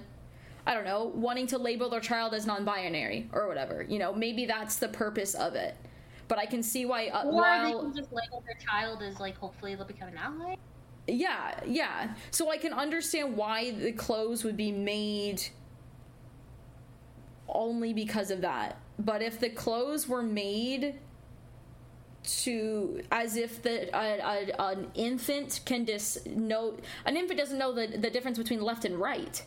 I 0.66 0.74
don't 0.74 0.84
know, 0.84 1.12
wanting 1.14 1.46
to 1.48 1.58
label 1.58 1.88
their 1.88 2.00
child 2.00 2.34
as 2.34 2.44
non-binary 2.44 3.30
or 3.32 3.48
whatever. 3.48 3.82
You 3.82 3.98
know, 3.98 4.12
maybe 4.12 4.44
that's 4.44 4.76
the 4.76 4.88
purpose 4.88 5.34
of 5.34 5.54
it. 5.54 5.74
But 6.28 6.38
I 6.38 6.46
can 6.46 6.62
see 6.62 6.86
why. 6.86 7.08
Uh, 7.08 7.24
or 7.24 7.32
while, 7.32 7.64
they 7.64 7.72
can 7.72 7.94
just 7.94 8.12
label 8.12 8.42
their 8.46 8.56
child 8.56 9.02
as 9.02 9.20
like, 9.20 9.36
hopefully 9.36 9.74
they'll 9.74 9.84
become 9.84 10.08
an 10.08 10.16
ally. 10.18 10.56
Yeah, 11.06 11.60
yeah. 11.66 12.14
So 12.30 12.50
I 12.50 12.56
can 12.56 12.72
understand 12.72 13.36
why 13.36 13.72
the 13.72 13.92
clothes 13.92 14.42
would 14.44 14.56
be 14.56 14.72
made 14.72 15.42
only 17.48 17.92
because 17.92 18.30
of 18.30 18.40
that. 18.40 18.78
But 18.98 19.22
if 19.22 19.38
the 19.38 19.50
clothes 19.50 20.08
were 20.08 20.22
made 20.22 20.98
to 22.24 23.02
as 23.12 23.36
if 23.36 23.62
the 23.62 23.94
a, 23.94 24.18
a, 24.18 24.70
an 24.70 24.90
infant 24.94 25.60
can 25.66 25.84
just 25.84 26.26
know 26.26 26.74
an 27.04 27.16
infant 27.16 27.38
doesn't 27.38 27.58
know 27.58 27.72
the, 27.72 27.98
the 27.98 28.08
difference 28.08 28.38
between 28.38 28.62
left 28.62 28.86
and 28.86 28.98
right 28.98 29.44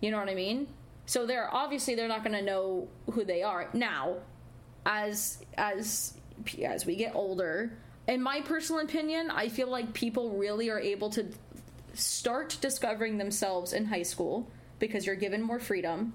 you 0.00 0.12
know 0.12 0.18
what 0.18 0.28
i 0.28 0.34
mean 0.34 0.68
so 1.06 1.26
they're 1.26 1.52
obviously 1.52 1.96
they're 1.96 2.06
not 2.06 2.22
going 2.22 2.36
to 2.36 2.42
know 2.42 2.86
who 3.12 3.24
they 3.24 3.42
are 3.42 3.68
now 3.72 4.14
as 4.86 5.38
as 5.58 6.14
as 6.62 6.86
we 6.86 6.96
get 6.96 7.14
older 7.14 7.72
in 8.10 8.22
my 8.22 8.40
personal 8.40 8.82
opinion, 8.82 9.30
I 9.30 9.48
feel 9.48 9.68
like 9.68 9.92
people 9.94 10.30
really 10.30 10.68
are 10.68 10.80
able 10.80 11.10
to 11.10 11.26
start 11.94 12.58
discovering 12.60 13.18
themselves 13.18 13.72
in 13.72 13.86
high 13.86 14.02
school 14.02 14.50
because 14.80 15.06
you're 15.06 15.16
given 15.16 15.42
more 15.42 15.60
freedom. 15.60 16.14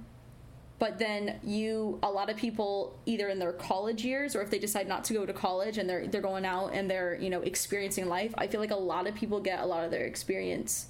But 0.77 0.99
then 0.99 1.39
you, 1.41 1.99
a 2.03 2.09
lot 2.09 2.29
of 2.29 2.35
people, 2.35 2.99
either 3.05 3.29
in 3.29 3.39
their 3.39 3.53
college 3.53 4.03
years 4.03 4.35
or 4.35 4.41
if 4.41 4.49
they 4.49 4.59
decide 4.59 4.89
not 4.89 5.05
to 5.05 5.13
go 5.13 5.25
to 5.25 5.31
college 5.31 5.77
and 5.77 5.89
they're 5.89 6.05
they're 6.07 6.21
going 6.21 6.45
out 6.45 6.73
and 6.73 6.91
they're 6.91 7.15
you 7.15 7.29
know 7.29 7.39
experiencing 7.41 8.07
life, 8.07 8.33
I 8.37 8.47
feel 8.47 8.59
like 8.59 8.71
a 8.71 8.75
lot 8.75 9.07
of 9.07 9.15
people 9.15 9.39
get 9.39 9.61
a 9.61 9.65
lot 9.65 9.85
of 9.85 9.91
their 9.91 10.03
experience, 10.03 10.87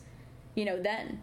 you 0.55 0.65
know, 0.65 0.81
then. 0.81 1.21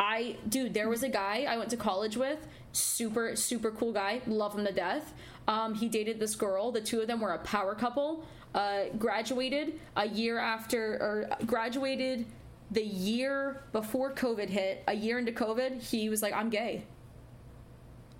I, 0.00 0.38
dude, 0.48 0.72
there 0.72 0.88
was 0.88 1.02
a 1.02 1.10
guy 1.10 1.44
I 1.46 1.58
went 1.58 1.68
to 1.70 1.76
college 1.76 2.16
with, 2.16 2.38
super, 2.72 3.36
super 3.36 3.70
cool 3.70 3.92
guy, 3.92 4.22
love 4.26 4.58
him 4.58 4.64
to 4.64 4.72
death. 4.72 5.12
Um, 5.48 5.74
he 5.74 5.88
dated 5.88 6.20
this 6.20 6.34
girl. 6.34 6.70
The 6.70 6.80
two 6.80 7.00
of 7.00 7.06
them 7.06 7.20
were 7.20 7.32
a 7.32 7.38
power 7.38 7.74
couple 7.74 8.24
uh, 8.54 8.84
graduated 8.98 9.78
a 9.96 10.08
year 10.08 10.38
after, 10.38 10.94
or 10.94 11.46
graduated 11.46 12.26
the 12.70 12.82
year 12.82 13.62
before 13.72 14.12
COVID 14.12 14.48
hit, 14.48 14.84
a 14.88 14.94
year 14.94 15.18
into 15.18 15.32
COVID, 15.32 15.82
he 15.82 16.08
was 16.08 16.22
like, 16.22 16.34
I'm 16.34 16.50
gay. 16.50 16.84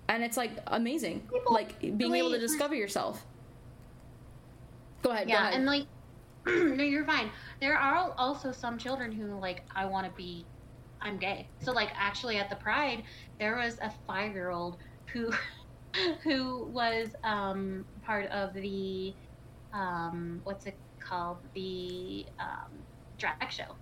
And 0.07 0.23
it's 0.23 0.37
like 0.37 0.51
amazing. 0.67 1.21
People 1.31 1.53
like 1.53 1.79
being 1.97 2.15
able 2.15 2.31
to 2.31 2.39
discover 2.39 2.75
yourself. 2.75 3.25
Go 5.03 5.11
ahead. 5.11 5.29
Yeah, 5.29 5.35
go 5.35 5.41
ahead. 5.41 5.53
and 5.55 5.65
like, 5.65 5.85
no, 6.45 6.83
you're 6.83 7.05
fine. 7.05 7.29
There 7.61 7.77
are 7.77 8.13
also 8.17 8.51
some 8.51 8.77
children 8.77 9.11
who 9.11 9.39
like, 9.39 9.63
I 9.73 9.85
want 9.85 10.05
to 10.05 10.11
be, 10.17 10.45
I'm 11.01 11.17
gay. 11.17 11.47
So 11.61 11.71
like, 11.71 11.89
actually, 11.95 12.37
at 12.37 12.49
the 12.49 12.57
Pride, 12.57 13.03
there 13.39 13.55
was 13.55 13.77
a 13.81 13.91
five 14.05 14.33
year 14.33 14.49
old 14.49 14.77
who, 15.07 15.31
who 16.23 16.65
was 16.65 17.09
um, 17.23 17.85
part 18.03 18.29
of 18.31 18.53
the 18.53 19.13
um, 19.73 20.41
what's 20.43 20.65
it 20.65 20.75
called? 20.99 21.37
The 21.53 22.25
um, 22.39 22.71
drag 23.17 23.51
show. 23.51 23.75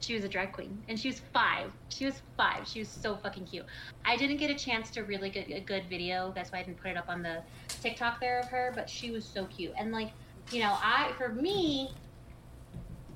She 0.00 0.14
was 0.14 0.22
a 0.22 0.28
drag 0.28 0.52
queen, 0.52 0.80
and 0.88 0.98
she 0.98 1.08
was 1.08 1.20
five. 1.32 1.72
She 1.88 2.04
was 2.04 2.22
five. 2.36 2.68
She 2.68 2.78
was 2.78 2.88
so 2.88 3.16
fucking 3.16 3.46
cute. 3.46 3.66
I 4.04 4.16
didn't 4.16 4.36
get 4.36 4.48
a 4.50 4.54
chance 4.54 4.90
to 4.90 5.02
really 5.02 5.28
get 5.28 5.50
a 5.50 5.60
good 5.60 5.84
video. 5.88 6.32
That's 6.34 6.52
why 6.52 6.60
I 6.60 6.62
didn't 6.62 6.80
put 6.80 6.92
it 6.92 6.96
up 6.96 7.08
on 7.08 7.22
the 7.22 7.42
TikTok 7.82 8.20
there 8.20 8.38
of 8.38 8.46
her. 8.46 8.72
But 8.74 8.88
she 8.88 9.10
was 9.10 9.24
so 9.24 9.46
cute, 9.46 9.72
and 9.76 9.90
like, 9.90 10.12
you 10.52 10.60
know, 10.60 10.76
I 10.80 11.12
for 11.18 11.30
me, 11.30 11.90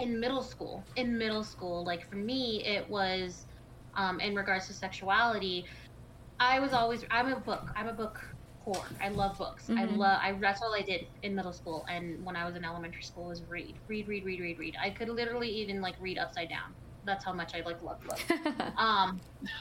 in 0.01 0.18
middle 0.18 0.43
school, 0.43 0.85
in 0.97 1.16
middle 1.16 1.45
school, 1.45 1.85
like 1.85 2.09
for 2.09 2.16
me, 2.16 2.64
it 2.64 2.89
was, 2.91 3.45
um, 3.95 4.18
in 4.20 4.35
regards 4.35 4.66
to 4.66 4.72
sexuality, 4.72 5.64
I 6.43 6.59
was 6.59 6.72
always 6.72 7.05
I'm 7.11 7.32
a 7.32 7.38
book. 7.38 7.70
I'm 7.76 7.88
a 7.88 7.93
book 7.93 8.20
whore. 8.66 8.84
I 9.01 9.09
love 9.09 9.38
books. 9.38 9.64
Mm-hmm. 9.64 9.78
I 9.78 9.84
love. 9.84 10.18
I 10.20 10.32
that's 10.32 10.61
all 10.61 10.74
I 10.74 10.82
did 10.82 11.07
in 11.22 11.34
middle 11.34 11.53
school 11.53 11.86
and 11.88 12.24
when 12.24 12.36
I 12.36 12.45
was 12.45 12.57
in 12.57 12.64
elementary 12.64 13.03
school 13.03 13.28
was 13.28 13.43
read, 13.49 13.76
read, 13.86 14.09
read, 14.09 14.24
read, 14.24 14.40
read, 14.40 14.59
read. 14.59 14.76
I 14.82 14.90
could 14.90 15.09
literally 15.09 15.49
even 15.49 15.80
like 15.80 15.95
read 16.01 16.18
upside 16.18 16.49
down. 16.49 16.74
That's 17.05 17.24
how 17.24 17.32
much 17.32 17.53
I 17.55 17.61
like 17.62 17.82
love 17.82 18.01
books. 18.01 18.24
um, 18.76 19.20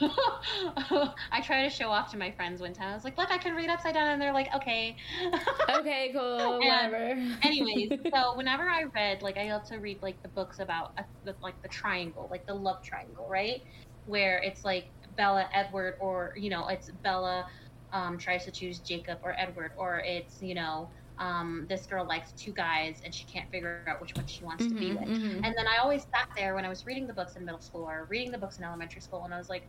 I 1.32 1.40
try 1.42 1.62
to 1.62 1.70
show 1.70 1.88
off 1.88 2.10
to 2.12 2.16
my 2.16 2.30
friends 2.32 2.60
one 2.60 2.72
time. 2.72 2.90
I 2.90 2.94
was 2.94 3.02
like, 3.02 3.18
"Look, 3.18 3.32
I 3.32 3.38
can 3.38 3.56
read 3.56 3.68
upside 3.68 3.94
down," 3.94 4.10
and 4.10 4.22
they're 4.22 4.32
like, 4.32 4.54
"Okay." 4.54 4.96
okay, 5.70 6.10
cool, 6.12 6.60
whatever. 6.60 7.18
anyways, 7.42 7.98
so 8.14 8.36
whenever 8.36 8.62
I 8.62 8.84
read, 8.94 9.22
like, 9.22 9.38
I 9.38 9.52
love 9.52 9.64
to 9.70 9.78
read 9.78 10.00
like 10.02 10.22
the 10.22 10.28
books 10.28 10.60
about 10.60 10.92
uh, 10.98 11.02
the, 11.24 11.34
like 11.42 11.60
the 11.62 11.68
triangle, 11.68 12.28
like 12.30 12.46
the 12.46 12.54
love 12.54 12.80
triangle, 12.84 13.26
right? 13.28 13.60
Where 14.06 14.38
it's 14.38 14.64
like 14.64 14.86
Bella, 15.16 15.48
Edward, 15.54 15.94
or 16.00 16.32
you 16.36 16.50
know, 16.50 16.68
it's 16.68 16.90
Bella, 17.02 17.46
um, 17.92 18.18
tries 18.18 18.44
to 18.44 18.50
choose 18.50 18.80
Jacob 18.80 19.18
or 19.22 19.34
Edward, 19.38 19.72
or 19.76 20.02
it's 20.04 20.40
you 20.40 20.54
know 20.54 20.90
um, 21.18 21.66
this 21.68 21.86
girl 21.86 22.06
likes 22.06 22.32
two 22.32 22.52
guys 22.52 23.00
and 23.04 23.14
she 23.14 23.24
can't 23.26 23.48
figure 23.50 23.84
out 23.88 24.00
which 24.00 24.12
one 24.16 24.26
she 24.26 24.44
wants 24.44 24.64
mm-hmm, 24.64 24.74
to 24.74 24.80
be 24.80 24.90
mm-hmm, 24.90 25.10
with. 25.10 25.20
Mm-hmm. 25.20 25.44
And 25.44 25.54
then 25.56 25.66
I 25.68 25.78
always 25.80 26.02
sat 26.02 26.28
there 26.36 26.54
when 26.54 26.64
I 26.64 26.68
was 26.68 26.86
reading 26.86 27.06
the 27.06 27.12
books 27.12 27.36
in 27.36 27.44
middle 27.44 27.60
school 27.60 27.84
or 27.84 28.06
reading 28.10 28.32
the 28.32 28.38
books 28.38 28.58
in 28.58 28.64
elementary 28.64 29.02
school, 29.02 29.24
and 29.24 29.32
I 29.32 29.38
was 29.38 29.48
like, 29.48 29.68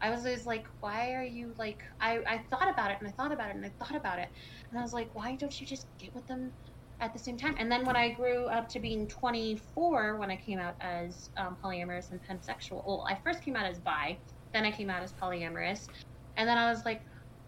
I 0.00 0.10
was 0.10 0.20
always 0.20 0.46
like, 0.46 0.66
why 0.80 1.12
are 1.14 1.24
you 1.24 1.54
like? 1.58 1.82
I 2.00 2.20
I 2.26 2.38
thought 2.50 2.70
about 2.70 2.90
it 2.90 2.98
and 3.00 3.08
I 3.08 3.12
thought 3.12 3.32
about 3.32 3.50
it 3.50 3.56
and 3.56 3.64
I 3.64 3.72
thought 3.78 3.96
about 3.96 4.18
it, 4.18 4.28
and 4.70 4.78
I 4.78 4.82
was 4.82 4.92
like, 4.92 5.14
why 5.14 5.36
don't 5.36 5.60
you 5.60 5.66
just 5.66 5.86
get 5.98 6.14
with 6.14 6.26
them? 6.26 6.52
At 7.00 7.12
the 7.12 7.18
same 7.20 7.38
time, 7.38 7.54
and 7.60 7.70
then 7.70 7.86
when 7.86 7.94
I 7.94 8.10
grew 8.10 8.46
up 8.46 8.68
to 8.70 8.80
being 8.80 9.06
24, 9.06 10.16
when 10.16 10.32
I 10.32 10.36
came 10.36 10.58
out 10.58 10.74
as 10.80 11.30
um, 11.36 11.56
polyamorous 11.62 12.10
and 12.10 12.18
pansexual, 12.28 12.84
well, 12.84 13.06
I 13.08 13.16
first 13.22 13.44
came 13.44 13.54
out 13.54 13.66
as 13.66 13.78
bi, 13.78 14.18
then 14.52 14.64
I 14.64 14.70
came 14.70 14.90
out 14.90 15.02
as 15.02 15.12
polyamorous, 15.12 15.88
and 16.36 16.48
then 16.48 16.58
I 16.58 16.70
was 16.70 16.84
like, 16.84 17.02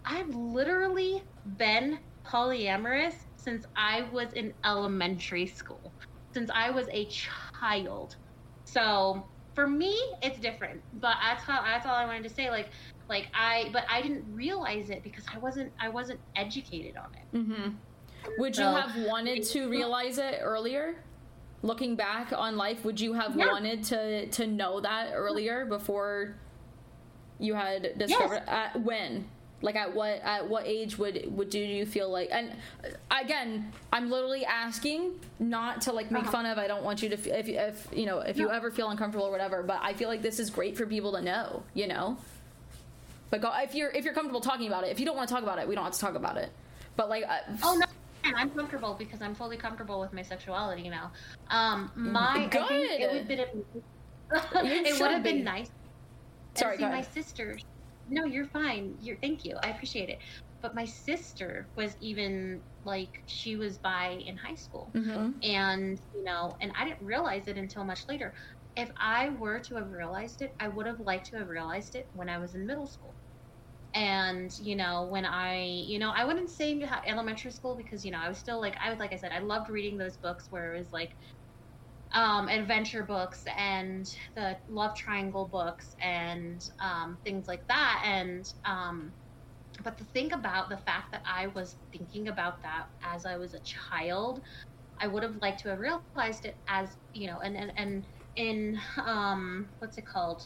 I've 0.04 0.34
literally 0.34 1.22
been 1.58 1.98
polyamorous 2.26 3.14
since 3.36 3.66
I 3.76 4.02
was 4.12 4.32
in 4.34 4.52
elementary 4.64 5.46
school, 5.46 5.92
since 6.32 6.50
I 6.54 6.70
was 6.70 6.88
a 6.90 7.06
child. 7.06 8.16
So 8.64 9.24
for 9.54 9.66
me, 9.66 9.98
it's 10.22 10.38
different. 10.38 10.80
But 11.00 11.16
that's 11.22 11.44
how 11.44 11.62
that's 11.62 11.86
all 11.86 11.94
I 11.94 12.04
wanted 12.04 12.24
to 12.24 12.34
say. 12.34 12.50
Like, 12.50 12.68
like 13.08 13.28
I, 13.34 13.70
but 13.72 13.84
I 13.88 14.02
didn't 14.02 14.24
realize 14.32 14.90
it 14.90 15.02
because 15.02 15.24
I 15.32 15.38
wasn't 15.38 15.72
I 15.80 15.88
wasn't 15.88 16.20
educated 16.36 16.96
on 16.96 17.10
it. 17.14 17.36
Mm-hmm. 17.36 17.70
Would 18.38 18.56
you 18.56 18.64
have 18.64 18.96
wanted 19.06 19.44
to 19.44 19.68
realize 19.68 20.18
it 20.18 20.40
earlier? 20.42 20.96
Looking 21.62 21.94
back 21.94 22.32
on 22.32 22.56
life, 22.56 22.84
would 22.84 23.00
you 23.00 23.12
have 23.12 23.36
yeah. 23.36 23.46
wanted 23.46 23.84
to 23.84 24.26
to 24.26 24.46
know 24.46 24.80
that 24.80 25.12
earlier 25.14 25.66
before 25.66 26.36
you 27.40 27.54
had 27.54 27.98
discovered 27.98 28.42
yes. 28.46 28.48
at 28.48 28.80
when? 28.82 29.26
Like 29.62 29.76
at 29.76 29.94
what 29.94 30.20
at 30.22 30.48
what 30.48 30.66
age 30.66 30.96
would 30.96 31.36
would 31.36 31.50
do 31.50 31.58
you 31.58 31.84
feel 31.84 32.08
like? 32.08 32.30
And 32.32 32.52
again, 33.10 33.70
I'm 33.92 34.10
literally 34.10 34.44
asking 34.46 35.20
not 35.38 35.82
to 35.82 35.92
like 35.92 36.10
make 36.10 36.22
uh-huh. 36.22 36.32
fun 36.32 36.46
of. 36.46 36.56
I 36.56 36.66
don't 36.66 36.82
want 36.82 37.02
you 37.02 37.10
to 37.10 37.14
if 37.14 37.26
if 37.48 37.86
you 37.92 38.06
know 38.06 38.20
if 38.20 38.36
no. 38.36 38.44
you 38.44 38.50
ever 38.50 38.70
feel 38.70 38.88
uncomfortable 38.88 39.26
or 39.26 39.30
whatever. 39.30 39.62
But 39.62 39.80
I 39.82 39.92
feel 39.92 40.08
like 40.08 40.22
this 40.22 40.38
is 40.38 40.48
great 40.48 40.78
for 40.78 40.86
people 40.86 41.12
to 41.12 41.20
know. 41.20 41.62
You 41.74 41.88
know. 41.88 42.16
But 43.28 43.42
go, 43.42 43.52
if 43.58 43.74
you're 43.74 43.90
if 43.90 44.04
you're 44.04 44.14
comfortable 44.14 44.40
talking 44.40 44.66
about 44.66 44.84
it, 44.84 44.90
if 44.90 44.98
you 44.98 45.04
don't 45.04 45.16
want 45.16 45.28
to 45.28 45.34
talk 45.34 45.42
about 45.42 45.58
it, 45.58 45.68
we 45.68 45.74
don't 45.74 45.84
have 45.84 45.92
to 45.92 46.00
talk 46.00 46.14
about 46.14 46.38
it. 46.38 46.50
But 46.96 47.10
like, 47.10 47.24
uh, 47.28 47.38
oh 47.62 47.76
no, 47.76 47.86
I'm 48.34 48.50
comfortable 48.50 48.94
because 48.98 49.22
I'm 49.22 49.34
fully 49.34 49.56
comfortable 49.56 50.00
with 50.00 50.12
my 50.12 50.22
sexuality 50.22 50.88
now. 50.88 51.12
Um, 51.48 51.90
my 51.94 52.48
Good. 52.50 52.62
I 52.62 52.68
think 52.68 53.00
it 53.00 53.10
would 53.10 53.18
have 53.18 53.28
been 53.28 53.64
it 54.86 55.00
would 55.00 55.10
have 55.10 55.22
been 55.22 55.44
nice. 55.44 55.70
Sorry, 56.54 56.76
see 56.76 56.84
my 56.84 57.02
sister. 57.02 57.58
No, 58.08 58.24
you're 58.24 58.46
fine. 58.46 58.96
You're 59.00 59.16
thank 59.16 59.44
you. 59.44 59.56
I 59.62 59.70
appreciate 59.70 60.08
it. 60.08 60.18
But 60.60 60.74
my 60.74 60.84
sister 60.84 61.66
was 61.76 61.96
even 62.00 62.60
like 62.84 63.22
she 63.26 63.56
was 63.56 63.78
bi 63.78 64.22
in 64.26 64.36
high 64.36 64.56
school, 64.56 64.90
mm-hmm. 64.94 65.30
and 65.42 66.00
you 66.14 66.24
know, 66.24 66.56
and 66.60 66.72
I 66.76 66.84
didn't 66.84 67.02
realize 67.02 67.46
it 67.46 67.56
until 67.56 67.84
much 67.84 68.06
later. 68.08 68.34
If 68.76 68.90
I 68.96 69.30
were 69.30 69.58
to 69.60 69.74
have 69.76 69.90
realized 69.90 70.42
it, 70.42 70.54
I 70.60 70.68
would 70.68 70.86
have 70.86 71.00
liked 71.00 71.26
to 71.30 71.38
have 71.38 71.48
realized 71.48 71.96
it 71.96 72.06
when 72.14 72.28
I 72.28 72.38
was 72.38 72.54
in 72.54 72.66
middle 72.66 72.86
school 72.86 73.14
and 73.94 74.56
you 74.62 74.76
know 74.76 75.04
when 75.10 75.24
i 75.24 75.64
you 75.64 75.98
know 75.98 76.12
i 76.14 76.24
wouldn't 76.24 76.48
say 76.48 76.88
elementary 77.06 77.50
school 77.50 77.74
because 77.74 78.04
you 78.04 78.12
know 78.12 78.18
i 78.18 78.28
was 78.28 78.38
still 78.38 78.60
like 78.60 78.76
i 78.80 78.88
was 78.88 79.00
like 79.00 79.12
i 79.12 79.16
said 79.16 79.32
i 79.32 79.40
loved 79.40 79.68
reading 79.68 79.98
those 79.98 80.16
books 80.16 80.46
where 80.50 80.74
it 80.74 80.78
was 80.78 80.92
like 80.92 81.10
um, 82.14 82.48
adventure 82.48 83.04
books 83.04 83.44
and 83.56 84.06
the 84.36 84.58
love 84.68 84.96
triangle 84.96 85.48
books 85.48 85.94
and 86.02 86.60
um, 86.80 87.18
things 87.24 87.46
like 87.48 87.62
that. 87.68 88.02
And 88.04 88.44
um, 88.64 89.14
but 89.84 89.98
to 89.98 90.04
think 90.12 90.32
about 90.32 90.68
the 90.68 90.76
fact 90.78 91.06
that 91.12 91.22
i 91.26 91.46
was 91.48 91.76
thinking 91.92 92.28
about 92.28 92.62
that 92.62 92.86
as 93.04 93.24
i 93.26 93.36
was 93.36 93.54
a 93.54 93.60
child 93.60 94.40
i 95.00 95.06
would 95.06 95.22
have 95.22 95.36
liked 95.42 95.60
to 95.60 95.68
have 95.68 95.78
realized 95.78 96.44
it 96.44 96.56
as 96.68 96.90
you 97.12 97.26
know 97.26 97.40
and 97.40 97.56
and, 97.56 97.72
and 97.76 98.06
in 98.36 98.78
um 99.06 99.70
what's 99.78 99.98
it 99.98 100.06
called? 100.06 100.42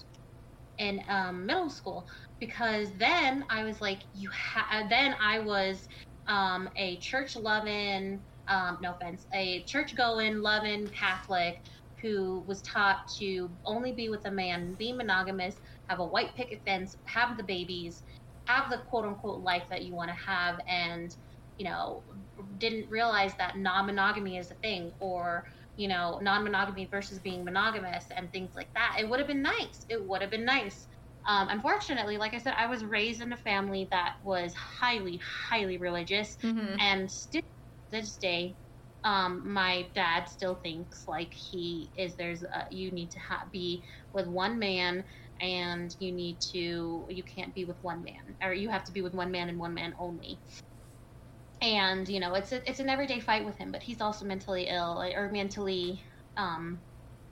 In 0.79 1.03
um, 1.09 1.47
middle 1.47 1.71
school. 1.71 2.07
Because 2.41 2.89
then 2.99 3.45
I 3.51 3.65
was 3.65 3.81
like, 3.81 4.03
you 4.13 4.31
ha- 4.33 4.87
then 4.91 5.15
I 5.23 5.39
was 5.41 5.87
um, 6.27 6.69
a 6.77 6.99
church 6.99 7.37
loving, 7.37 8.25
um, 8.49 8.79
no 8.81 8.93
offense, 8.93 9.27
a 9.33 9.63
church 9.63 9.97
going, 9.97 10.41
loving 10.41 10.87
Catholic 10.89 11.61
who 12.01 12.45
was 12.47 12.61
taught 12.63 13.09
to 13.19 13.51
only 13.65 13.93
be 13.93 14.09
with 14.11 14.27
a 14.27 14.31
man, 14.31 14.75
be 14.75 14.93
monogamous, 14.93 15.57
have 15.89 16.01
a 16.01 16.05
white 16.05 16.35
picket 16.35 16.61
fence, 16.65 16.97
have 17.05 17.37
the 17.37 17.43
babies, 17.43 18.03
have 18.45 18.71
the 18.71 18.79
quote 18.89 19.07
unquote 19.07 19.41
life 19.41 19.65
that 19.71 19.83
you 19.83 19.95
want 19.95 20.11
to 20.11 20.17
have, 20.17 20.61
and 20.69 21.17
you 21.59 21.65
know, 21.65 22.03
didn't 22.59 22.91
realize 22.91 23.33
that 23.39 23.57
non 23.57 23.87
monogamy 23.87 24.37
is 24.37 24.51
a 24.51 24.55
thing 24.55 24.93
or 25.01 25.45
you 25.77 25.89
know, 25.89 26.19
non 26.23 26.45
monogamy 26.45 26.87
versus 26.87 27.19
being 27.19 27.45
monogamous 27.45 28.05
and 28.17 28.31
things 28.33 28.55
like 28.55 28.73
that. 28.75 28.97
It 29.01 29.09
would 29.09 29.19
have 29.19 29.29
been 29.29 29.43
nice. 29.43 29.87
It 29.89 30.03
would 30.07 30.21
have 30.21 30.31
been 30.31 30.45
nice. 30.45 30.87
Um, 31.27 31.49
unfortunately, 31.49 32.19
like 32.19 32.35
I 32.35 32.39
said, 32.39 32.55
I 32.57 32.67
was 32.67 32.85
raised 32.85 33.23
in 33.23 33.33
a 33.33 33.37
family 33.37 33.89
that 33.91 34.17
was 34.23 34.53
highly, 34.55 35.17
highly 35.17 35.79
religious, 35.79 36.37
mm-hmm. 36.43 36.79
and 36.79 37.11
still 37.11 37.43
this 37.95 38.19
day, 38.19 38.59
um, 39.05 39.53
my 39.53 39.89
dad 39.95 40.27
still 40.29 40.57
thinks 40.57 41.05
like 41.09 41.35
he 41.35 41.93
is. 41.97 42.17
There's 42.17 42.45
a, 42.45 42.67
you 42.71 42.93
need 42.93 43.13
to 43.13 43.21
ha- 43.21 43.49
be 43.53 43.85
with 44.15 44.29
one 44.29 44.59
man, 44.61 45.07
and 45.41 45.95
you 46.01 46.13
need 46.13 46.41
to 46.53 47.07
you 47.11 47.25
can't 47.25 47.55
be 47.55 47.65
with 47.67 47.79
one 47.83 48.05
man, 48.05 48.37
or 48.43 48.55
you 48.55 48.71
have 48.71 48.85
to 48.87 48.93
be 48.93 49.03
with 49.03 49.15
one 49.15 49.33
man 49.33 49.51
and 49.51 49.59
one 49.61 49.75
man 49.75 49.95
only 49.99 50.41
and 51.63 52.09
you 52.09 52.21
know 52.21 52.35
it's 52.35 52.53
a, 52.53 52.69
it's 52.71 52.81
an 52.81 52.91
everyday 52.91 53.21
fight 53.21 53.45
with 53.45 53.57
him 53.59 53.73
but 53.73 53.83
he's 53.83 54.03
also 54.03 54.27
mentally 54.27 54.69
ill 54.69 55.03
or 55.03 55.31
mentally 55.33 56.03
um, 56.37 56.83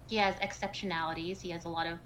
he 0.06 0.16
has 0.16 0.36
exceptionalities 0.36 1.40
he 1.40 1.50
has 1.50 1.66
a 1.66 1.70
lot 1.70 1.86
of 1.86 2.00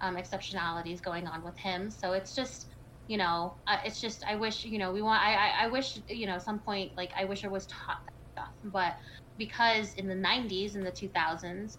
um, 0.00 0.16
exceptionalities 0.16 1.02
going 1.02 1.26
on 1.26 1.44
with 1.44 1.58
him 1.58 1.90
so 1.90 2.12
it's 2.12 2.34
just 2.34 2.68
you 3.08 3.16
know 3.16 3.54
uh, 3.66 3.78
it's 3.84 4.00
just 4.00 4.24
i 4.26 4.34
wish 4.34 4.64
you 4.64 4.78
know 4.78 4.92
we 4.92 5.02
want 5.02 5.22
I, 5.22 5.34
I, 5.34 5.64
I 5.64 5.68
wish 5.68 5.98
you 6.08 6.26
know 6.26 6.38
some 6.38 6.58
point 6.58 6.92
like 6.96 7.10
i 7.16 7.24
wish 7.24 7.44
i 7.44 7.48
was 7.48 7.66
taught 7.66 8.00
that 8.06 8.14
stuff 8.32 8.54
but 8.64 8.96
because 9.38 9.94
in 9.94 10.08
the 10.08 10.14
90s 10.14 10.74
and 10.76 10.86
the 10.86 10.90
2000s 10.90 11.78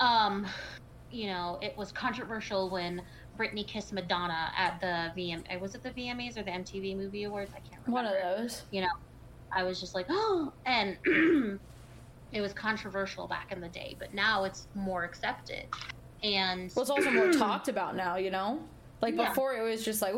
um 0.00 0.46
you 1.10 1.26
know 1.26 1.58
it 1.62 1.76
was 1.76 1.92
controversial 1.92 2.70
when 2.70 3.02
Britney 3.36 3.66
kissed 3.66 3.92
Madonna 3.92 4.50
at 4.56 4.80
the 4.80 5.12
VM. 5.20 5.60
Was 5.60 5.74
it 5.74 5.82
the 5.82 5.90
VMAs 5.90 6.38
or 6.38 6.42
the 6.42 6.50
MTV 6.50 6.96
Movie 6.96 7.24
Awards? 7.24 7.50
I 7.54 7.60
can't 7.60 7.82
remember. 7.86 7.92
One 7.92 8.06
of 8.06 8.14
those. 8.22 8.62
You 8.70 8.82
know, 8.82 8.92
I 9.52 9.62
was 9.62 9.80
just 9.80 9.94
like, 9.94 10.06
oh, 10.08 10.52
and 10.64 10.96
it 12.32 12.40
was 12.40 12.52
controversial 12.52 13.26
back 13.26 13.52
in 13.52 13.60
the 13.60 13.68
day, 13.68 13.96
but 13.98 14.14
now 14.14 14.44
it's 14.44 14.68
more 14.74 15.04
accepted. 15.04 15.66
And 16.22 16.72
well, 16.74 16.82
it's 16.82 16.90
also 16.90 17.10
more 17.10 17.32
talked 17.32 17.68
about 17.68 17.94
now, 17.94 18.16
you 18.16 18.30
know? 18.30 18.60
Like 19.00 19.14
yeah. 19.14 19.28
before, 19.28 19.54
it 19.54 19.62
was 19.62 19.84
just 19.84 20.02
like. 20.02 20.14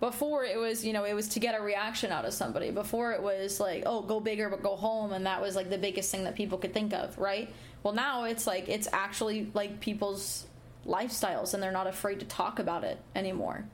Before 0.00 0.44
it 0.44 0.58
was, 0.58 0.84
you 0.84 0.92
know, 0.92 1.04
it 1.04 1.14
was 1.14 1.28
to 1.28 1.40
get 1.40 1.58
a 1.58 1.62
reaction 1.62 2.12
out 2.12 2.24
of 2.24 2.34
somebody. 2.34 2.70
Before 2.70 3.12
it 3.12 3.22
was 3.22 3.60
like, 3.60 3.84
oh, 3.86 4.02
go 4.02 4.20
bigger 4.20 4.48
but 4.48 4.62
go 4.62 4.76
home, 4.76 5.12
and 5.12 5.26
that 5.26 5.40
was 5.40 5.56
like 5.56 5.70
the 5.70 5.78
biggest 5.78 6.10
thing 6.10 6.24
that 6.24 6.34
people 6.34 6.58
could 6.58 6.74
think 6.74 6.92
of, 6.92 7.16
right? 7.18 7.48
Well, 7.82 7.94
now 7.94 8.24
it's 8.24 8.46
like 8.46 8.68
it's 8.68 8.88
actually 8.92 9.50
like 9.54 9.80
people's 9.80 10.46
lifestyles, 10.86 11.54
and 11.54 11.62
they're 11.62 11.72
not 11.72 11.86
afraid 11.86 12.20
to 12.20 12.26
talk 12.26 12.58
about 12.58 12.84
it 12.84 12.98
anymore 13.14 13.64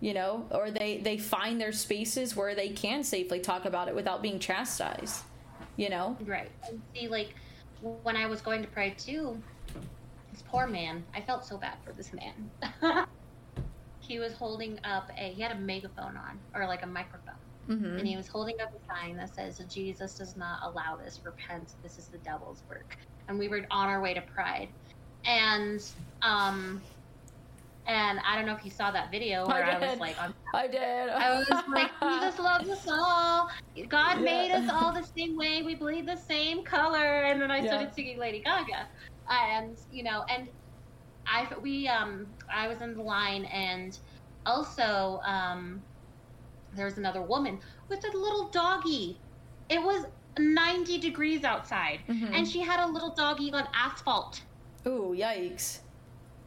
you 0.00 0.14
know 0.14 0.46
or 0.50 0.70
they 0.70 0.98
they 0.98 1.18
find 1.18 1.60
their 1.60 1.72
spaces 1.72 2.34
where 2.34 2.54
they 2.54 2.70
can 2.70 3.04
safely 3.04 3.38
talk 3.38 3.66
about 3.66 3.86
it 3.86 3.94
without 3.94 4.22
being 4.22 4.38
chastised 4.38 5.22
you 5.76 5.88
know 5.88 6.16
right 6.24 6.50
see 6.94 7.06
like 7.06 7.34
when 8.02 8.16
i 8.16 8.26
was 8.26 8.40
going 8.40 8.62
to 8.62 8.68
pray 8.68 8.94
too 8.98 9.40
this 10.32 10.42
poor 10.48 10.66
man 10.66 11.04
i 11.14 11.20
felt 11.20 11.44
so 11.44 11.56
bad 11.56 11.76
for 11.84 11.92
this 11.92 12.12
man 12.12 13.06
he 14.10 14.18
was 14.18 14.32
holding 14.32 14.76
up 14.82 15.08
a 15.16 15.32
he 15.32 15.40
had 15.40 15.52
a 15.52 15.58
megaphone 15.60 16.16
on 16.16 16.40
or 16.52 16.66
like 16.66 16.82
a 16.82 16.86
microphone 16.86 17.34
mm-hmm. 17.68 17.96
and 17.96 18.08
he 18.08 18.16
was 18.16 18.26
holding 18.26 18.56
up 18.60 18.68
a 18.74 18.92
sign 18.92 19.16
that 19.16 19.32
says 19.32 19.62
jesus 19.68 20.16
does 20.18 20.36
not 20.36 20.58
allow 20.64 20.96
this 20.96 21.20
repent 21.24 21.74
this 21.84 21.96
is 21.96 22.08
the 22.08 22.18
devil's 22.18 22.64
work 22.68 22.96
and 23.28 23.38
we 23.38 23.46
were 23.46 23.64
on 23.70 23.88
our 23.88 24.02
way 24.02 24.12
to 24.12 24.20
pride 24.22 24.68
and 25.24 25.80
um 26.22 26.82
and 27.86 28.20
I 28.24 28.36
don't 28.36 28.46
know 28.46 28.54
if 28.54 28.64
you 28.64 28.70
saw 28.70 28.90
that 28.92 29.10
video 29.10 29.48
where 29.48 29.64
I, 29.64 29.72
I 29.72 29.90
was 29.90 29.98
like, 29.98 30.22
on, 30.22 30.32
I 30.54 30.68
did. 30.68 31.08
I 31.08 31.36
was 31.36 31.48
like, 31.66 31.90
Jesus 32.00 32.38
loves 32.38 32.68
us 32.68 32.86
all. 32.88 33.48
God 33.88 34.18
yeah. 34.18 34.22
made 34.22 34.52
us 34.52 34.70
all 34.70 34.92
the 34.92 35.02
same 35.16 35.36
way. 35.36 35.62
We 35.62 35.74
bleed 35.74 36.06
the 36.06 36.14
same 36.16 36.62
color. 36.62 37.24
And 37.24 37.42
then 37.42 37.50
I 37.50 37.66
started 37.66 37.86
yeah. 37.86 37.94
singing 37.94 38.18
Lady 38.20 38.42
Gaga, 38.44 38.86
and 39.28 39.76
you 39.90 40.04
know, 40.04 40.24
and 40.28 40.46
I 41.26 41.48
we 41.62 41.88
um 41.88 42.26
I 42.52 42.68
was 42.68 42.80
in 42.80 42.94
the 42.94 43.02
line, 43.02 43.44
and 43.46 43.98
also 44.46 45.20
um 45.24 45.82
there 46.74 46.84
was 46.84 46.98
another 46.98 47.22
woman 47.22 47.58
with 47.88 48.04
a 48.04 48.16
little 48.16 48.48
doggy. 48.48 49.18
It 49.68 49.82
was 49.82 50.06
90 50.38 50.98
degrees 50.98 51.44
outside, 51.44 52.00
mm-hmm. 52.08 52.32
and 52.32 52.48
she 52.48 52.60
had 52.60 52.80
a 52.80 52.86
little 52.86 53.10
doggy 53.10 53.52
on 53.52 53.68
asphalt. 53.74 54.42
Ooh, 54.86 55.14
yikes! 55.16 55.80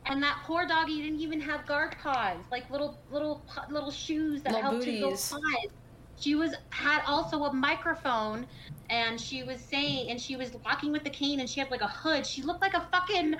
and 0.06 0.22
that 0.22 0.42
poor 0.46 0.66
doggy 0.66 1.02
didn't 1.02 1.20
even 1.20 1.40
have 1.40 1.66
guard 1.66 1.96
paws, 2.02 2.38
like 2.52 2.70
little 2.70 2.98
little 3.12 3.44
little 3.70 3.92
shoes 3.92 4.42
that 4.44 4.54
little 4.54 4.72
helped 4.72 4.86
booties. 4.86 5.30
to 5.30 5.36
go 5.36 5.42
paws. 5.42 5.72
She 6.16 6.36
was 6.36 6.54
had 6.72 7.02
also 7.08 7.44
a 7.46 7.54
microphone, 7.54 8.48
and 8.90 9.20
she 9.20 9.44
was 9.44 9.68
saying, 9.68 10.10
and 10.10 10.20
she 10.20 10.36
was 10.36 10.52
walking 10.64 10.92
with 10.92 11.04
the 11.04 11.10
cane, 11.10 11.40
and 11.40 11.50
she 11.50 11.60
had 11.60 11.72
like 11.72 11.82
a 11.82 11.88
hood. 11.88 12.26
She 12.26 12.44
looked 12.44 12.62
like 12.62 12.74
a 12.74 12.88
fucking 12.92 13.36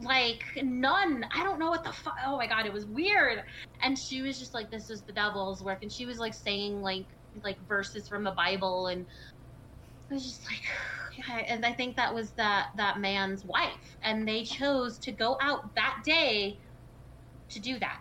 like 0.00 0.42
nun. 0.62 1.24
I 1.34 1.42
don't 1.42 1.58
know 1.58 1.70
what 1.70 1.84
the 1.84 1.92
fuck. 1.92 2.14
Oh 2.24 2.36
my 2.36 2.46
god, 2.46 2.66
it 2.66 2.72
was 2.72 2.86
weird. 2.86 3.42
And 3.82 3.98
she 3.98 4.22
was 4.22 4.38
just 4.38 4.54
like, 4.54 4.70
"This 4.70 4.90
is 4.90 5.02
the 5.02 5.12
devil's 5.12 5.62
work," 5.62 5.82
and 5.82 5.90
she 5.92 6.06
was 6.06 6.18
like 6.18 6.34
saying 6.34 6.80
like 6.80 7.06
like 7.44 7.58
verses 7.66 8.08
from 8.08 8.24
the 8.24 8.32
Bible, 8.32 8.88
and 8.88 9.06
I 10.10 10.14
was 10.14 10.24
just 10.24 10.42
like, 10.46 11.44
and 11.48 11.64
I 11.64 11.72
think 11.72 11.96
that 11.96 12.14
was 12.14 12.32
that 12.32 12.68
that 12.76 13.00
man's 13.00 13.44
wife, 13.44 13.96
and 14.02 14.26
they 14.26 14.44
chose 14.44 14.98
to 15.00 15.12
go 15.12 15.36
out 15.40 15.74
that 15.74 15.98
day 16.04 16.60
to 17.50 17.60
do 17.60 17.78
that. 17.78 17.98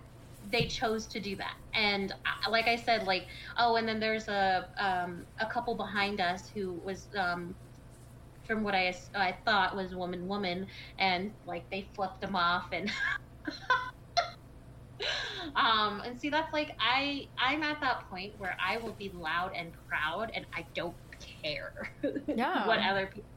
They 0.49 0.67
chose 0.67 1.07
to 1.07 1.19
do 1.19 1.35
that, 1.37 1.55
and 1.77 2.13
like 2.49 2.67
I 2.67 2.75
said, 2.75 3.03
like 3.03 3.27
oh, 3.57 3.77
and 3.77 3.87
then 3.87 3.99
there's 3.99 4.27
a 4.27 4.69
um, 4.79 5.27
a 5.39 5.45
couple 5.47 5.77
behind 5.77 6.19
us 6.21 6.49
who 6.49 6.73
was 6.73 7.09
um, 7.17 7.55
from 8.45 8.63
what 8.63 8.75
I 8.75 8.95
I 9.15 9.37
thought 9.45 9.75
was 9.75 9.95
woman 9.95 10.27
woman, 10.27 10.67
and 10.97 11.35
like 11.45 11.69
they 11.71 11.91
flipped 11.95 12.21
them 12.21 12.35
off 12.35 12.69
and. 12.73 12.91
um 15.55 16.01
and 16.05 16.19
see 16.19 16.29
that's 16.29 16.53
like 16.53 16.71
i 16.79 17.27
i'm 17.39 17.63
at 17.63 17.79
that 17.81 18.01
point 18.09 18.33
where 18.37 18.55
i 18.65 18.77
will 18.77 18.93
be 18.95 19.11
loud 19.13 19.51
and 19.55 19.73
proud 19.87 20.31
and 20.35 20.47
i 20.55 20.65
don't 20.75 20.97
care 21.41 21.73
yeah 22.35 22.67
what 22.67 22.79
other 22.79 23.07
people 23.07 23.29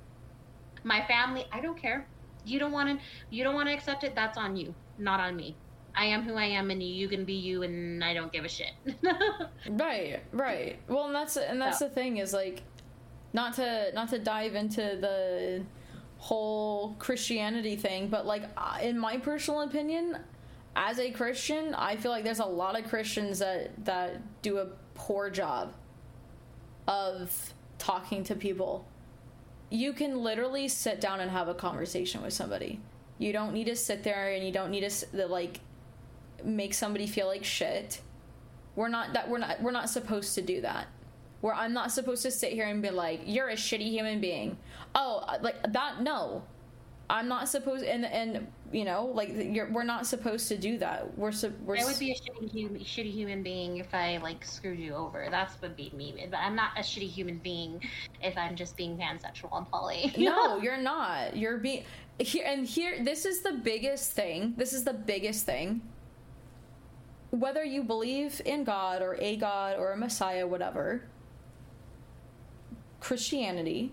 my 0.85 1.05
family 1.07 1.45
i 1.53 1.61
don't 1.61 1.81
care 1.81 2.11
you 2.45 2.59
don't 2.59 2.73
want 2.73 3.01
to 3.01 3.07
you 3.31 3.45
don't 3.45 3.55
want 3.55 3.69
to 3.69 3.75
accept 3.75 4.05
it 4.05 4.15
that's 4.15 4.39
on 4.39 4.57
you 4.57 4.77
not 4.99 5.21
on 5.21 5.37
me 5.37 5.61
i 5.95 6.05
am 6.05 6.23
who 6.23 6.35
i 6.35 6.45
am 6.45 6.71
and 6.71 6.83
you 6.83 7.09
can 7.09 7.25
be 7.25 7.35
you 7.35 7.63
and 7.63 8.03
i 8.03 8.15
don't 8.15 8.33
give 8.33 8.45
a 8.45 8.49
shit 8.49 8.73
right 9.71 10.21
right 10.33 10.79
well 10.89 11.07
and 11.07 11.15
that's 11.15 11.37
and 11.37 11.61
that's 11.61 11.79
so. 11.79 11.89
the 11.89 11.95
thing 11.95 12.19
is 12.19 12.33
like 12.33 12.63
not 13.33 13.55
to 13.55 13.91
not 13.95 14.09
to 14.09 14.19
dive 14.19 14.55
into 14.55 14.81
the 14.81 15.63
whole 16.19 16.95
christianity 16.99 17.77
thing 17.77 18.09
but 18.09 18.27
like 18.27 18.45
in 18.83 18.99
my 18.99 19.17
personal 19.17 19.63
opinion 19.63 20.19
as 20.77 20.99
a 20.99 21.11
christian 21.11 21.75
i 21.75 21.97
feel 21.97 22.11
like 22.11 22.25
there's 22.25 22.41
a 22.41 22.45
lot 22.45 22.79
of 22.79 22.87
christians 22.89 23.39
that 23.39 23.73
that 23.85 24.21
do 24.43 24.59
a 24.59 24.67
poor 24.95 25.31
job 25.31 25.75
of 26.87 27.55
talking 27.79 28.23
to 28.23 28.35
people 28.35 28.87
you 29.71 29.93
can 29.93 30.19
literally 30.19 30.69
sit 30.69 31.01
down 31.01 31.21
and 31.21 31.31
have 31.31 31.49
a 31.49 31.55
conversation 31.55 32.23
with 32.23 32.33
somebody. 32.33 32.81
You 33.19 33.33
don't 33.33 33.55
need 33.55 33.65
to 33.65 33.77
sit 33.77 34.03
there 34.03 34.33
and 34.33 34.45
you 34.45 34.53
don't 34.53 34.71
need 34.71 34.89
to 34.89 35.27
like 35.29 35.61
make 36.45 36.75
somebody 36.75 37.07
feel 37.07 37.27
like 37.27 37.45
shit. 37.45 38.01
We're 38.77 38.89
not 38.89 39.13
that 39.15 39.29
we're 39.29 39.39
not 39.39 39.63
we're 39.63 39.73
not 39.73 39.91
supposed 39.91 40.35
to 40.37 40.43
do 40.43 40.61
that. 40.63 40.87
Where 41.41 41.55
I'm 41.55 41.73
not 41.73 41.91
supposed 41.91 42.23
to 42.23 42.31
sit 42.31 42.53
here 42.53 42.67
and 42.67 42.83
be 42.83 42.91
like, 42.91 43.23
"You're 43.25 43.49
a 43.49 43.55
shitty 43.55 43.89
human 43.89 44.21
being." 44.21 44.59
Oh, 44.95 45.25
uh, 45.27 45.39
like 45.41 45.57
that 45.73 46.03
no. 46.03 46.43
I'm 47.11 47.27
not 47.27 47.49
supposed 47.49 47.85
and 47.85 48.05
and 48.05 48.47
you 48.71 48.85
know 48.85 49.07
like 49.07 49.31
we're 49.73 49.83
not 49.83 50.07
supposed 50.07 50.47
to 50.49 50.57
do 50.57 50.79
that. 50.79 51.19
We're 51.19 51.33
su- 51.33 51.53
we're 51.65 51.79
I 51.79 51.85
would 51.85 51.99
be 51.99 52.13
a 52.13 52.15
shitty 52.15 52.51
human, 52.51 52.81
shitty 52.81 53.13
human 53.13 53.43
being 53.43 53.79
if 53.79 53.93
I 53.93 54.19
like 54.19 54.45
screwed 54.45 54.79
you 54.79 54.95
over. 54.95 55.27
That's 55.29 55.61
would 55.61 55.77
be 55.77 55.91
me. 55.95 56.15
But 56.31 56.39
I'm 56.39 56.55
not 56.55 56.71
a 56.77 56.81
shitty 56.81 57.09
human 57.09 57.39
being 57.39 57.83
if 58.23 58.39
I'm 58.39 58.55
just 58.55 58.77
being 58.77 58.97
pansexual 58.97 59.57
and 59.57 59.69
poly. 59.71 60.15
no, 60.19 60.59
you're 60.59 60.77
not. 60.77 61.37
You're 61.37 61.59
being 61.59 61.85
here 62.21 62.45
and 62.47 62.65
here. 62.65 63.03
This 63.03 63.25
is 63.25 63.43
the 63.43 63.55
biggest 63.55 64.13
thing. 64.13 64.55
This 64.57 64.73
is 64.73 64.85
the 64.85 64.95
biggest 64.95 65.45
thing. 65.45 65.83
Whether 67.31 67.65
you 67.65 67.83
believe 67.83 68.41
in 68.45 68.65
God 68.65 69.03
or 69.03 69.17
a 69.21 69.37
God 69.37 69.79
or 69.79 69.93
a 69.93 69.97
Messiah, 69.97 70.47
whatever. 70.47 71.03
Christianity 73.01 73.93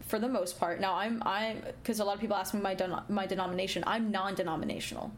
for 0.00 0.18
the 0.18 0.28
most 0.28 0.58
part. 0.58 0.80
Now 0.80 0.94
I'm 0.94 1.22
I'm 1.26 1.62
because 1.82 2.00
a 2.00 2.04
lot 2.04 2.14
of 2.14 2.20
people 2.20 2.36
ask 2.36 2.54
me 2.54 2.60
my 2.60 2.76
my 3.08 3.26
denomination. 3.26 3.82
I'm 3.86 4.10
non-denominational, 4.10 5.10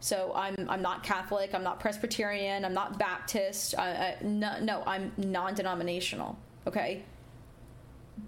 so 0.00 0.32
I'm 0.34 0.68
I'm 0.68 0.82
not 0.82 1.02
Catholic. 1.02 1.54
I'm 1.54 1.62
not 1.62 1.80
Presbyterian. 1.80 2.64
I'm 2.64 2.74
not 2.74 2.98
Baptist. 2.98 3.74
I, 3.78 3.88
I, 3.90 4.16
no, 4.22 4.60
no, 4.60 4.82
I'm 4.86 5.12
non-denominational. 5.16 6.38
Okay. 6.66 7.04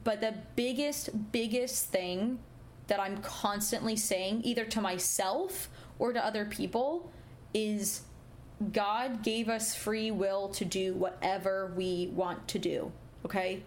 But 0.03 0.21
the 0.21 0.35
biggest 0.57 1.11
biggest 1.33 1.89
thing 1.89 2.39
that 2.87 3.01
I'm 3.01 3.19
constantly 3.19 3.97
saying, 3.97 4.43
either 4.45 4.65
to 4.65 4.81
myself 4.81 5.69
or 5.99 6.13
to 6.13 6.25
other 6.25 6.45
people, 6.45 7.13
is 7.53 8.03
God 8.73 9.23
gave 9.23 9.49
us 9.49 9.75
free 9.75 10.11
will 10.11 10.49
to 10.51 10.65
do 10.65 10.95
whatever 10.95 11.73
we 11.77 12.11
want 12.15 12.47
to 12.49 12.59
do. 12.59 12.93
Okay 13.25 13.63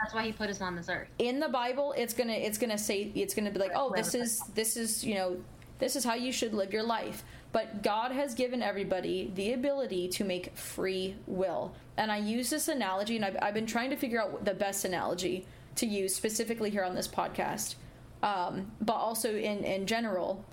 that's 0.00 0.14
why 0.14 0.24
he 0.24 0.32
put 0.32 0.48
us 0.48 0.60
on 0.60 0.76
this 0.76 0.88
earth. 0.88 1.08
In 1.18 1.40
the 1.40 1.48
Bible, 1.48 1.92
it's 1.96 2.14
gonna 2.14 2.32
it's 2.32 2.58
gonna 2.58 2.78
say 2.78 3.10
it's 3.14 3.34
gonna 3.34 3.50
be 3.50 3.58
like, 3.58 3.72
oh, 3.74 3.92
this 3.94 4.14
is 4.14 4.40
this 4.54 4.76
is 4.76 5.04
you 5.04 5.14
know 5.14 5.36
this 5.78 5.96
is 5.96 6.04
how 6.04 6.14
you 6.14 6.32
should 6.32 6.54
live 6.54 6.72
your 6.72 6.82
life. 6.82 7.24
But 7.50 7.82
God 7.82 8.12
has 8.12 8.34
given 8.34 8.62
everybody 8.62 9.32
the 9.34 9.54
ability 9.54 10.08
to 10.08 10.24
make 10.24 10.56
free 10.56 11.16
will. 11.26 11.74
And 11.96 12.12
I 12.12 12.18
use 12.18 12.50
this 12.50 12.68
analogy, 12.68 13.16
and 13.16 13.24
I've, 13.24 13.38
I've 13.40 13.54
been 13.54 13.66
trying 13.66 13.90
to 13.90 13.96
figure 13.96 14.20
out 14.20 14.44
the 14.44 14.54
best 14.54 14.84
analogy 14.84 15.46
to 15.76 15.86
use 15.86 16.14
specifically 16.14 16.70
here 16.70 16.84
on 16.84 16.94
this 16.94 17.08
podcast, 17.08 17.76
um, 18.22 18.70
but 18.80 18.94
also 18.94 19.34
in 19.34 19.64
in 19.64 19.86
general. 19.86 20.44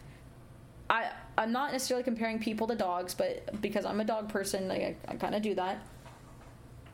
I 0.89 1.11
I'm 1.37 1.51
not 1.51 1.71
necessarily 1.71 2.03
comparing 2.03 2.39
people 2.39 2.67
to 2.67 2.75
dogs, 2.75 3.13
but 3.13 3.61
because 3.61 3.85
I'm 3.85 3.99
a 3.99 4.05
dog 4.05 4.29
person, 4.29 4.71
I, 4.71 4.95
I 5.07 5.15
kind 5.15 5.35
of 5.35 5.41
do 5.41 5.55
that. 5.55 5.85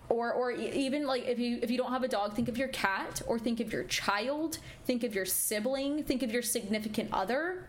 Or 0.09 0.33
or 0.33 0.51
even 0.51 1.05
like 1.05 1.25
if 1.25 1.39
you 1.39 1.59
if 1.61 1.71
you 1.71 1.77
don't 1.77 1.91
have 1.91 2.03
a 2.03 2.07
dog 2.07 2.33
think 2.33 2.49
of 2.49 2.57
your 2.57 2.67
cat 2.69 3.21
or 3.27 3.39
think 3.39 3.59
of 3.61 3.71
your 3.71 3.85
child 3.85 4.57
think 4.83 5.03
of 5.05 5.15
your 5.15 5.25
sibling 5.25 6.03
think 6.03 6.21
of 6.21 6.31
your 6.31 6.41
significant 6.41 7.09
other. 7.13 7.67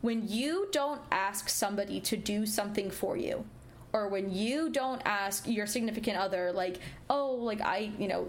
When 0.00 0.28
you 0.28 0.68
don't 0.72 1.00
ask 1.10 1.48
somebody 1.48 2.00
to 2.00 2.16
do 2.16 2.44
something 2.44 2.90
for 2.90 3.16
you 3.16 3.44
or 3.92 4.08
when 4.08 4.32
you 4.32 4.70
don't 4.70 5.02
ask 5.04 5.46
your 5.46 5.66
significant 5.66 6.16
other 6.16 6.50
like 6.52 6.78
oh 7.10 7.32
like 7.32 7.60
i 7.60 7.90
you 7.98 8.08
know 8.08 8.26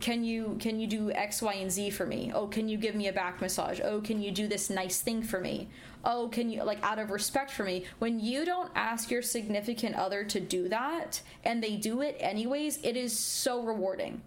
can 0.00 0.22
you 0.22 0.56
can 0.60 0.78
you 0.78 0.86
do 0.86 1.10
x 1.10 1.42
y 1.42 1.54
and 1.54 1.72
z 1.72 1.90
for 1.90 2.06
me? 2.06 2.30
Oh 2.34 2.46
can 2.46 2.68
you 2.68 2.76
give 2.76 2.94
me 2.94 3.08
a 3.08 3.12
back 3.12 3.40
massage? 3.40 3.80
Oh 3.82 4.00
can 4.00 4.22
you 4.22 4.30
do 4.30 4.46
this 4.46 4.70
nice 4.70 5.00
thing 5.00 5.22
for 5.22 5.40
me 5.40 5.68
oh 6.04 6.28
can 6.28 6.50
you 6.50 6.62
like 6.62 6.82
out 6.82 6.98
of 6.98 7.10
respect 7.10 7.50
for 7.50 7.64
me 7.64 7.84
when 7.98 8.20
you 8.20 8.44
don't 8.44 8.70
ask 8.74 9.10
your 9.10 9.22
significant 9.22 9.94
other 9.94 10.24
to 10.24 10.40
do 10.40 10.68
that 10.68 11.20
and 11.44 11.62
they 11.62 11.76
do 11.76 12.02
it 12.02 12.16
anyways 12.20 12.78
it 12.82 12.96
is 12.96 13.18
so 13.18 13.62
rewarding. 13.62 14.22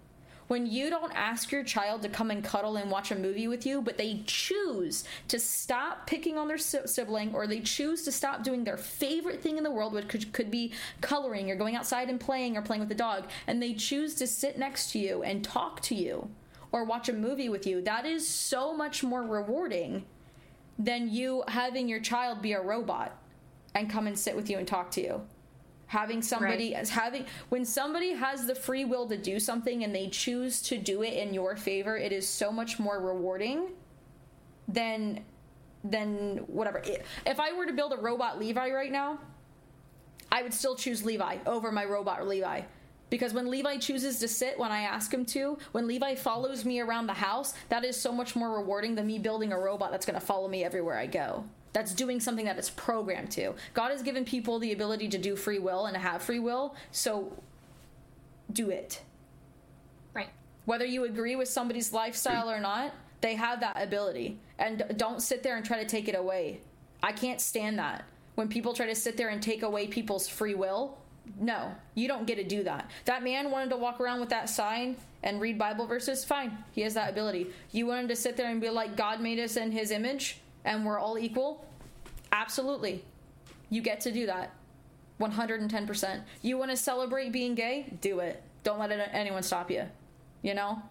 When 0.47 0.65
you 0.65 0.89
don't 0.89 1.13
ask 1.15 1.49
your 1.53 1.63
child 1.63 2.01
to 2.01 2.09
come 2.09 2.29
and 2.29 2.43
cuddle 2.43 2.75
and 2.75 2.91
watch 2.91 3.09
a 3.09 3.15
movie 3.15 3.47
with 3.47 3.65
you, 3.65 3.81
but 3.81 3.97
they 3.97 4.21
choose 4.25 5.05
to 5.29 5.39
stop 5.39 6.05
picking 6.05 6.37
on 6.37 6.49
their 6.49 6.57
sibling 6.57 7.33
or 7.33 7.47
they 7.47 7.61
choose 7.61 8.03
to 8.03 8.11
stop 8.11 8.43
doing 8.43 8.65
their 8.65 8.75
favorite 8.75 9.41
thing 9.41 9.57
in 9.57 9.63
the 9.63 9.71
world, 9.71 9.93
which 9.93 10.09
could, 10.09 10.33
could 10.33 10.51
be 10.51 10.73
coloring 10.99 11.49
or 11.49 11.55
going 11.55 11.77
outside 11.77 12.09
and 12.09 12.19
playing 12.19 12.57
or 12.57 12.61
playing 12.61 12.81
with 12.81 12.89
the 12.89 12.95
dog, 12.95 13.29
and 13.47 13.63
they 13.63 13.73
choose 13.73 14.13
to 14.15 14.27
sit 14.27 14.59
next 14.59 14.91
to 14.91 14.99
you 14.99 15.23
and 15.23 15.41
talk 15.41 15.79
to 15.83 15.95
you 15.95 16.29
or 16.73 16.83
watch 16.83 17.07
a 17.07 17.13
movie 17.13 17.47
with 17.47 17.65
you, 17.65 17.81
that 17.83 18.05
is 18.05 18.27
so 18.27 18.75
much 18.75 19.03
more 19.03 19.23
rewarding 19.23 20.03
than 20.77 21.09
you 21.09 21.43
having 21.47 21.87
your 21.87 21.99
child 21.99 22.41
be 22.41 22.53
a 22.53 22.61
robot 22.61 23.17
and 23.75 23.89
come 23.89 24.07
and 24.07 24.17
sit 24.17 24.35
with 24.35 24.49
you 24.49 24.57
and 24.57 24.67
talk 24.67 24.91
to 24.91 25.01
you. 25.01 25.21
Having 25.87 26.21
somebody 26.21 26.73
right. 26.73 26.81
as 26.81 26.89
having 26.89 27.25
when 27.49 27.65
somebody 27.65 28.13
has 28.13 28.47
the 28.47 28.55
free 28.55 28.85
will 28.85 29.07
to 29.07 29.17
do 29.17 29.39
something 29.39 29.83
and 29.83 29.93
they 29.93 30.07
choose 30.07 30.61
to 30.63 30.77
do 30.77 31.03
it 31.03 31.13
in 31.13 31.33
your 31.33 31.57
favor 31.57 31.97
it 31.97 32.13
is 32.13 32.25
so 32.25 32.49
much 32.49 32.79
more 32.79 33.01
rewarding 33.01 33.71
than 34.69 35.21
than 35.83 36.37
whatever. 36.47 36.81
If 37.25 37.41
i 37.41 37.51
were 37.51 37.65
to 37.65 37.73
build 37.73 37.91
a 37.91 37.97
robot 37.97 38.39
levi 38.39 38.71
right 38.71 38.91
now 38.91 39.19
i 40.31 40.41
would 40.41 40.53
still 40.53 40.77
choose 40.77 41.03
levi 41.03 41.39
over 41.45 41.73
my 41.73 41.83
robot 41.83 42.25
levi 42.25 42.61
because 43.11 43.33
when 43.33 43.51
Levi 43.51 43.77
chooses 43.77 44.17
to 44.19 44.27
sit 44.27 44.57
when 44.57 44.71
I 44.71 44.81
ask 44.81 45.13
him 45.13 45.25
to, 45.25 45.59
when 45.73 45.85
Levi 45.85 46.15
follows 46.15 46.65
me 46.65 46.79
around 46.79 47.05
the 47.05 47.13
house, 47.13 47.53
that 47.69 47.85
is 47.85 47.95
so 47.95 48.11
much 48.11 48.35
more 48.35 48.57
rewarding 48.57 48.95
than 48.95 49.05
me 49.05 49.19
building 49.19 49.51
a 49.51 49.59
robot 49.59 49.91
that's 49.91 50.07
going 50.07 50.19
to 50.19 50.25
follow 50.25 50.47
me 50.47 50.63
everywhere 50.63 50.97
I 50.97 51.05
go 51.05 51.43
that's 51.73 51.93
doing 51.93 52.19
something 52.19 52.45
that 52.45 52.57
it's 52.57 52.69
programmed 52.69 53.31
to. 53.31 53.53
God 53.73 53.91
has 53.91 54.01
given 54.01 54.25
people 54.25 54.59
the 54.59 54.73
ability 54.73 55.09
to 55.09 55.17
do 55.17 55.35
free 55.35 55.59
will 55.59 55.85
and 55.85 55.93
to 55.93 55.99
have 55.99 56.21
free 56.21 56.39
will, 56.39 56.75
so 56.91 57.31
do 58.51 58.69
it. 58.69 59.01
Right. 60.13 60.29
Whether 60.65 60.85
you 60.85 61.05
agree 61.05 61.35
with 61.35 61.47
somebody's 61.47 61.93
lifestyle 61.93 62.49
or 62.49 62.59
not, 62.59 62.93
they 63.21 63.35
have 63.35 63.61
that 63.61 63.81
ability. 63.81 64.37
And 64.59 64.83
don't 64.97 65.21
sit 65.21 65.43
there 65.43 65.55
and 65.55 65.65
try 65.65 65.81
to 65.81 65.87
take 65.87 66.07
it 66.07 66.15
away. 66.15 66.59
I 67.01 67.11
can't 67.11 67.39
stand 67.39 67.79
that. 67.79 68.03
When 68.35 68.47
people 68.47 68.73
try 68.73 68.87
to 68.87 68.95
sit 68.95 69.17
there 69.17 69.29
and 69.29 69.41
take 69.41 69.63
away 69.63 69.87
people's 69.87 70.27
free 70.27 70.55
will, 70.55 70.97
no, 71.39 71.73
you 71.95 72.07
don't 72.07 72.25
get 72.25 72.35
to 72.35 72.43
do 72.43 72.63
that. 72.63 72.89
That 73.05 73.23
man 73.23 73.51
wanted 73.51 73.69
to 73.69 73.77
walk 73.77 73.99
around 73.99 74.19
with 74.19 74.29
that 74.29 74.49
sign 74.49 74.97
and 75.23 75.39
read 75.39 75.57
Bible 75.57 75.85
verses, 75.85 76.25
fine. 76.25 76.57
He 76.73 76.81
has 76.81 76.95
that 76.95 77.11
ability. 77.11 77.47
You 77.71 77.85
want 77.85 78.01
him 78.01 78.07
to 78.07 78.15
sit 78.15 78.37
there 78.37 78.49
and 78.49 78.59
be 78.59 78.69
like, 78.69 78.95
God 78.95 79.21
made 79.21 79.39
us 79.39 79.55
in 79.55 79.71
his 79.71 79.91
image? 79.91 80.41
and 80.65 80.85
we're 80.85 80.99
all 80.99 81.17
equal, 81.17 81.65
absolutely. 82.31 83.03
You 83.69 83.81
get 83.81 84.01
to 84.01 84.11
do 84.11 84.25
that. 84.27 84.53
110%. 85.19 86.21
You 86.41 86.57
want 86.57 86.71
to 86.71 86.77
celebrate 86.77 87.31
being 87.31 87.55
gay? 87.55 87.93
Do 88.01 88.19
it. 88.19 88.41
Don't 88.63 88.79
let 88.79 88.91
it, 88.91 89.09
anyone 89.13 89.43
stop 89.43 89.69
you. 89.69 89.83
You 90.41 90.55
know? 90.55 90.81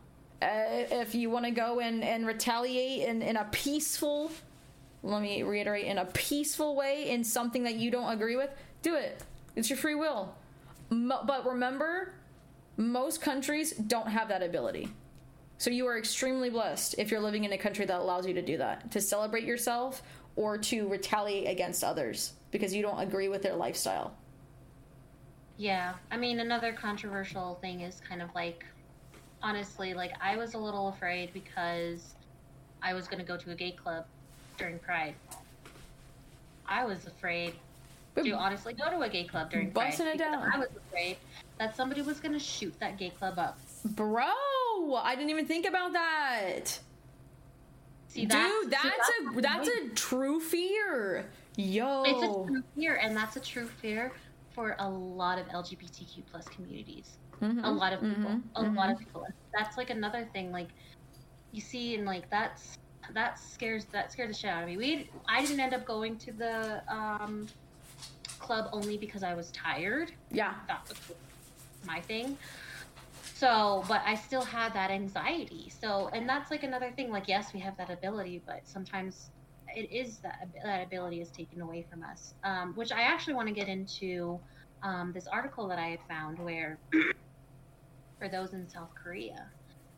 Uh, 0.40 0.86
if 0.90 1.14
you 1.14 1.28
want 1.30 1.44
to 1.44 1.50
go 1.50 1.80
and, 1.80 2.02
and 2.02 2.26
retaliate 2.26 3.08
in, 3.08 3.22
in 3.22 3.36
a 3.36 3.44
peaceful, 3.50 4.30
let 5.02 5.20
me 5.20 5.42
reiterate, 5.42 5.86
in 5.86 5.98
a 5.98 6.06
peaceful 6.06 6.76
way 6.76 7.10
in 7.10 7.24
something 7.24 7.64
that 7.64 7.74
you 7.74 7.90
don't 7.90 8.10
agree 8.10 8.36
with, 8.36 8.50
do 8.82 8.94
it. 8.94 9.20
It's 9.60 9.68
your 9.68 9.76
free 9.76 9.94
will. 9.94 10.34
Mo- 10.88 11.22
but 11.26 11.46
remember, 11.46 12.14
most 12.78 13.20
countries 13.20 13.72
don't 13.72 14.08
have 14.08 14.28
that 14.28 14.42
ability. 14.42 14.88
So 15.58 15.68
you 15.68 15.86
are 15.86 15.98
extremely 15.98 16.48
blessed 16.48 16.94
if 16.96 17.10
you're 17.10 17.20
living 17.20 17.44
in 17.44 17.52
a 17.52 17.58
country 17.58 17.84
that 17.84 18.00
allows 18.00 18.26
you 18.26 18.32
to 18.32 18.40
do 18.40 18.56
that, 18.56 18.90
to 18.92 19.02
celebrate 19.02 19.44
yourself 19.44 20.02
or 20.34 20.56
to 20.56 20.88
retaliate 20.88 21.46
against 21.46 21.84
others 21.84 22.32
because 22.50 22.74
you 22.74 22.80
don't 22.80 23.00
agree 23.00 23.28
with 23.28 23.42
their 23.42 23.54
lifestyle. 23.54 24.14
Yeah. 25.58 25.92
I 26.10 26.16
mean, 26.16 26.40
another 26.40 26.72
controversial 26.72 27.58
thing 27.60 27.82
is 27.82 28.00
kind 28.08 28.22
of 28.22 28.34
like 28.34 28.64
honestly, 29.42 29.92
like 29.92 30.12
I 30.22 30.38
was 30.38 30.54
a 30.54 30.58
little 30.58 30.88
afraid 30.88 31.34
because 31.34 32.14
I 32.82 32.94
was 32.94 33.08
going 33.08 33.20
to 33.20 33.26
go 33.26 33.36
to 33.36 33.50
a 33.50 33.54
gay 33.54 33.72
club 33.72 34.06
during 34.56 34.78
Pride. 34.78 35.16
I 36.64 36.86
was 36.86 37.06
afraid 37.06 37.56
to 38.24 38.30
honestly 38.32 38.72
go 38.72 38.90
to 38.90 39.00
a 39.00 39.08
gay 39.08 39.24
club 39.24 39.50
during 39.50 39.70
Pride. 39.70 39.88
Busting 39.88 40.06
it 40.06 40.18
down. 40.18 40.50
I 40.52 40.58
was 40.58 40.68
afraid 40.88 41.16
that 41.58 41.76
somebody 41.76 42.02
was 42.02 42.20
going 42.20 42.32
to 42.32 42.38
shoot 42.38 42.74
that 42.80 42.98
gay 42.98 43.10
club 43.10 43.38
up. 43.38 43.58
Bro, 43.84 44.24
I 44.96 45.14
didn't 45.14 45.30
even 45.30 45.46
think 45.46 45.66
about 45.66 45.92
that. 45.92 46.78
See, 48.08 48.22
Dude, 48.22 48.30
that's, 48.30 48.66
that's, 48.70 49.06
see, 49.06 49.38
a 49.38 49.40
that's 49.40 49.68
a 49.68 49.88
true 49.94 50.40
fear. 50.40 51.30
Yo. 51.56 52.02
It's 52.04 52.22
a 52.22 52.26
true 52.26 52.62
fear, 52.74 52.96
and 52.96 53.16
that's 53.16 53.36
a 53.36 53.40
true 53.40 53.66
fear 53.66 54.12
for 54.52 54.74
a 54.80 54.88
lot 54.88 55.38
of 55.38 55.46
LGBTQ 55.48 56.22
plus 56.30 56.48
communities. 56.48 57.18
Mhm, 57.40 57.60
A 57.64 57.70
lot 57.70 57.92
of 57.92 58.00
people. 58.00 58.16
mhm, 58.30 58.42
a 58.56 58.62
lot 58.62 58.88
mhm. 58.88 58.92
of 58.92 58.98
people. 58.98 59.26
That's 59.56 59.76
like 59.76 59.90
another 59.90 60.28
thing. 60.32 60.52
Like 60.52 60.68
you 61.52 61.60
see, 61.60 61.94
and 61.94 62.04
like 62.04 62.28
that's 62.30 62.76
that 63.14 63.38
scares 63.38 63.86
that 63.86 64.12
scared 64.12 64.30
the 64.30 64.34
shit 64.34 64.50
out 64.50 64.62
of 64.62 64.68
me. 64.68 64.76
We 64.76 65.10
I 65.28 65.40
didn't 65.40 65.60
end 65.60 65.72
up 65.74 65.84
going 65.84 66.16
to 66.18 66.32
the 66.32 66.82
um, 66.92 67.46
club 68.40 68.68
only 68.72 68.96
because 68.98 69.22
I 69.22 69.34
was 69.34 69.50
tired. 69.52 70.12
Yeah. 70.30 70.54
That 70.66 70.88
was 70.88 70.98
my 71.86 72.00
thing. 72.00 72.36
So, 73.34 73.84
but 73.88 74.02
I 74.04 74.16
still 74.16 74.42
had 74.42 74.74
that 74.74 74.90
anxiety. 74.90 75.70
So, 75.80 76.10
and 76.12 76.28
that's 76.28 76.50
like 76.50 76.62
another 76.62 76.90
thing. 76.90 77.10
Like, 77.10 77.28
yes, 77.28 77.54
we 77.54 77.60
have 77.60 77.76
that 77.78 77.90
ability, 77.90 78.42
but 78.46 78.60
sometimes 78.64 79.30
it 79.74 79.90
is 79.92 80.18
that 80.18 80.48
that 80.64 80.82
ability 80.86 81.20
is 81.20 81.30
taken 81.30 81.60
away 81.60 81.86
from 81.88 82.02
us. 82.02 82.34
Um, 82.44 82.74
which 82.74 82.92
I 82.92 83.02
actually 83.02 83.34
want 83.34 83.48
to 83.48 83.54
get 83.54 83.68
into 83.68 84.38
um, 84.82 85.12
this 85.14 85.26
article 85.26 85.68
that 85.68 85.78
I 85.78 85.88
had 85.88 86.00
found 86.08 86.38
where, 86.38 86.78
for 88.18 88.28
those 88.28 88.52
in 88.52 88.68
South 88.68 88.90
Korea, 88.94 89.46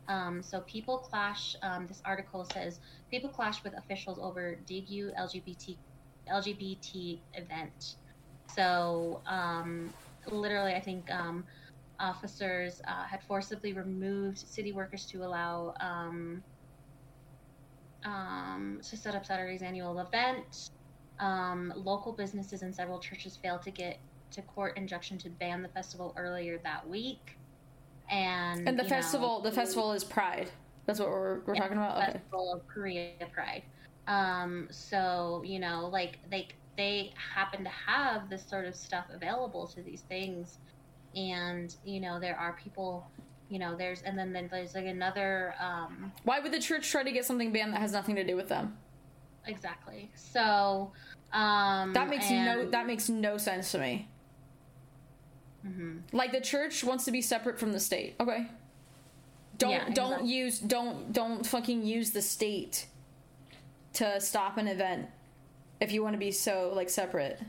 um, 0.08 0.42
so 0.42 0.60
people 0.62 0.98
clash. 0.98 1.56
Um, 1.62 1.86
this 1.86 2.02
article 2.04 2.46
says 2.52 2.80
people 3.10 3.30
clash 3.30 3.62
with 3.64 3.76
officials 3.76 4.18
over 4.20 4.58
Daegu 4.68 5.14
LGBT 5.18 5.76
LGBT 6.30 7.18
event. 7.34 7.96
So 8.54 9.20
um, 9.26 9.92
literally, 10.30 10.74
I 10.74 10.80
think 10.80 11.10
um, 11.10 11.44
officers 11.98 12.82
uh, 12.86 13.04
had 13.04 13.22
forcibly 13.22 13.72
removed 13.72 14.38
city 14.38 14.72
workers 14.72 15.06
to 15.06 15.24
allow 15.24 15.74
um, 15.80 16.42
um, 18.04 18.80
to 18.82 18.96
set 18.96 19.14
up 19.14 19.24
Saturday's 19.24 19.62
annual 19.62 19.98
event. 20.00 20.70
Um, 21.20 21.72
local 21.76 22.12
businesses 22.12 22.62
and 22.62 22.74
several 22.74 22.98
churches 22.98 23.38
failed 23.40 23.62
to 23.62 23.70
get 23.70 23.98
to 24.32 24.42
court 24.42 24.76
injunction 24.76 25.18
to 25.18 25.28
ban 25.28 25.62
the 25.62 25.68
festival 25.68 26.12
earlier 26.16 26.58
that 26.64 26.88
week. 26.88 27.36
And 28.10 28.66
And 28.66 28.78
the 28.78 28.82
you 28.82 28.88
know, 28.88 28.96
festival 28.96 29.40
the 29.40 29.52
festival 29.52 29.92
is 29.92 30.04
Pride. 30.04 30.50
That's 30.86 30.98
what 30.98 31.08
we're 31.08 31.40
we're 31.46 31.54
talking 31.54 31.76
about. 31.76 31.98
Okay. 31.98 32.12
Festival 32.12 32.52
of 32.54 32.66
Korea 32.66 33.12
Pride. 33.32 33.62
Um, 34.08 34.66
so 34.70 35.42
you 35.44 35.60
know, 35.60 35.88
like 35.92 36.18
they 36.28 36.48
they 36.76 37.12
happen 37.34 37.64
to 37.64 37.70
have 37.70 38.28
this 38.30 38.44
sort 38.44 38.64
of 38.64 38.74
stuff 38.74 39.04
available 39.12 39.66
to 39.68 39.82
these 39.82 40.02
things, 40.02 40.58
and 41.14 41.74
you 41.84 42.00
know 42.00 42.18
there 42.20 42.36
are 42.38 42.52
people, 42.54 43.06
you 43.48 43.58
know, 43.58 43.76
there's 43.76 44.02
and 44.02 44.18
then, 44.18 44.32
then 44.32 44.48
there's 44.50 44.74
like 44.74 44.86
another 44.86 45.54
um, 45.60 46.12
Why 46.24 46.40
would 46.40 46.52
the 46.52 46.60
church 46.60 46.90
try 46.90 47.02
to 47.02 47.12
get 47.12 47.24
something 47.24 47.52
banned 47.52 47.72
that 47.74 47.80
has 47.80 47.92
nothing 47.92 48.16
to 48.16 48.24
do 48.24 48.36
with 48.36 48.48
them? 48.48 48.76
exactly. 49.46 50.10
So 50.14 50.92
um, 51.32 51.92
That 51.92 52.08
makes 52.08 52.30
no 52.30 52.68
that 52.70 52.86
makes 52.86 53.08
no 53.08 53.36
sense 53.38 53.72
to 53.72 53.78
me. 53.78 54.08
Mhm. 55.66 56.02
Like 56.12 56.32
the 56.32 56.40
church 56.40 56.82
wants 56.84 57.04
to 57.04 57.10
be 57.12 57.20
separate 57.20 57.58
from 57.58 57.72
the 57.72 57.80
state. 57.80 58.14
Okay. 58.20 58.46
Don't 59.58 59.70
Yeah, 59.70 59.88
don't 59.90 60.12
exactly. 60.12 60.28
use 60.34 60.58
don't 60.60 61.12
don't 61.12 61.46
fucking 61.46 61.84
use 61.84 62.10
the 62.12 62.22
state 62.22 62.86
to 63.94 64.20
stop 64.20 64.56
an 64.58 64.66
event 64.68 65.08
if 65.82 65.90
you 65.90 66.02
want 66.02 66.14
to 66.14 66.18
be 66.18 66.30
so 66.30 66.72
like 66.74 66.88
separate. 66.88 67.40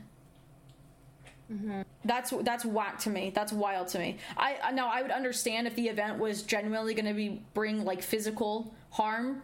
Mm-hmm. 1.50 1.82
That's 2.04 2.32
that's 2.42 2.64
whack 2.64 2.98
to 3.00 3.10
me. 3.10 3.30
That's 3.34 3.52
wild 3.52 3.88
to 3.88 3.98
me. 3.98 4.18
I 4.36 4.58
I- 4.62 4.72
no, 4.72 4.86
I 4.86 5.02
would 5.02 5.10
understand 5.10 5.66
if 5.66 5.74
the 5.76 5.88
event 5.88 6.18
was 6.18 6.42
genuinely 6.42 6.94
going 6.94 7.06
to 7.06 7.14
be 7.14 7.42
bring 7.54 7.84
like 7.84 8.02
physical 8.02 8.74
harm 8.90 9.42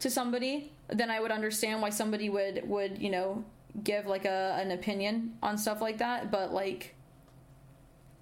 to 0.00 0.10
somebody. 0.10 0.72
Then 0.88 1.10
I 1.10 1.18
would 1.20 1.30
understand 1.32 1.80
why 1.80 1.90
somebody 1.90 2.28
would 2.28 2.68
would 2.68 2.98
you 2.98 3.10
know 3.10 3.44
give 3.82 4.06
like 4.06 4.24
a 4.24 4.56
an 4.60 4.70
opinion 4.70 5.36
on 5.42 5.56
stuff 5.56 5.80
like 5.80 5.98
that. 5.98 6.30
But 6.30 6.52
like, 6.52 6.94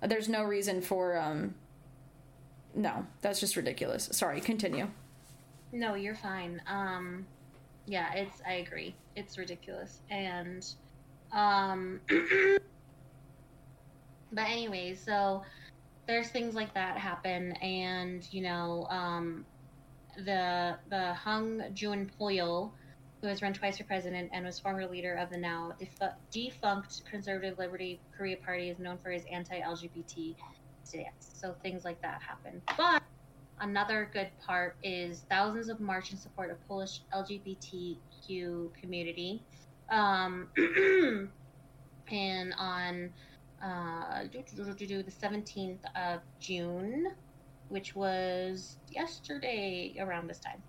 there's 0.01 0.29
no 0.29 0.43
reason 0.45 0.81
for 0.81 1.19
um. 1.19 1.55
No, 2.77 3.07
that's 3.21 3.41
just 3.41 3.57
ridiculous. 3.57 4.09
Sorry, 4.13 4.41
continue. 4.41 4.89
No, 5.73 5.95
you're 5.95 6.17
fine. 6.17 6.61
Um, 6.69 7.27
yeah, 7.87 8.13
it's. 8.15 8.43
I 8.47 8.55
agree. 8.55 8.95
It's 9.17 9.39
ridiculous, 9.39 10.03
and 10.11 10.65
um, 11.33 12.01
but 14.33 14.49
anyways, 14.49 15.05
so 15.05 15.43
there's 16.09 16.31
things 16.31 16.55
like 16.55 16.75
that 16.75 16.99
happen, 16.99 17.53
and 17.63 18.23
you 18.33 18.43
know, 18.43 18.87
um, 18.91 19.47
the 20.17 20.79
the 20.91 21.15
Hung 21.15 21.63
Jun 21.75 22.11
Poyo, 22.21 22.73
who 23.23 23.29
has 23.29 23.43
run 23.43 23.53
twice 23.55 23.79
for 23.79 23.85
president 23.85 24.31
and 24.35 24.45
was 24.45 24.61
former 24.61 24.87
leader 24.87 25.15
of 25.15 25.31
the 25.31 25.39
now 25.39 25.73
defu- 25.81 26.13
defunct 26.33 27.03
Conservative 27.09 27.59
Liberty 27.59 28.03
Korea 28.17 28.37
Party, 28.45 28.71
is 28.71 28.79
known 28.81 28.99
for 28.99 29.11
his 29.11 29.25
anti-LGBT 29.33 30.37
stance. 30.85 31.31
So 31.35 31.55
things 31.63 31.85
like 31.85 32.01
that 32.03 32.21
happen, 32.27 32.63
but 32.77 33.03
Another 33.61 34.11
good 34.13 34.31
part 34.45 34.77
is 34.83 35.25
thousands 35.31 35.69
of 35.69 35.81
march 35.81 36.11
in 36.13 36.19
support 36.19 36.51
of 36.51 36.59
Polish 36.67 37.03
LGBTQ 37.15 37.99
community. 38.81 39.43
Um, 39.91 40.49
and 42.11 42.55
on 42.59 43.11
uh, 43.63 44.25
the 44.33 45.13
17th 45.13 45.79
of 45.97 46.21
June, 46.41 47.13
which 47.69 47.95
was 47.95 48.77
yesterday 48.91 49.97
around 49.99 50.29
this 50.29 50.39
time. 50.39 50.63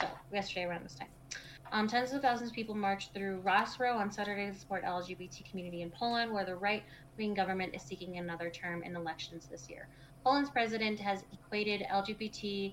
So, 0.00 0.06
yesterday 0.32 0.64
around 0.64 0.84
this 0.84 0.94
time. 0.94 1.08
Um, 1.72 1.88
tens 1.88 2.12
of 2.12 2.22
thousands 2.22 2.50
of 2.50 2.54
people 2.54 2.76
marched 2.76 3.12
through 3.12 3.40
Rosro 3.40 3.96
on 3.96 4.10
Saturday 4.10 4.46
to 4.46 4.56
support 4.56 4.84
LGBT 4.84 5.48
community 5.50 5.82
in 5.82 5.90
Poland, 5.90 6.32
where 6.32 6.44
the 6.44 6.54
right-wing 6.54 7.34
government 7.34 7.74
is 7.74 7.82
seeking 7.82 8.18
another 8.18 8.50
term 8.50 8.84
in 8.84 8.94
elections 8.94 9.48
this 9.50 9.68
year. 9.68 9.88
Poland's 10.22 10.50
president 10.50 11.00
has 11.00 11.24
equated 11.32 11.82
LGBT 11.90 12.72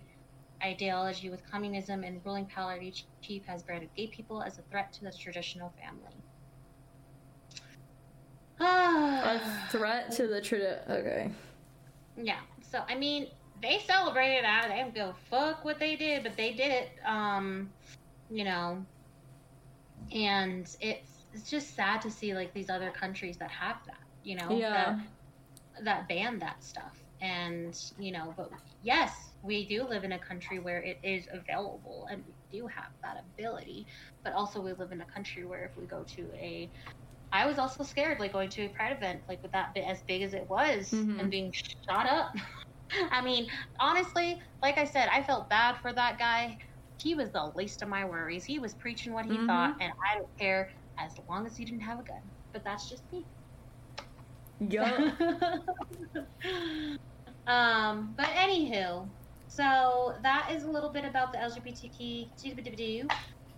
ideology 0.64 1.30
with 1.30 1.41
communism, 1.49 2.03
and 2.03 2.22
ruling 2.26 2.45
party 2.45 2.93
chief 3.22 3.45
has 3.45 3.64
branded 3.64 3.89
gay 3.95 4.07
people 4.07 4.41
as 4.41 4.57
a 4.59 4.61
threat 4.64 4.93
to 4.93 5.03
the 5.03 5.11
traditional 5.11 5.74
family. 5.82 6.16
A 8.59 9.39
threat 9.70 10.11
to 10.11 10.28
the 10.28 10.39
tradi- 10.41 10.89
Okay. 10.89 11.32
Yeah. 12.16 12.39
So 12.61 12.82
I 12.88 12.95
mean, 12.95 13.28
they 13.61 13.80
celebrated 13.80 14.43
that. 14.43 14.68
They 14.70 14.78
don't 14.80 14.93
give 14.93 15.07
a 15.09 15.16
fuck 15.30 15.66
what 15.66 15.80
they 15.80 15.95
did, 15.95 16.24
but 16.24 16.36
they 16.38 16.51
did 16.53 16.72
it. 16.72 16.89
Um, 17.05 17.72
you 18.30 18.43
know, 18.43 18.86
and 20.11 20.64
it's 20.82 21.26
it's 21.34 21.49
just 21.49 21.76
sad 21.76 22.01
to 22.03 22.11
see 22.11 22.34
like 22.34 22.53
these 22.53 22.70
other 22.70 22.91
countries 22.91 23.38
that 23.38 23.49
have 23.51 23.78
that. 23.86 23.97
You 24.24 24.38
know, 24.38 24.49
Yeah. 24.51 24.97
that, 25.78 25.84
that 25.86 26.07
ban 26.07 26.39
that 26.39 26.64
stuff. 26.64 26.99
And 27.22 27.80
you 27.97 28.11
know, 28.11 28.34
but 28.38 28.51
yes, 28.84 29.33
we 29.44 29.68
do 29.68 29.84
live 29.84 30.04
in 30.06 30.14
a 30.14 30.20
country 30.20 30.60
where 30.60 30.82
it 30.82 31.00
is 31.04 31.28
available, 31.32 32.08
and 32.10 32.26
we 32.26 32.36
do 32.52 32.68
have 32.68 32.91
that 33.04 33.18
ability. 33.24 33.88
But 34.24 34.34
also, 34.34 34.62
we 34.62 34.74
live 34.74 34.91
in 34.91 35.02
a 35.02 35.06
country 35.06 35.46
where 35.46 35.66
if 35.66 35.78
we 35.78 35.88
go 35.88 36.04
to 36.06 36.34
a 36.36 36.72
I 37.32 37.48
was 37.48 37.58
also 37.60 37.84
scared, 37.84 38.20
like 38.20 38.32
going 38.34 38.50
to 38.52 38.66
a 38.66 38.70
pride 38.70 38.96
event, 38.96 39.24
like 39.28 39.41
with 39.44 39.52
that 39.54 39.74
bit 39.74 39.86
as 39.88 40.04
big 40.08 40.22
as 40.22 40.34
it 40.34 40.50
was, 40.50 40.91
Mhm. 40.91 41.20
and 41.20 41.32
being 41.32 41.52
shot 41.89 42.08
up. 42.08 42.32
I 43.12 43.22
mean, 43.22 43.50
honestly, 43.80 44.39
like 44.62 44.78
I 44.78 44.86
said, 44.86 45.10
I 45.10 45.24
felt 45.24 45.50
bad 45.50 45.78
for 45.78 45.91
that 45.94 46.20
guy. 46.20 46.60
He 47.02 47.16
was 47.16 47.32
the 47.32 47.52
least 47.56 47.82
of 47.82 47.89
my 47.89 48.06
worries. 48.06 48.46
He 48.46 48.60
was 48.60 48.76
preaching 48.76 49.14
what 49.14 49.26
he 49.26 49.38
Mhm. 49.38 49.48
thought, 49.48 49.76
and 49.82 49.91
I 50.12 50.16
don't 50.20 50.38
care 50.38 50.72
as 50.98 51.18
long 51.28 51.48
as 51.48 51.58
he 51.58 51.66
didn't 51.66 51.82
have 51.82 52.00
a 52.00 52.04
gun. 52.04 52.32
But 52.54 52.64
that's 52.64 52.88
just 52.88 53.04
me. 53.12 53.26
Yo. 54.60 54.84
um, 57.48 58.14
but 58.16 58.28
anywho, 58.28 59.12
so 59.56 60.16
that 60.24 60.49
is 60.51 60.64
a 60.64 60.70
little 60.70 60.89
bit 60.89 61.06
about 61.06 61.32
the 61.32 61.38
LGBTQ 61.38 63.08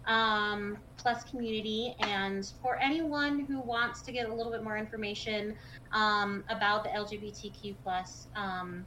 um, 0.08 0.78
plus 0.98 1.24
community. 1.24 1.96
And 2.00 2.52
for 2.62 2.78
anyone 2.82 3.46
who 3.46 3.62
wants 3.62 4.02
to 4.04 4.12
get 4.12 4.28
a 4.28 4.34
little 4.34 4.52
bit 4.52 4.62
more 4.62 4.78
information 4.78 5.56
um, 5.94 6.44
about 6.50 6.84
the 6.84 6.90
LGBTQ 6.90 7.78
plus 7.82 8.28
um, 8.36 8.86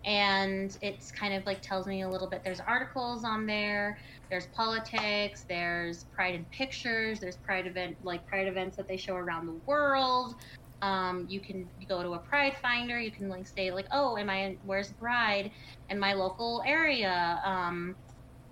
and 0.06 0.78
it's 0.82 1.12
kind 1.12 1.34
of 1.34 1.46
like 1.46 1.62
tells 1.62 1.88
me 1.88 2.02
a 2.02 2.10
little 2.10 2.28
bit. 2.28 2.44
There's 2.44 2.60
articles 2.60 3.24
on 3.24 3.46
there. 3.46 4.00
There's 4.30 4.48
politics. 4.48 5.46
There's 5.48 6.06
Pride 6.06 6.36
in 6.36 6.46
pictures. 6.46 7.20
There's 7.20 7.38
Pride 7.38 7.68
event 7.68 7.98
like 8.04 8.26
Pride 8.26 8.48
events 8.48 8.78
that 8.78 8.88
they 8.88 8.98
show 8.98 9.16
around 9.16 9.46
the 9.46 9.60
world. 9.66 10.36
Um, 10.82 11.28
you 11.30 11.40
can 11.40 11.70
go 11.88 12.02
to 12.02 12.14
a 12.14 12.20
Pride 12.20 12.56
Finder. 12.62 13.00
You 13.00 13.12
can 13.12 13.30
like 13.30 13.48
say 13.48 13.72
like, 13.72 13.86
oh, 13.92 14.18
am 14.18 14.30
I 14.30 14.58
where's 14.66 14.92
Pride 14.94 15.52
in 15.90 16.00
my 16.00 16.14
local 16.14 16.64
area? 16.66 17.40
Um, 17.46 17.96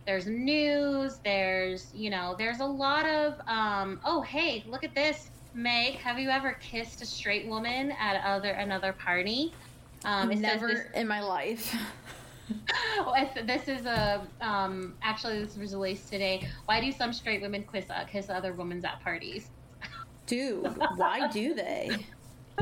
there's 0.06 0.28
news. 0.28 1.20
There's 1.24 1.90
you 1.94 2.10
know 2.10 2.36
there's 2.38 2.60
a 2.60 2.66
lot 2.66 3.08
of 3.08 3.34
um, 3.48 4.00
oh 4.06 4.22
hey 4.22 4.64
look 4.68 4.84
at 4.84 4.94
this 4.94 5.30
Meg. 5.54 5.96
Have 5.96 6.20
you 6.20 6.30
ever 6.30 6.54
kissed 6.54 7.02
a 7.02 7.06
straight 7.06 7.48
woman 7.48 7.92
at 8.00 8.24
other 8.24 8.52
another 8.52 8.94
party? 8.94 9.54
Um, 10.06 10.30
Never 10.30 10.68
this, 10.68 10.80
in 10.96 11.08
my 11.08 11.22
life. 11.22 11.76
this 13.46 13.68
is 13.68 13.86
a 13.86 14.26
um, 14.42 14.96
actually 15.02 15.44
this 15.44 15.58
was 15.58 15.74
released 15.74 16.10
today. 16.10 16.48
Why 16.66 16.82
do 16.82 16.92
some 16.92 17.14
straight 17.14 17.42
women 17.42 17.66
kiss 17.72 17.86
uh, 17.90 18.06
kiss 18.06 18.30
other 18.30 18.54
women 18.54 18.84
at 18.86 19.02
parties? 19.02 19.50
Dude, 20.26 20.66
why 20.96 21.28
do 21.30 21.54
they? 21.54 22.06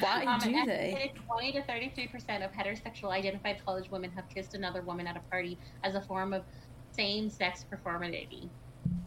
why 0.00 0.24
um, 0.26 0.40
do 0.40 0.64
they? 0.66 1.12
Twenty 1.26 1.52
to 1.52 1.62
thirty-three 1.62 2.08
percent 2.08 2.42
of 2.42 2.52
heterosexual 2.52 3.10
identified 3.10 3.64
college 3.64 3.90
women 3.90 4.10
have 4.12 4.28
kissed 4.28 4.54
another 4.54 4.82
woman 4.82 5.06
at 5.06 5.16
a 5.16 5.20
party 5.30 5.58
as 5.84 5.94
a 5.94 6.00
form 6.00 6.32
of 6.32 6.42
same-sex 6.92 7.64
performativity. 7.72 8.48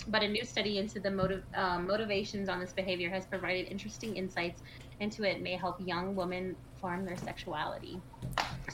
But 0.07 0.23
a 0.23 0.27
new 0.27 0.45
study 0.45 0.77
into 0.77 0.99
the 0.99 1.11
motive, 1.11 1.43
um, 1.55 1.87
motivations 1.87 2.47
on 2.47 2.59
this 2.59 2.71
behavior 2.71 3.09
has 3.09 3.25
provided 3.25 3.67
interesting 3.69 4.15
insights 4.15 4.61
into 4.99 5.23
it. 5.23 5.41
May 5.41 5.55
help 5.55 5.77
young 5.85 6.15
women 6.15 6.55
form 6.79 7.05
their 7.05 7.17
sexuality. 7.17 7.99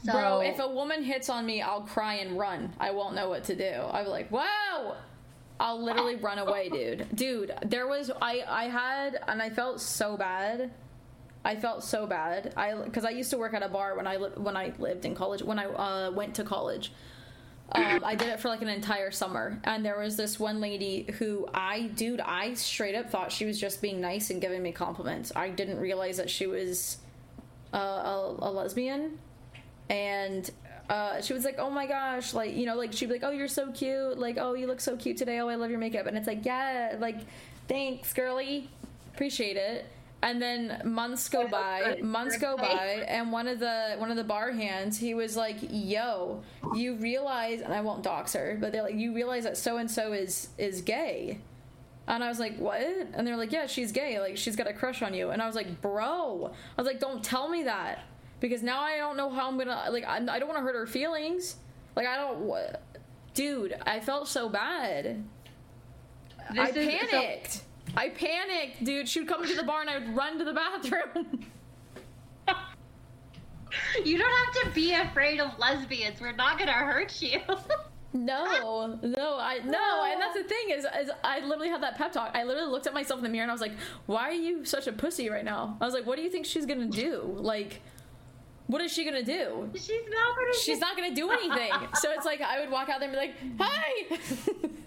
So, 0.03 0.11
Bro, 0.11 0.41
if 0.41 0.59
a 0.59 0.67
woman 0.67 1.03
hits 1.03 1.29
on 1.29 1.45
me, 1.45 1.61
I'll 1.61 1.81
cry 1.81 2.15
and 2.15 2.37
run. 2.37 2.73
I 2.79 2.91
won't 2.91 3.15
know 3.15 3.29
what 3.29 3.43
to 3.45 3.55
do. 3.55 3.65
I'll 3.65 4.03
be 4.03 4.09
like, 4.09 4.31
"Wow!" 4.31 4.95
I'll 5.59 5.83
literally 5.83 6.15
run 6.15 6.39
away, 6.39 6.69
dude. 6.69 7.07
Dude, 7.13 7.53
there 7.65 7.87
was 7.87 8.09
I 8.21 8.43
I 8.47 8.63
had 8.65 9.19
and 9.27 9.41
I 9.41 9.49
felt 9.49 9.81
so 9.81 10.15
bad. 10.15 10.71
I 11.43 11.55
felt 11.55 11.83
so 11.83 12.05
bad. 12.07 12.53
I 12.55 12.73
because 12.75 13.05
I 13.05 13.09
used 13.09 13.29
to 13.31 13.37
work 13.37 13.53
at 13.53 13.63
a 13.63 13.69
bar 13.69 13.95
when 13.95 14.07
I 14.07 14.17
li- 14.17 14.31
when 14.37 14.55
I 14.55 14.73
lived 14.79 15.05
in 15.05 15.15
college 15.15 15.41
when 15.41 15.59
I 15.59 15.65
uh, 15.65 16.11
went 16.11 16.35
to 16.35 16.43
college. 16.43 16.91
Um, 17.71 18.03
I 18.03 18.15
did 18.15 18.29
it 18.29 18.39
for 18.39 18.47
like 18.47 18.61
an 18.61 18.67
entire 18.67 19.11
summer, 19.11 19.59
and 19.63 19.85
there 19.85 19.99
was 19.99 20.17
this 20.17 20.39
one 20.39 20.59
lady 20.59 21.05
who 21.19 21.47
I, 21.53 21.83
dude, 21.95 22.19
I 22.19 22.55
straight 22.55 22.95
up 22.95 23.09
thought 23.11 23.31
she 23.31 23.45
was 23.45 23.59
just 23.59 23.81
being 23.81 24.01
nice 24.01 24.31
and 24.31 24.41
giving 24.41 24.63
me 24.63 24.71
compliments. 24.71 25.31
I 25.35 25.49
didn't 25.49 25.79
realize 25.79 26.17
that 26.17 26.29
she 26.31 26.47
was 26.47 26.97
uh, 27.73 27.77
a, 27.77 28.35
a 28.39 28.49
lesbian, 28.51 29.19
and 29.87 30.49
uh, 30.89 31.21
she 31.21 31.33
was 31.33 31.45
like, 31.45 31.59
"Oh 31.59 31.69
my 31.69 31.85
gosh!" 31.85 32.33
Like 32.33 32.55
you 32.55 32.65
know, 32.65 32.75
like 32.75 32.91
she'd 32.91 33.05
be 33.05 33.13
like, 33.13 33.23
"Oh, 33.23 33.31
you're 33.31 33.47
so 33.47 33.71
cute!" 33.71 34.17
Like, 34.17 34.37
"Oh, 34.39 34.55
you 34.55 34.65
look 34.65 34.81
so 34.81 34.97
cute 34.97 35.17
today!" 35.17 35.39
"Oh, 35.39 35.47
I 35.47 35.55
love 35.55 35.69
your 35.69 35.79
makeup!" 35.79 36.07
And 36.07 36.17
it's 36.17 36.27
like, 36.27 36.45
"Yeah, 36.45 36.95
like, 36.99 37.17
thanks, 37.67 38.11
girly, 38.13 38.67
appreciate 39.13 39.57
it." 39.57 39.85
And 40.21 40.41
then 40.41 40.81
months 40.83 41.29
go 41.29 41.47
by, 41.47 41.99
months 42.03 42.37
go 42.37 42.57
by, 42.57 43.05
and 43.07 43.31
one 43.31 43.47
of 43.47 43.59
the 43.59 43.95
one 43.97 44.11
of 44.11 44.17
the 44.17 44.23
bar 44.25 44.51
hands, 44.51 44.97
he 44.97 45.13
was 45.13 45.37
like, 45.37 45.55
"Yo, 45.61 46.41
you 46.75 46.95
realize?" 46.95 47.61
And 47.61 47.73
I 47.73 47.79
won't 47.81 48.03
dox 48.03 48.33
her, 48.33 48.57
but 48.59 48.73
they're 48.73 48.83
like, 48.83 48.95
"You 48.95 49.13
realize 49.15 49.43
that 49.45 49.55
so 49.57 49.77
and 49.77 49.89
so 49.89 50.11
is 50.11 50.49
is 50.57 50.81
gay?" 50.81 51.39
And 52.07 52.21
I 52.21 52.27
was 52.27 52.37
like, 52.39 52.57
"What?" 52.57 52.81
And 53.13 53.25
they're 53.25 53.37
like, 53.37 53.53
"Yeah, 53.53 53.65
she's 53.67 53.93
gay. 53.93 54.19
Like, 54.19 54.35
she's 54.35 54.57
got 54.57 54.67
a 54.67 54.73
crush 54.73 55.01
on 55.01 55.13
you." 55.13 55.29
And 55.29 55.41
I 55.41 55.45
was 55.47 55.55
like, 55.55 55.79
"Bro," 55.81 56.51
I 56.77 56.81
was 56.81 56.85
like, 56.87 56.99
"Don't 56.99 57.23
tell 57.23 57.47
me 57.47 57.63
that." 57.63 57.99
because 58.41 58.63
now 58.63 58.79
I 58.81 58.95
don't 58.95 59.17
know 59.17 59.29
how 59.29 59.49
I'm 59.49 59.57
gonna 59.57 59.85
like. 59.89 60.05
I'm, 60.07 60.29
I 60.29 60.39
do 60.39 60.45
not 60.45 60.53
want 60.53 60.57
to 60.59 60.63
hurt 60.63 60.75
her 60.75 60.87
feelings. 60.87 61.57
Like 61.95 62.07
I 62.07 62.15
don't, 62.15 62.49
dude. 63.33 63.75
I 63.85 63.99
felt 63.99 64.27
so 64.29 64.47
bad. 64.49 65.23
This 66.51 66.59
I 66.59 66.71
panicked. 67.11 67.51
So- 67.53 67.61
I 67.99 68.07
panicked, 68.09 68.81
dude. 68.81 69.09
She'd 69.09 69.27
come 69.27 69.45
to 69.45 69.53
the 69.55 69.63
bar 69.63 69.81
and 69.81 69.89
I 69.89 69.97
would 69.99 70.15
run 70.15 70.37
to 70.39 70.45
the 70.45 70.53
bathroom. 70.53 71.45
you 74.05 74.17
don't 74.17 74.31
have 74.45 74.63
to 74.63 74.71
be 74.73 74.93
afraid 74.93 75.41
of 75.41 75.59
lesbians. 75.59 76.21
We're 76.21 76.31
not 76.31 76.57
gonna 76.57 76.71
hurt 76.71 77.21
you. 77.21 77.41
no, 78.13 78.97
no, 79.03 79.37
I 79.37 79.59
no, 79.65 80.05
and 80.05 80.21
that's 80.21 80.37
the 80.37 80.45
thing 80.45 80.69
is, 80.69 80.85
is 80.85 81.11
I 81.25 81.41
literally 81.41 81.67
had 81.67 81.83
that 81.83 81.97
pep 81.97 82.13
talk. 82.13 82.31
I 82.33 82.45
literally 82.45 82.71
looked 82.71 82.87
at 82.87 82.93
myself 82.93 83.17
in 83.17 83.23
the 83.25 83.29
mirror 83.29 83.43
and 83.43 83.51
I 83.51 83.53
was 83.53 83.59
like, 83.59 83.73
"Why 84.05 84.29
are 84.29 84.31
you 84.31 84.63
such 84.63 84.87
a 84.87 84.93
pussy 84.93 85.29
right 85.29 85.43
now?" 85.43 85.75
I 85.81 85.85
was 85.85 85.93
like, 85.93 86.05
"What 86.05 86.15
do 86.15 86.21
you 86.21 86.29
think 86.29 86.45
she's 86.45 86.65
gonna 86.65 86.85
do?" 86.85 87.35
Like, 87.37 87.81
what 88.67 88.81
is 88.81 88.93
she 88.93 89.03
gonna 89.03 89.23
do? 89.23 89.69
She's 89.75 89.89
not 90.09 90.37
gonna. 90.37 90.53
She's 90.53 90.77
do- 90.77 90.81
not 90.85 90.95
gonna 90.95 91.13
do 91.13 91.31
anything. 91.31 91.71
so 91.95 92.11
it's 92.11 92.25
like 92.25 92.39
I 92.39 92.61
would 92.61 92.71
walk 92.71 92.87
out 92.87 93.01
there 93.01 93.09
and 93.09 93.17
be 93.17 93.17
like, 93.17 93.35
"Hi." 93.59 94.69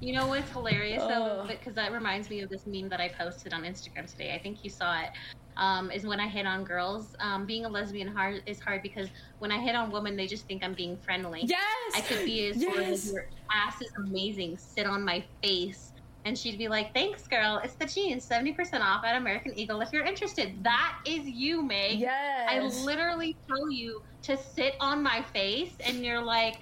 you 0.00 0.12
know 0.12 0.26
what's 0.26 0.50
hilarious 0.50 1.02
though, 1.02 1.44
because 1.48 1.74
that 1.74 1.92
reminds 1.92 2.30
me 2.30 2.40
of 2.40 2.50
this 2.50 2.66
meme 2.66 2.88
that 2.88 3.00
I 3.00 3.08
posted 3.08 3.52
on 3.52 3.62
Instagram 3.62 4.10
today. 4.10 4.34
I 4.34 4.38
think 4.38 4.64
you 4.64 4.70
saw 4.70 5.00
it. 5.00 5.10
Um, 5.56 5.90
is 5.90 6.06
when 6.06 6.20
I 6.20 6.28
hit 6.28 6.46
on 6.46 6.62
girls. 6.62 7.16
Um, 7.18 7.44
being 7.44 7.64
a 7.64 7.68
lesbian 7.68 8.06
hard 8.06 8.42
is 8.46 8.60
hard 8.60 8.80
because 8.80 9.08
when 9.40 9.50
I 9.50 9.58
hit 9.58 9.74
on 9.74 9.90
women, 9.90 10.14
they 10.14 10.28
just 10.28 10.46
think 10.46 10.62
I'm 10.62 10.72
being 10.72 10.96
friendly. 10.96 11.42
Yes, 11.44 11.58
I 11.96 12.00
could 12.00 12.24
be 12.24 12.46
as 12.46 12.62
yes. 12.62 13.12
your 13.12 13.26
ass 13.52 13.82
is 13.82 13.90
amazing. 13.96 14.56
Sit 14.56 14.86
on 14.86 15.04
my 15.04 15.24
face 15.42 15.92
and 16.24 16.38
she'd 16.38 16.58
be 16.58 16.68
like, 16.68 16.92
"Thanks, 16.94 17.26
girl. 17.26 17.60
It's 17.64 17.74
the 17.74 17.86
jeans, 17.86 18.22
seventy 18.22 18.52
percent 18.52 18.84
off 18.84 19.04
at 19.04 19.16
American 19.16 19.58
Eagle 19.58 19.80
if 19.80 19.92
you're 19.92 20.04
interested." 20.04 20.62
That 20.62 20.98
is 21.04 21.26
you, 21.26 21.62
Meg. 21.62 21.98
Yes. 21.98 22.48
I 22.48 22.84
literally 22.84 23.34
tell 23.48 23.70
you 23.70 24.02
to 24.22 24.36
sit 24.36 24.74
on 24.78 25.02
my 25.02 25.22
face, 25.32 25.72
and 25.84 26.04
you're 26.04 26.22
like, 26.22 26.60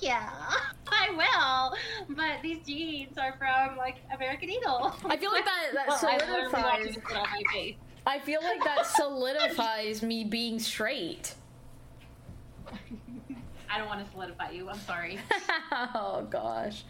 "Yeah, 0.00 0.30
I 0.88 1.10
will." 1.10 2.14
But 2.16 2.42
these 2.42 2.58
jeans 2.66 3.16
are 3.18 3.34
from 3.38 3.76
like 3.76 3.96
American 4.14 4.50
Eagle. 4.50 4.94
I 5.04 5.16
feel 5.16 5.32
like 5.32 5.44
that 5.44 5.70
that 5.74 5.92
solidifies. 6.00 6.98
I, 7.14 7.76
I 8.06 8.18
feel 8.18 8.42
like 8.42 8.62
that 8.64 8.86
solidifies 8.96 10.02
me 10.02 10.24
being 10.24 10.58
straight. 10.58 11.34
I 13.72 13.78
don't 13.78 13.86
want 13.88 14.04
to 14.04 14.10
solidify 14.12 14.50
you. 14.50 14.68
I'm 14.68 14.80
sorry. 14.80 15.18
oh 15.94 16.26
gosh. 16.28 16.84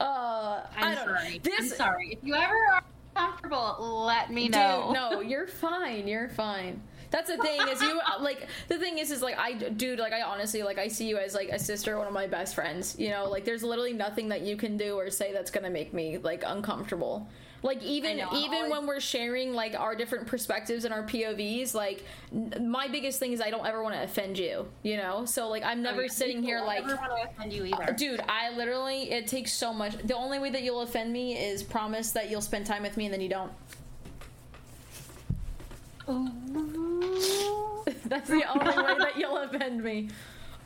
Uh, 0.00 0.62
I'm 0.76 0.84
I 0.84 0.94
don't 0.94 1.04
sorry. 1.04 1.38
This, 1.38 1.72
I'm 1.72 1.76
sorry. 1.76 2.12
If 2.12 2.18
you 2.22 2.34
ever 2.34 2.54
are 2.72 2.82
comfortable, 3.14 4.04
let 4.06 4.30
me 4.32 4.48
know. 4.48 4.86
Dude, 4.86 4.94
no, 4.94 5.20
you're 5.20 5.46
fine. 5.46 6.08
You're 6.08 6.30
fine. 6.30 6.82
That's 7.14 7.30
the 7.30 7.36
thing 7.36 7.60
is 7.68 7.80
you 7.80 8.00
like 8.18 8.48
the 8.66 8.76
thing 8.76 8.98
is 8.98 9.12
is 9.12 9.22
like 9.22 9.38
I 9.38 9.52
dude 9.52 10.00
like 10.00 10.12
I 10.12 10.22
honestly 10.22 10.64
like 10.64 10.78
I 10.78 10.88
see 10.88 11.06
you 11.06 11.16
as 11.16 11.32
like 11.32 11.48
a 11.48 11.60
sister 11.60 11.96
one 11.96 12.08
of 12.08 12.12
my 12.12 12.26
best 12.26 12.56
friends 12.56 12.96
you 12.98 13.08
know? 13.10 13.30
Like 13.30 13.44
there's 13.44 13.62
literally 13.62 13.92
nothing 13.92 14.28
that 14.30 14.40
you 14.40 14.56
can 14.56 14.76
do 14.76 14.96
or 14.96 15.08
say 15.10 15.32
that's 15.32 15.52
gonna 15.52 15.70
make 15.70 15.94
me 15.94 16.18
like 16.18 16.42
uncomfortable. 16.44 17.28
Like 17.62 17.80
even 17.84 18.16
know, 18.16 18.28
even 18.34 18.54
always... 18.54 18.72
when 18.72 18.86
we're 18.88 19.00
sharing 19.00 19.54
like 19.54 19.78
our 19.78 19.94
different 19.94 20.26
perspectives 20.26 20.84
and 20.84 20.92
our 20.92 21.04
povs 21.04 21.72
like 21.72 22.04
n- 22.32 22.68
my 22.68 22.88
biggest 22.88 23.20
thing 23.20 23.32
is 23.32 23.40
i 23.40 23.48
don't 23.48 23.64
ever 23.64 23.82
want 23.82 23.94
to 23.94 24.02
offend 24.02 24.36
you 24.36 24.66
you 24.82 24.96
know? 24.96 25.24
So 25.24 25.48
like 25.48 25.62
i'm 25.62 25.82
never 25.82 26.00
oh, 26.00 26.02
yeah. 26.02 26.10
sitting 26.10 26.42
here 26.42 26.60
like 26.60 26.84
never 26.84 27.00
offend 27.24 27.52
you 27.52 27.64
either. 27.64 27.84
Uh, 27.84 27.92
dude 27.92 28.20
i 28.28 28.50
literally 28.54 29.12
it 29.12 29.28
takes 29.28 29.52
so 29.52 29.72
much 29.72 29.96
the 29.98 30.16
only 30.16 30.40
way 30.40 30.50
that 30.50 30.62
you'll 30.62 30.82
offend 30.82 31.12
me 31.12 31.38
is 31.38 31.62
promise 31.62 32.10
that 32.10 32.28
you'll 32.28 32.42
spend 32.42 32.66
time 32.66 32.82
with 32.82 32.96
me 32.96 33.06
and 33.06 33.14
then 33.14 33.20
you 33.20 33.30
don't 33.30 33.52
That's 38.06 38.28
the 38.28 38.44
only 38.48 38.82
way 38.82 38.98
that 38.98 39.16
you'll 39.16 39.38
offend 39.38 39.82
me. 39.82 40.08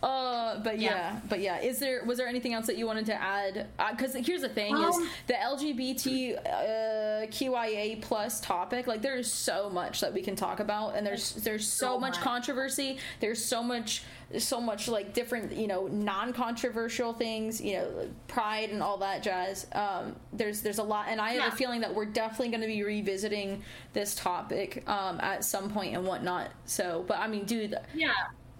Uh, 0.03 0.59
but 0.61 0.79
yeah. 0.79 0.91
yeah. 0.91 1.21
but 1.29 1.41
yeah. 1.41 1.61
Is 1.61 1.79
there 1.79 2.05
was 2.05 2.19
there 2.19 2.29
anything 2.29 2.55
else 2.55 2.67
that 2.67 2.79
you 2.79 2.87
wanted 2.87 3.07
to 3.07 3.21
add? 3.21 3.67
Because 3.91 4.15
uh, 4.15 4.23
here's 4.25 4.43
the 4.43 4.49
thing: 4.49 4.75
um, 4.75 4.85
is 4.85 5.09
the 5.27 5.35
LGBT 5.35 6.39
uh, 6.39 7.27
QIA 7.27 8.01
plus 8.01 8.41
topic. 8.41 8.87
Like 8.87 9.03
there's 9.03 9.31
so 9.31 9.69
much 9.71 10.01
that 10.01 10.13
we 10.13 10.23
can 10.23 10.37
talk 10.37 10.61
about, 10.61 10.97
and 10.97 11.07
there's 11.07 11.35
there's 11.35 11.67
so, 11.67 11.87
so 11.87 12.01
much, 12.01 12.15
much 12.15 12.23
controversy. 12.23 12.99
There's 13.21 13.45
so 13.45 13.63
much 13.63 14.03
so 14.37 14.61
much 14.61 14.89
like 14.89 15.15
different 15.15 15.57
you 15.57 15.67
know 15.67 15.87
non-controversial 15.87 17.15
things 17.15 17.63
you 17.63 17.73
know 17.75 18.09
pride 18.27 18.69
and 18.69 18.83
all 18.83 18.99
that 18.99 19.23
jazz 19.23 19.67
um, 19.73 20.15
there's 20.35 20.61
there's 20.61 20.79
a 20.79 20.83
lot 20.83 21.07
and 21.09 21.19
i 21.19 21.31
have 21.31 21.37
yeah. 21.37 21.49
a 21.49 21.53
feeling 21.53 21.81
that 21.81 21.95
we're 21.95 22.05
definitely 22.05 22.49
going 22.49 22.61
to 22.61 22.67
be 22.67 22.83
revisiting 22.83 23.63
this 23.95 24.15
topic 24.15 24.85
um, 24.87 25.19
at 25.21 25.43
some 25.45 25.71
point 25.71 25.97
and 25.97 26.05
whatnot 26.05 26.51
so 26.67 27.05
but 27.09 27.19
i 27.19 27.27
mean 27.27 27.45
dude 27.47 27.75
yeah 27.95 28.11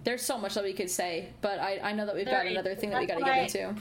there's 0.03 0.21
so 0.21 0.37
much 0.37 0.53
that 0.53 0.63
we 0.63 0.73
could 0.73 0.89
say, 0.89 1.29
but 1.41 1.59
I, 1.59 1.79
I 1.79 1.93
know 1.93 2.05
that 2.05 2.15
we've 2.15 2.25
there 2.25 2.43
got 2.43 2.47
another 2.47 2.75
thing 2.75 2.89
that 2.91 2.99
we 2.99 3.05
got 3.05 3.19
to 3.19 3.23
get 3.23 3.55
into. 3.55 3.75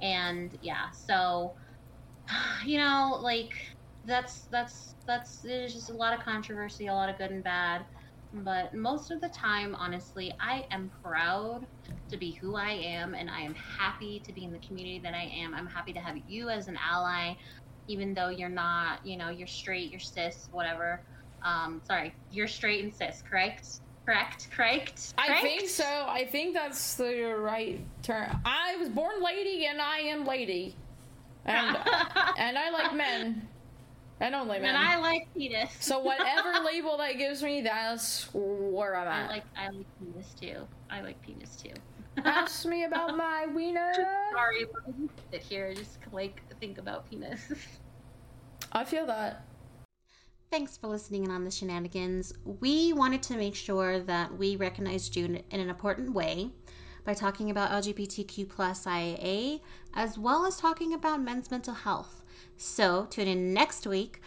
and 0.00 0.58
yeah, 0.62 0.90
so 0.90 1.52
you 2.64 2.78
know, 2.78 3.18
like 3.20 3.52
that's 4.04 4.42
that's 4.50 4.94
that's 5.06 5.36
there's 5.38 5.74
just 5.74 5.90
a 5.90 5.94
lot 5.94 6.16
of 6.16 6.24
controversy, 6.24 6.86
a 6.86 6.94
lot 6.94 7.08
of 7.08 7.18
good 7.18 7.30
and 7.30 7.44
bad. 7.44 7.84
But 8.32 8.74
most 8.74 9.12
of 9.12 9.20
the 9.20 9.28
time, 9.28 9.76
honestly, 9.76 10.32
I 10.40 10.66
am 10.72 10.90
proud 11.02 11.66
to 12.08 12.16
be 12.16 12.32
who 12.32 12.56
I 12.56 12.70
am 12.70 13.14
and 13.14 13.30
I 13.30 13.40
am 13.40 13.54
happy 13.54 14.20
to 14.20 14.32
be 14.32 14.44
in 14.44 14.52
the 14.52 14.58
community 14.58 14.98
that 15.00 15.14
I 15.14 15.30
am. 15.36 15.54
I'm 15.54 15.68
happy 15.68 15.92
to 15.92 16.00
have 16.00 16.16
you 16.28 16.48
as 16.48 16.66
an 16.66 16.76
ally, 16.84 17.34
even 17.86 18.12
though 18.12 18.30
you're 18.30 18.48
not, 18.48 19.06
you 19.06 19.16
know, 19.16 19.30
you're 19.30 19.46
straight, 19.46 19.90
you're 19.90 20.00
cis, 20.00 20.48
whatever. 20.50 21.00
Um, 21.44 21.80
sorry, 21.86 22.12
you're 22.32 22.48
straight 22.48 22.82
and 22.82 22.92
cis, 22.92 23.22
correct? 23.28 23.80
Correct, 24.04 24.48
correct. 24.50 25.14
I 25.16 25.40
think 25.40 25.68
so. 25.68 25.84
I 25.84 26.26
think 26.26 26.54
that's 26.54 26.94
the 26.94 27.36
right 27.38 27.80
term. 28.02 28.40
I 28.44 28.76
was 28.76 28.88
born 28.88 29.22
lady 29.22 29.66
and 29.66 29.80
I 29.80 30.00
am 30.00 30.26
lady. 30.26 30.74
And 31.46 31.76
and 32.38 32.58
I 32.58 32.70
like 32.70 32.94
men. 32.94 33.48
And 34.20 34.34
only 34.34 34.58
men. 34.58 34.74
And 34.74 34.78
I 34.78 34.98
like 34.98 35.28
penis. 35.34 35.70
So 35.80 35.98
whatever 35.98 36.52
label 36.64 36.96
that 36.98 37.18
gives 37.18 37.42
me, 37.42 37.62
that's 37.62 38.28
where 38.32 38.96
I'm 38.96 39.08
at. 39.08 39.30
I 39.30 39.32
like 39.32 39.44
I 39.56 39.68
like 39.70 39.86
penis 39.98 40.34
too. 40.40 40.66
I 40.90 41.00
like 41.00 41.20
penis 41.22 41.56
too. 41.56 41.74
Ask 42.24 42.64
me 42.66 42.84
about 42.84 43.16
my 43.16 43.46
wiener. 43.46 43.92
Sorry, 44.32 44.66
sit 45.32 45.42
here 45.42 45.74
just 45.74 45.98
like 46.12 46.42
think 46.60 46.78
about 46.78 47.10
penis. 47.10 47.40
I 48.72 48.84
feel 48.84 49.06
that. 49.06 49.44
Thanks 50.50 50.76
for 50.76 50.86
listening 50.86 51.24
in 51.24 51.32
on 51.32 51.44
the 51.44 51.50
shenanigans. 51.50 52.32
We 52.44 52.92
wanted 52.92 53.22
to 53.24 53.36
make 53.36 53.56
sure 53.56 53.98
that 54.00 54.36
we 54.38 54.54
recognize 54.54 55.08
June 55.08 55.42
in 55.50 55.60
an 55.60 55.68
important 55.68 56.12
way 56.12 56.52
by 57.04 57.12
talking 57.12 57.50
about 57.50 57.70
LGBTQ 57.70 58.48
plus 58.48 58.86
IA 58.86 59.58
as 59.94 60.18
well 60.18 60.44
as 60.44 60.56
talking 60.56 60.92
about 60.92 61.22
men's 61.22 61.50
mental 61.50 61.74
health. 61.74 62.24
So 62.56 63.06
tune 63.10 63.28
in 63.28 63.54
next 63.54 63.86
week 63.86 64.20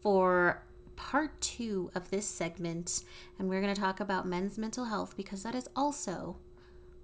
for 0.00 0.62
part 0.96 1.38
two 1.40 1.90
of 1.94 2.10
this 2.10 2.26
segment, 2.26 3.04
and 3.38 3.48
we're 3.48 3.60
going 3.60 3.74
to 3.74 3.80
talk 3.80 4.00
about 4.00 4.26
men's 4.26 4.58
mental 4.58 4.84
health 4.84 5.16
because 5.16 5.42
that 5.42 5.54
is 5.54 5.68
also 5.74 6.36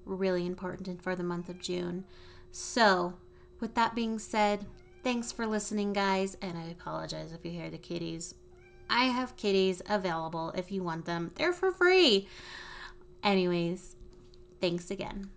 really 0.04 0.46
important 0.46 1.02
for 1.02 1.16
the 1.16 1.22
month 1.22 1.48
of 1.48 1.60
June. 1.60 2.04
So, 2.52 3.14
with 3.60 3.74
that 3.74 3.94
being 3.94 4.18
said, 4.18 4.64
thanks 5.02 5.32
for 5.32 5.46
listening, 5.46 5.92
guys, 5.92 6.36
and 6.42 6.56
I 6.56 6.64
apologize 6.64 7.32
if 7.32 7.44
you 7.44 7.50
hear 7.50 7.70
the 7.70 7.78
kitties. 7.78 8.34
I 8.88 9.04
have 9.04 9.36
kitties 9.36 9.82
available 9.88 10.50
if 10.56 10.72
you 10.72 10.82
want 10.82 11.04
them, 11.04 11.30
they're 11.36 11.52
for 11.52 11.70
free. 11.70 12.26
Anyways, 13.22 13.96
thanks 14.60 14.90
again 14.90 15.30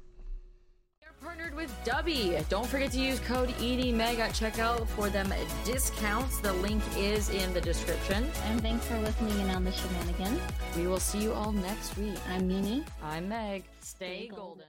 with 1.56 1.72
Dubby. 1.86 2.48
Don't 2.50 2.68
forget 2.68 2.92
to 2.92 3.00
use 3.00 3.20
code 3.20 3.50
EGMEG 3.60 4.20
at 4.20 4.32
checkout 4.32 4.88
for 4.88 5.10
them 5.10 5.34
discounts. 5.64 6.40
The 6.40 6.54
link 6.54 6.84
is 6.98 7.30
in 7.30 7.54
the 7.54 7.62
description. 7.62 8.26
And 8.46 8.62
thanks 8.62 8.86
for 8.86 8.98
listening 9.00 9.40
in 9.40 9.50
on 9.50 9.64
the 9.64 9.72
shenanigans. 9.72 10.42
We 10.76 10.88
will 10.88 11.00
see 11.00 11.20
you 11.20 11.34
all 11.34 11.52
next 11.52 11.98
week. 11.98 12.18
I'm 12.30 12.48
Mimi. 12.48 12.84
I'm 13.02 13.30
Meg. 13.30 13.64
Stay, 13.82 14.06
Stay 14.06 14.28
golden. 14.28 14.46
golden. 14.46 14.66